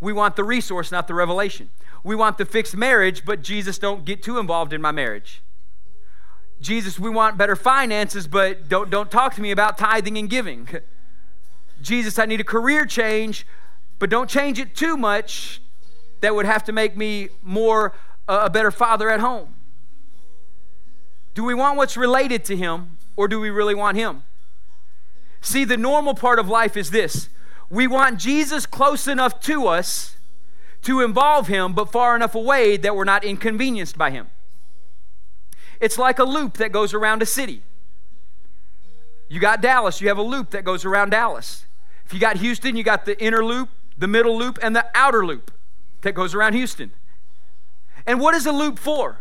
We 0.00 0.12
want 0.12 0.36
the 0.36 0.44
resource, 0.44 0.90
not 0.90 1.08
the 1.08 1.14
revelation. 1.14 1.70
We 2.02 2.14
want 2.14 2.38
the 2.38 2.44
fixed 2.46 2.76
marriage, 2.76 3.24
but 3.24 3.42
Jesus 3.42 3.78
don't 3.78 4.04
get 4.04 4.22
too 4.22 4.38
involved 4.38 4.72
in 4.72 4.80
my 4.80 4.92
marriage. 4.92 5.42
Jesus, 6.64 6.98
we 6.98 7.10
want 7.10 7.36
better 7.36 7.56
finances, 7.56 8.26
but 8.26 8.70
don't, 8.70 8.88
don't 8.88 9.10
talk 9.10 9.34
to 9.34 9.42
me 9.42 9.50
about 9.50 9.76
tithing 9.76 10.16
and 10.16 10.30
giving. 10.30 10.66
Jesus, 11.82 12.18
I 12.18 12.24
need 12.24 12.40
a 12.40 12.44
career 12.44 12.86
change, 12.86 13.46
but 13.98 14.08
don't 14.08 14.30
change 14.30 14.58
it 14.58 14.74
too 14.74 14.96
much. 14.96 15.60
That 16.22 16.34
would 16.34 16.46
have 16.46 16.64
to 16.64 16.72
make 16.72 16.96
me 16.96 17.28
more 17.42 17.92
uh, 18.26 18.44
a 18.44 18.50
better 18.50 18.70
father 18.70 19.10
at 19.10 19.20
home. 19.20 19.56
Do 21.34 21.44
we 21.44 21.52
want 21.52 21.76
what's 21.76 21.98
related 21.98 22.46
to 22.46 22.56
Him, 22.56 22.96
or 23.14 23.28
do 23.28 23.38
we 23.38 23.50
really 23.50 23.74
want 23.74 23.98
Him? 23.98 24.22
See, 25.42 25.64
the 25.64 25.76
normal 25.76 26.14
part 26.14 26.38
of 26.38 26.48
life 26.48 26.78
is 26.78 26.90
this 26.90 27.28
we 27.68 27.86
want 27.86 28.18
Jesus 28.18 28.64
close 28.64 29.06
enough 29.06 29.38
to 29.40 29.66
us 29.66 30.16
to 30.80 31.02
involve 31.02 31.48
Him, 31.48 31.74
but 31.74 31.92
far 31.92 32.16
enough 32.16 32.34
away 32.34 32.78
that 32.78 32.96
we're 32.96 33.04
not 33.04 33.22
inconvenienced 33.22 33.98
by 33.98 34.10
Him. 34.10 34.28
It's 35.80 35.98
like 35.98 36.18
a 36.18 36.24
loop 36.24 36.58
that 36.58 36.72
goes 36.72 36.94
around 36.94 37.22
a 37.22 37.26
city. 37.26 37.62
You 39.28 39.40
got 39.40 39.60
Dallas, 39.60 40.00
you 40.00 40.08
have 40.08 40.18
a 40.18 40.22
loop 40.22 40.50
that 40.50 40.64
goes 40.64 40.84
around 40.84 41.10
Dallas. 41.10 41.66
If 42.04 42.12
you 42.12 42.20
got 42.20 42.36
Houston, 42.36 42.76
you 42.76 42.84
got 42.84 43.04
the 43.04 43.20
inner 43.22 43.44
loop, 43.44 43.70
the 43.96 44.06
middle 44.06 44.36
loop, 44.36 44.58
and 44.62 44.76
the 44.76 44.86
outer 44.94 45.24
loop 45.24 45.50
that 46.02 46.12
goes 46.12 46.34
around 46.34 46.52
Houston. 46.52 46.92
And 48.06 48.20
what 48.20 48.34
is 48.34 48.46
a 48.46 48.52
loop 48.52 48.78
for? 48.78 49.20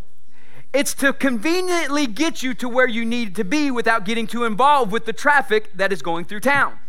It's 0.74 0.94
to 0.96 1.13
conveniently 1.13 2.08
get 2.08 2.42
you 2.44 2.54
to 2.56 2.68
where 2.68 2.88
you 2.88 3.06
need 3.06 3.36
to 3.36 3.44
be 3.44 3.70
without 3.72 4.06
getting 4.06 4.28
too 4.28 4.44
involved 4.44 4.92
with 4.92 5.06
the 5.06 5.13
traffic 5.13 5.72
that 5.76 5.94
is 5.94 6.02
going 6.02 6.26
through 6.26 6.42
town. 6.42 6.80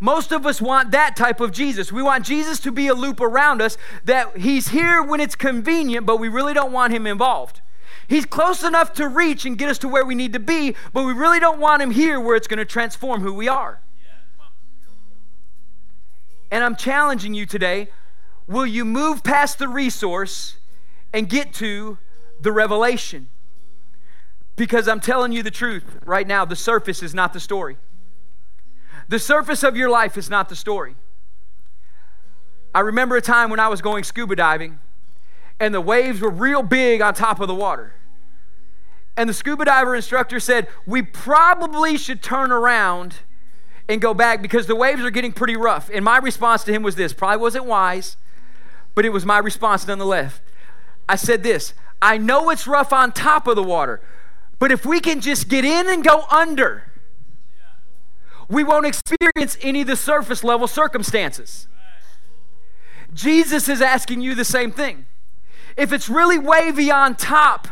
Most 0.00 0.32
of 0.32 0.44
us 0.44 0.60
want 0.60 0.90
that 0.90 1.16
type 1.16 1.40
of 1.40 1.52
Jesus. 1.52 1.90
We 1.90 2.02
want 2.02 2.26
Jesus 2.26 2.60
to 2.60 2.72
be 2.72 2.88
a 2.88 2.94
loop 2.94 3.20
around 3.20 3.62
us 3.62 3.78
that 4.04 4.36
he's 4.36 4.68
here 4.68 5.02
when 5.02 5.20
it's 5.20 5.34
convenient, 5.34 6.04
but 6.04 6.18
we 6.18 6.28
really 6.28 6.52
don't 6.52 6.72
want 6.72 6.92
him 6.92 7.06
involved. 7.06 7.62
He's 8.08 8.24
close 8.24 8.62
enough 8.62 8.92
to 8.94 9.08
reach 9.08 9.44
and 9.44 9.58
get 9.58 9.68
us 9.68 9.78
to 9.78 9.88
where 9.88 10.04
we 10.04 10.14
need 10.14 10.32
to 10.34 10.38
be, 10.38 10.74
but 10.92 11.04
we 11.04 11.12
really 11.12 11.40
don't 11.40 11.58
want 11.58 11.82
him 11.82 11.90
here 11.90 12.20
where 12.20 12.36
it's 12.36 12.46
going 12.46 12.58
to 12.58 12.64
transform 12.64 13.20
who 13.20 13.34
we 13.34 13.48
are. 13.48 13.80
And 16.50 16.62
I'm 16.62 16.76
challenging 16.76 17.34
you 17.34 17.46
today 17.46 17.88
will 18.46 18.66
you 18.66 18.84
move 18.84 19.24
past 19.24 19.58
the 19.58 19.66
resource 19.66 20.56
and 21.12 21.28
get 21.28 21.52
to 21.54 21.98
the 22.40 22.52
revelation? 22.52 23.28
Because 24.54 24.86
I'm 24.86 25.00
telling 25.00 25.32
you 25.32 25.42
the 25.42 25.50
truth 25.50 25.98
right 26.04 26.26
now, 26.26 26.44
the 26.44 26.54
surface 26.54 27.02
is 27.02 27.12
not 27.12 27.32
the 27.32 27.40
story. 27.40 27.76
The 29.08 29.18
surface 29.18 29.64
of 29.64 29.76
your 29.76 29.90
life 29.90 30.16
is 30.16 30.30
not 30.30 30.48
the 30.48 30.56
story. 30.56 30.94
I 32.72 32.80
remember 32.80 33.16
a 33.16 33.22
time 33.22 33.50
when 33.50 33.58
I 33.58 33.68
was 33.68 33.82
going 33.82 34.04
scuba 34.04 34.36
diving 34.36 34.78
and 35.58 35.74
the 35.74 35.80
waves 35.80 36.20
were 36.20 36.30
real 36.30 36.62
big 36.62 37.00
on 37.00 37.14
top 37.14 37.40
of 37.40 37.48
the 37.48 37.54
water. 37.54 37.94
And 39.16 39.28
the 39.28 39.34
scuba 39.34 39.64
diver 39.64 39.94
instructor 39.94 40.38
said, 40.38 40.68
We 40.86 41.02
probably 41.02 41.96
should 41.96 42.22
turn 42.22 42.52
around 42.52 43.16
and 43.88 44.00
go 44.00 44.12
back 44.12 44.42
because 44.42 44.66
the 44.66 44.76
waves 44.76 45.00
are 45.02 45.10
getting 45.10 45.32
pretty 45.32 45.56
rough. 45.56 45.90
And 45.92 46.04
my 46.04 46.18
response 46.18 46.64
to 46.64 46.72
him 46.72 46.82
was 46.82 46.96
this 46.96 47.12
probably 47.12 47.38
wasn't 47.38 47.64
wise, 47.64 48.16
but 48.94 49.04
it 49.04 49.10
was 49.10 49.24
my 49.24 49.38
response 49.38 49.86
nonetheless. 49.86 50.40
I 51.08 51.16
said 51.16 51.42
this 51.42 51.72
I 52.02 52.18
know 52.18 52.50
it's 52.50 52.66
rough 52.66 52.92
on 52.92 53.12
top 53.12 53.46
of 53.46 53.56
the 53.56 53.62
water, 53.62 54.02
but 54.58 54.70
if 54.70 54.84
we 54.84 55.00
can 55.00 55.20
just 55.20 55.48
get 55.48 55.64
in 55.64 55.88
and 55.88 56.04
go 56.04 56.24
under, 56.30 56.84
we 58.48 58.62
won't 58.62 58.86
experience 58.86 59.56
any 59.62 59.80
of 59.80 59.86
the 59.86 59.96
surface 59.96 60.44
level 60.44 60.66
circumstances. 60.66 61.68
Jesus 63.14 63.68
is 63.68 63.80
asking 63.80 64.20
you 64.20 64.34
the 64.34 64.44
same 64.44 64.70
thing. 64.70 65.06
If 65.76 65.92
it's 65.92 66.08
really 66.08 66.38
wavy 66.38 66.90
on 66.90 67.14
top, 67.14 67.68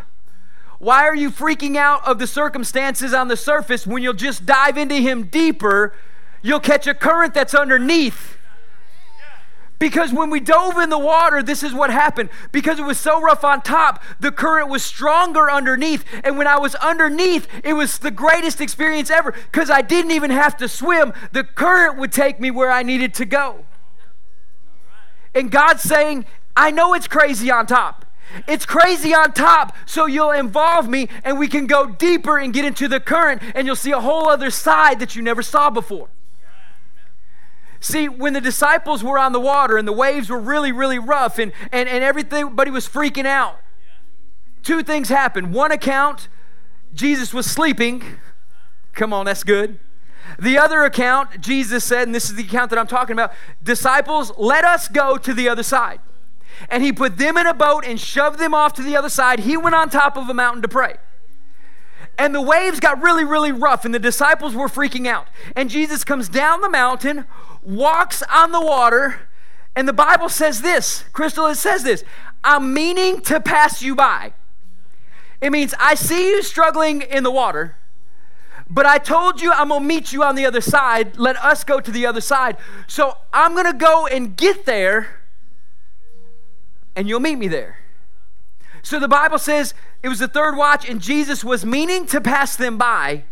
why 0.78 1.05
are 1.05 1.16
you 1.16 1.30
freaking 1.30 1.76
out 1.76 2.07
of 2.07 2.18
the 2.18 2.26
circumstances 2.26 3.14
on 3.14 3.28
the 3.28 3.36
surface 3.36 3.86
when 3.86 4.02
you'll 4.02 4.12
just 4.12 4.44
dive 4.44 4.76
into 4.76 4.96
Him 4.96 5.24
deeper? 5.24 5.94
You'll 6.42 6.61
catch 6.61 6.86
a 6.86 6.94
current 6.94 7.32
that's 7.32 7.55
underneath. 7.55 8.36
Because 9.78 10.12
when 10.12 10.30
we 10.30 10.40
dove 10.40 10.78
in 10.78 10.88
the 10.88 10.98
water, 10.98 11.42
this 11.42 11.62
is 11.62 11.74
what 11.74 11.90
happened. 11.90 12.30
Because 12.52 12.78
it 12.78 12.84
was 12.84 12.98
so 12.98 13.20
rough 13.20 13.44
on 13.44 13.61
top, 13.61 14.02
the 14.20 14.30
current 14.30 14.68
was 14.68 14.84
stronger 14.84 15.50
underneath. 15.50 16.05
And 16.22 16.38
when 16.38 16.46
I 16.46 16.59
was 16.59 16.74
underneath, 16.76 17.48
it 17.64 17.72
was 17.72 17.98
the 17.98 18.11
greatest 18.11 18.61
experience 18.61 19.11
ever 19.11 19.32
because 19.32 19.70
I 19.70 19.82
didn't 19.82 20.12
even 20.12 20.30
have 20.30 20.57
to 20.59 20.68
swim. 20.68 21.12
The 21.32 21.44
current 21.44 21.98
would 21.98 22.12
take 22.12 22.38
me 22.40 22.50
where 22.50 22.70
I 22.70 22.82
needed 22.82 23.14
to 23.14 23.24
go. 23.24 23.64
And 25.34 25.50
God's 25.50 25.82
saying, 25.82 26.26
I 26.57 26.70
know 26.70 26.94
it's 26.94 27.09
crazy 27.09 27.50
on 27.50 27.66
top. 27.66 28.05
It's 28.48 28.66
crazy 28.66 29.14
on 29.14 29.32
top, 29.32 29.76
so 29.86 30.07
you'll 30.07 30.32
involve 30.32 30.88
me 30.88 31.09
and 31.22 31.38
we 31.38 31.46
can 31.46 31.66
go 31.66 31.86
deeper 31.86 32.38
and 32.38 32.52
get 32.52 32.64
into 32.64 32.88
the 32.88 32.98
current, 32.98 33.42
and 33.55 33.66
you'll 33.66 33.76
see 33.76 33.92
a 33.92 34.00
whole 34.00 34.28
other 34.28 34.50
side 34.50 34.98
that 35.00 35.14
you 35.14 35.22
never 35.22 35.42
saw 35.42 35.70
before. 35.70 36.09
See, 37.80 38.09
when 38.09 38.32
the 38.32 38.40
disciples 38.40 39.05
were 39.05 39.18
on 39.18 39.32
the 39.32 39.40
water 39.40 39.76
and 39.76 39.86
the 39.86 39.92
waves 39.92 40.30
were 40.30 40.38
really, 40.38 40.72
really 40.72 40.98
rough 40.98 41.38
and, 41.38 41.52
and, 41.70 41.86
and 41.86 42.02
everybody 42.02 42.70
was 42.70 42.88
freaking 42.88 43.26
out, 43.26 43.61
two 44.62 44.82
things 44.82 45.11
happened. 45.11 45.52
One 45.52 45.70
account, 45.70 46.28
Jesus 46.94 47.34
was 47.34 47.44
sleeping. 47.44 48.02
Come 48.94 49.12
on, 49.12 49.26
that's 49.26 49.44
good. 49.44 49.78
The 50.38 50.57
other 50.57 50.82
account, 50.84 51.42
Jesus 51.42 51.84
said, 51.84 52.09
and 52.09 52.14
this 52.14 52.30
is 52.30 52.36
the 52.36 52.44
account 52.44 52.70
that 52.70 52.78
I'm 52.78 52.86
talking 52.86 53.12
about 53.12 53.32
disciples, 53.62 54.32
let 54.38 54.64
us 54.64 54.88
go 54.88 55.18
to 55.18 55.34
the 55.34 55.48
other 55.50 55.62
side. 55.62 56.00
And 56.68 56.82
he 56.82 56.92
put 56.92 57.18
them 57.18 57.36
in 57.36 57.46
a 57.46 57.55
boat 57.55 57.84
and 57.86 58.00
shoved 58.00 58.38
them 58.38 58.55
off 58.55 58.72
to 58.74 58.82
the 58.82 58.96
other 58.96 59.09
side. 59.09 59.40
He 59.40 59.57
went 59.57 59.74
on 59.74 59.90
top 59.90 60.16
of 60.16 60.28
a 60.28 60.34
mountain 60.34 60.62
to 60.62 60.68
pray. 60.68 60.96
And 62.16 62.34
the 62.34 62.40
waves 62.40 62.80
got 62.80 63.02
really, 63.02 63.24
really 63.24 63.50
rough, 63.50 63.84
and 63.84 63.92
the 63.92 63.98
disciples 63.98 64.55
were 64.55 64.68
freaking 64.68 65.07
out. 65.07 65.26
And 65.57 65.68
Jesus 65.68 66.05
comes 66.05 66.28
down 66.28 66.61
the 66.61 66.68
mountain, 66.68 67.26
walks 67.62 68.22
on 68.30 68.52
the 68.52 68.61
water, 68.61 69.28
and 69.76 69.88
the 69.88 69.92
Bible 69.92 70.28
says 70.28 70.62
this 70.62 71.05
Crystal, 71.12 71.46
it 71.46 71.57
says 71.57 71.82
this 71.82 72.05
I'm 72.42 72.72
meaning 72.72 73.20
to 73.22 73.40
pass 73.40 73.82
you 73.82 73.94
by. 73.94 74.32
It 75.40 75.50
means 75.50 75.74
I 75.78 75.94
see 75.94 76.28
you 76.30 76.42
struggling 76.42 77.02
in 77.02 77.22
the 77.22 77.30
water, 77.30 77.76
but 78.70 78.86
I 78.86 78.98
told 78.98 79.42
you 79.42 79.52
I'm 79.52 79.68
gonna 79.68 79.84
meet 79.84 80.12
you 80.12 80.22
on 80.22 80.36
the 80.36 80.46
other 80.46 80.61
side. 80.61 81.16
Let 81.18 81.36
us 81.44 81.64
go 81.64 81.80
to 81.80 81.90
the 81.90 82.07
other 82.07 82.20
side. 82.20 82.57
So 82.86 83.16
I'm 83.32 83.55
gonna 83.55 83.74
go 83.74 84.07
and 84.07 84.36
get 84.36 84.64
there, 84.64 85.22
and 86.97 87.09
you'll 87.09 87.20
meet 87.20 87.36
me 87.36 87.49
there. 87.49 87.78
So 88.82 89.01
the 89.01 89.09
Bible 89.09 89.38
says 89.38 89.72
it 90.03 90.09
was 90.09 90.18
the 90.18 90.28
third 90.28 90.57
watch, 90.57 90.88
and 90.88 91.01
Jesus 91.01 91.42
was 91.42 91.64
meaning 91.64 92.07
to 92.07 92.20
pass 92.20 92.55
them 92.55 92.76
by, 92.76 93.24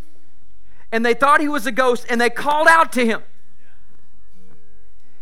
and 0.91 1.05
they 1.05 1.13
thought 1.13 1.41
he 1.41 1.47
was 1.47 1.65
a 1.65 1.71
ghost, 1.71 2.05
and 2.09 2.19
they 2.19 2.29
called 2.29 2.67
out 2.67 2.91
to 2.93 3.05
him. 3.05 3.21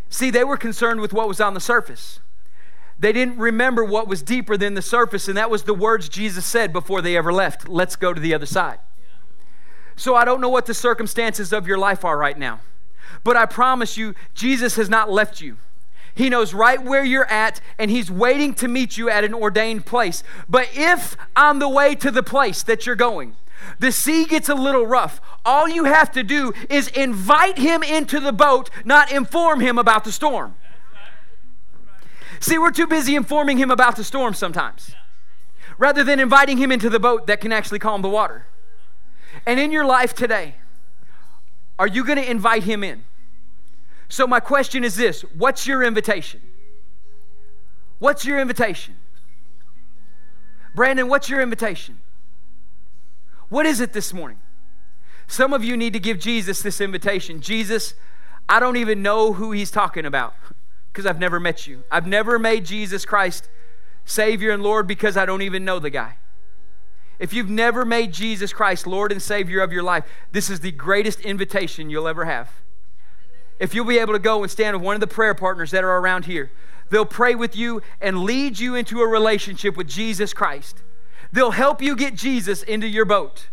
See, 0.09 0.29
they 0.29 0.43
were 0.43 0.57
concerned 0.57 1.01
with 1.01 1.13
what 1.13 1.27
was 1.27 1.41
on 1.41 1.53
the 1.53 1.59
surface. 1.59 2.19
They 2.99 3.11
didn't 3.11 3.37
remember 3.39 3.83
what 3.83 4.07
was 4.07 4.21
deeper 4.21 4.57
than 4.57 4.75
the 4.75 4.81
surface, 4.81 5.27
and 5.27 5.35
that 5.37 5.49
was 5.49 5.63
the 5.63 5.73
words 5.73 6.07
Jesus 6.07 6.45
said 6.45 6.71
before 6.71 7.01
they 7.01 7.17
ever 7.17 7.33
left 7.33 7.67
let's 7.67 7.95
go 7.95 8.13
to 8.13 8.21
the 8.21 8.33
other 8.33 8.45
side. 8.45 8.79
So 9.95 10.15
I 10.15 10.23
don't 10.23 10.39
know 10.39 10.49
what 10.49 10.65
the 10.65 10.73
circumstances 10.73 11.51
of 11.51 11.67
your 11.67 11.77
life 11.77 12.05
are 12.05 12.17
right 12.17 12.37
now, 12.37 12.61
but 13.23 13.35
I 13.35 13.45
promise 13.45 13.97
you, 13.97 14.13
Jesus 14.33 14.75
has 14.75 14.89
not 14.89 15.11
left 15.11 15.41
you. 15.41 15.57
He 16.13 16.29
knows 16.29 16.53
right 16.53 16.81
where 16.81 17.03
you're 17.03 17.29
at, 17.31 17.61
and 17.77 17.89
He's 17.89 18.11
waiting 18.11 18.53
to 18.55 18.67
meet 18.67 18.97
you 18.97 19.09
at 19.09 19.23
an 19.23 19.33
ordained 19.33 19.85
place. 19.85 20.23
But 20.49 20.69
if 20.73 21.15
on 21.35 21.59
the 21.59 21.69
way 21.69 21.95
to 21.95 22.11
the 22.11 22.23
place 22.23 22.63
that 22.63 22.85
you're 22.85 22.95
going, 22.95 23.35
the 23.79 23.91
sea 23.91 24.25
gets 24.25 24.49
a 24.49 24.55
little 24.55 24.85
rough, 24.85 25.21
all 25.45 25.69
you 25.69 25.85
have 25.85 26.11
to 26.13 26.23
do 26.23 26.53
is 26.69 26.87
invite 26.89 27.57
Him 27.57 27.83
into 27.83 28.19
the 28.19 28.33
boat, 28.33 28.69
not 28.83 29.11
inform 29.11 29.59
Him 29.59 29.77
about 29.77 30.03
the 30.03 30.11
storm. 30.11 30.55
See, 32.39 32.57
we're 32.57 32.71
too 32.71 32.87
busy 32.87 33.15
informing 33.15 33.57
Him 33.57 33.69
about 33.69 33.95
the 33.95 34.03
storm 34.03 34.33
sometimes, 34.33 34.95
rather 35.77 36.03
than 36.03 36.19
inviting 36.19 36.57
Him 36.57 36.71
into 36.71 36.89
the 36.89 36.99
boat 36.99 37.27
that 37.27 37.39
can 37.39 37.51
actually 37.51 37.79
calm 37.79 38.01
the 38.01 38.09
water. 38.09 38.47
And 39.45 39.59
in 39.59 39.71
your 39.71 39.85
life 39.85 40.13
today, 40.13 40.55
are 41.79 41.87
you 41.87 42.03
going 42.03 42.17
to 42.17 42.29
invite 42.29 42.63
Him 42.63 42.83
in? 42.83 43.03
So, 44.11 44.27
my 44.27 44.41
question 44.41 44.83
is 44.83 44.97
this 44.97 45.21
What's 45.21 45.65
your 45.65 45.81
invitation? 45.81 46.41
What's 47.99 48.25
your 48.25 48.39
invitation? 48.41 48.97
Brandon, 50.75 51.07
what's 51.07 51.29
your 51.29 51.39
invitation? 51.39 51.99
What 53.47 53.65
is 53.65 53.79
it 53.79 53.93
this 53.93 54.13
morning? 54.13 54.39
Some 55.27 55.53
of 55.53 55.63
you 55.63 55.77
need 55.77 55.93
to 55.93 55.99
give 55.99 56.19
Jesus 56.19 56.61
this 56.61 56.81
invitation. 56.81 57.39
Jesus, 57.39 57.93
I 58.49 58.59
don't 58.59 58.75
even 58.75 59.01
know 59.01 59.31
who 59.31 59.53
he's 59.53 59.71
talking 59.71 60.05
about 60.05 60.33
because 60.91 61.05
I've 61.05 61.19
never 61.19 61.39
met 61.39 61.65
you. 61.65 61.85
I've 61.89 62.07
never 62.07 62.37
made 62.37 62.65
Jesus 62.65 63.05
Christ 63.05 63.47
Savior 64.03 64.51
and 64.51 64.61
Lord 64.61 64.87
because 64.87 65.15
I 65.15 65.25
don't 65.25 65.41
even 65.41 65.63
know 65.63 65.79
the 65.79 65.89
guy. 65.89 66.17
If 67.17 67.31
you've 67.31 67.49
never 67.49 67.85
made 67.85 68.11
Jesus 68.11 68.51
Christ 68.51 68.85
Lord 68.85 69.13
and 69.13 69.21
Savior 69.21 69.61
of 69.61 69.71
your 69.71 69.83
life, 69.83 70.03
this 70.33 70.49
is 70.49 70.59
the 70.59 70.71
greatest 70.71 71.21
invitation 71.21 71.89
you'll 71.89 72.09
ever 72.09 72.25
have 72.25 72.51
if 73.61 73.75
you'll 73.75 73.85
be 73.85 73.99
able 73.99 74.13
to 74.13 74.19
go 74.19 74.41
and 74.41 74.51
stand 74.51 74.75
with 74.75 74.83
one 74.83 74.95
of 74.95 75.01
the 75.01 75.07
prayer 75.07 75.35
partners 75.35 75.69
that 75.69 75.83
are 75.83 75.97
around 75.99 76.25
here, 76.25 76.49
they'll 76.89 77.05
pray 77.05 77.35
with 77.35 77.55
you 77.55 77.79
and 78.01 78.23
lead 78.23 78.57
you 78.57 78.73
into 78.73 79.01
a 79.01 79.07
relationship 79.07 79.77
with 79.77 79.87
Jesus 79.87 80.33
Christ. 80.33 80.81
They'll 81.31 81.51
help 81.51 81.79
you 81.79 81.95
get 81.95 82.15
Jesus 82.15 82.63
into 82.63 82.87
your 82.87 83.05
boat. 83.05 83.49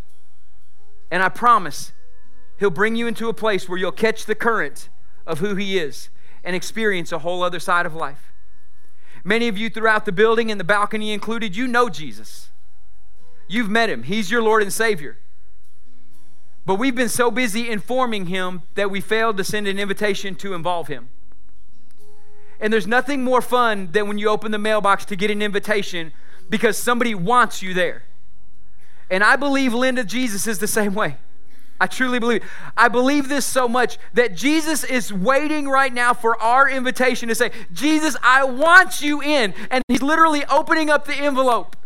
And 1.11 1.23
I 1.23 1.29
promise, 1.29 1.93
He'll 2.59 2.71
bring 2.71 2.97
you 2.97 3.07
into 3.07 3.29
a 3.29 3.35
place 3.35 3.69
where 3.69 3.79
you'll 3.79 3.93
catch 3.93 4.25
the 4.25 4.35
current 4.35 4.89
of 5.27 5.41
who 5.41 5.57
He 5.57 5.79
is 5.79 6.09
and 6.43 6.57
experience 6.57 7.13
a 7.13 7.19
whole 7.19 7.43
other 7.43 7.61
side 7.61 7.85
of 7.85 7.95
life. 7.95 8.33
Many 9.25 9.47
of 9.47 9.59
you 9.59 9.69
throughout 9.69 10.07
the 10.07 10.13
building 10.13 10.51
and 10.51 10.59
the 10.59 10.65
balcony 10.65 11.13
included, 11.13 11.55
you 11.55 11.67
know 11.67 11.91
Jesus. 11.91 12.49
You've 13.47 13.69
met 13.69 13.91
Him, 13.91 14.05
He's 14.05 14.31
your 14.31 14.43
Lord 14.43 14.63
and 14.63 14.73
Savior. 14.73 15.19
But 16.69 16.75
we've 16.75 16.95
been 16.95 17.09
so 17.09 17.31
busy 17.31 17.71
informing 17.71 18.27
him 18.27 18.61
that 18.75 18.91
we 18.91 19.01
failed 19.01 19.39
to 19.39 19.45
send 19.45 19.67
an 19.67 19.79
invitation 19.79 20.35
to 20.35 20.53
involve 20.53 20.89
him. 20.89 21.09
And 22.61 22.71
there's 22.71 22.87
nothing 22.87 23.25
more 23.25 23.41
fun 23.41 23.91
than 23.93 24.07
when 24.07 24.19
you 24.19 24.29
open 24.29 24.53
the 24.53 24.59
mailbox 24.59 25.07
to 25.07 25.17
get 25.17 25.31
an 25.31 25.41
invitation 25.41 26.13
because 26.51 26.77
somebody 26.77 27.15
wants 27.15 27.63
you 27.63 27.73
there. 27.73 28.03
And 29.09 29.25
I 29.25 29.37
believe 29.37 29.73
Linda 29.73 30.05
Jesus 30.05 30.47
is 30.47 30.59
the 30.59 30.67
same 30.67 30.93
way. 30.93 31.17
I 31.81 31.87
truly 31.87 32.19
believe. 32.19 32.45
I 32.77 32.89
believe 32.89 33.31
this 33.31 33.47
so 33.47 33.67
much 33.67 33.97
that 34.13 34.35
Jesus 34.35 34.85
is 34.85 35.11
waiting 35.11 35.71
right 35.71 35.95
now 35.95 36.13
for 36.13 36.39
our 36.39 36.69
invitation 36.69 37.31
to 37.31 37.35
say, 37.35 37.51
Jesus, 37.73 38.15
I 38.23 38.45
want 38.45 39.01
you 39.01 39.23
in. 39.23 39.55
And 39.71 39.83
he's 39.89 40.03
literally 40.03 40.45
opening 40.45 40.91
up 40.91 41.07
the 41.07 41.17
envelope 41.17 41.79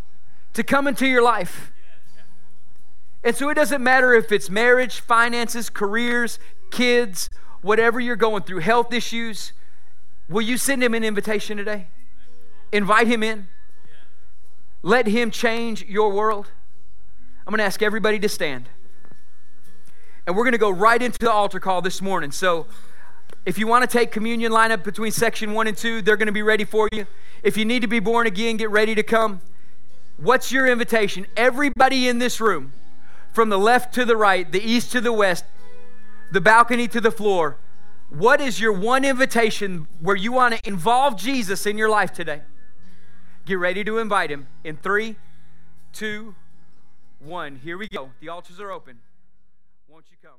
to 0.55 0.65
come 0.65 0.89
into 0.89 1.07
your 1.07 1.23
life. 1.23 1.73
And 3.25 3.37
so 3.37 3.49
it 3.49 3.55
doesn't 3.55 3.83
matter 3.83 4.15
if 4.15 4.33
it's 4.33 4.51
marriage, 4.51 5.01
finances, 5.01 5.71
careers, 5.71 6.39
kids, 6.71 7.31
whatever 7.61 8.01
you're 8.01 8.17
going 8.17 8.43
through, 8.43 8.59
health 8.61 8.93
issues. 8.93 9.53
Will 10.29 10.43
you 10.43 10.57
send 10.57 10.83
him 10.83 10.95
an 10.95 11.05
invitation 11.05 11.57
today? 11.57 11.87
Invite 12.73 13.07
him 13.07 13.23
in. 13.23 13.49
Let 14.83 15.07
him 15.07 15.31
change 15.31 15.85
your 15.85 16.11
world. 16.11 16.51
I'm 17.47 17.53
going 17.53 17.59
to 17.59 17.65
ask 17.65 17.83
everybody 17.83 18.19
to 18.19 18.29
stand. 18.29 18.69
And 20.27 20.37
we're 20.37 20.45
going 20.45 20.53
to 20.53 20.59
go 20.59 20.71
right 20.71 21.01
into 21.01 21.19
the 21.21 21.31
altar 21.31 21.61
call 21.61 21.83
this 21.83 22.03
morning. 22.03 22.33
So 22.33 22.67
if 23.45 23.59
you 23.59 23.67
want 23.67 23.89
to 23.89 23.99
take 23.99 24.11
communion, 24.11 24.53
line 24.53 24.73
up 24.73 24.83
between 24.83 25.13
section 25.13 25.53
one 25.53 25.67
and 25.67 25.77
two. 25.77 26.03
They're 26.03 26.17
going 26.17 26.27
to 26.27 26.33
be 26.33 26.43
ready 26.43 26.65
for 26.65 26.89
you. 26.93 27.07
If 27.43 27.57
you 27.57 27.65
need 27.65 27.83
to 27.83 27.89
be 27.89 28.01
born 28.01 28.27
again, 28.27 28.57
get 28.57 28.71
ready 28.71 28.95
to 28.95 29.03
come. 29.03 29.41
What's 30.17 30.53
your 30.53 30.67
invitation? 30.67 31.27
Everybody 31.37 32.09
in 32.09 32.19
this 32.19 32.41
room 32.41 32.73
from 33.33 33.49
the 33.49 33.59
left 33.59 33.95
to 33.95 34.05
the 34.05 34.17
right, 34.17 34.51
the 34.51 34.63
east 34.63 34.93
to 34.93 35.01
the 35.01 35.13
west, 35.13 35.45
the 36.31 36.41
balcony 36.41 36.87
to 36.89 37.01
the 37.01 37.11
floor. 37.11 37.59
What 38.11 38.41
is 38.41 38.61
your 38.61 38.73
one 38.73 39.05
invitation 39.05 39.89
where 40.01 40.17
you 40.17 40.33
want 40.33 40.55
to 40.55 40.69
involve 40.69 41.17
Jesus 41.17 41.65
in 41.65 41.79
your 41.79 41.89
life 41.89 42.13
today? 42.13 42.43
Get 43.47 43.59
ready 43.59 43.83
to 43.85 43.99
invite 43.99 44.31
him 44.31 44.49
in 44.63 44.77
three, 44.77 45.17
two, 45.93 46.35
one. 47.19 47.57
Here 47.57 47.79
we 47.79 47.89
go. 47.89 48.11
The 48.21 48.29
altars 48.29 48.61
are 48.61 48.71
open. 48.71 48.99
Won't 49.89 50.05
you 50.11 50.17
come? 50.23 50.39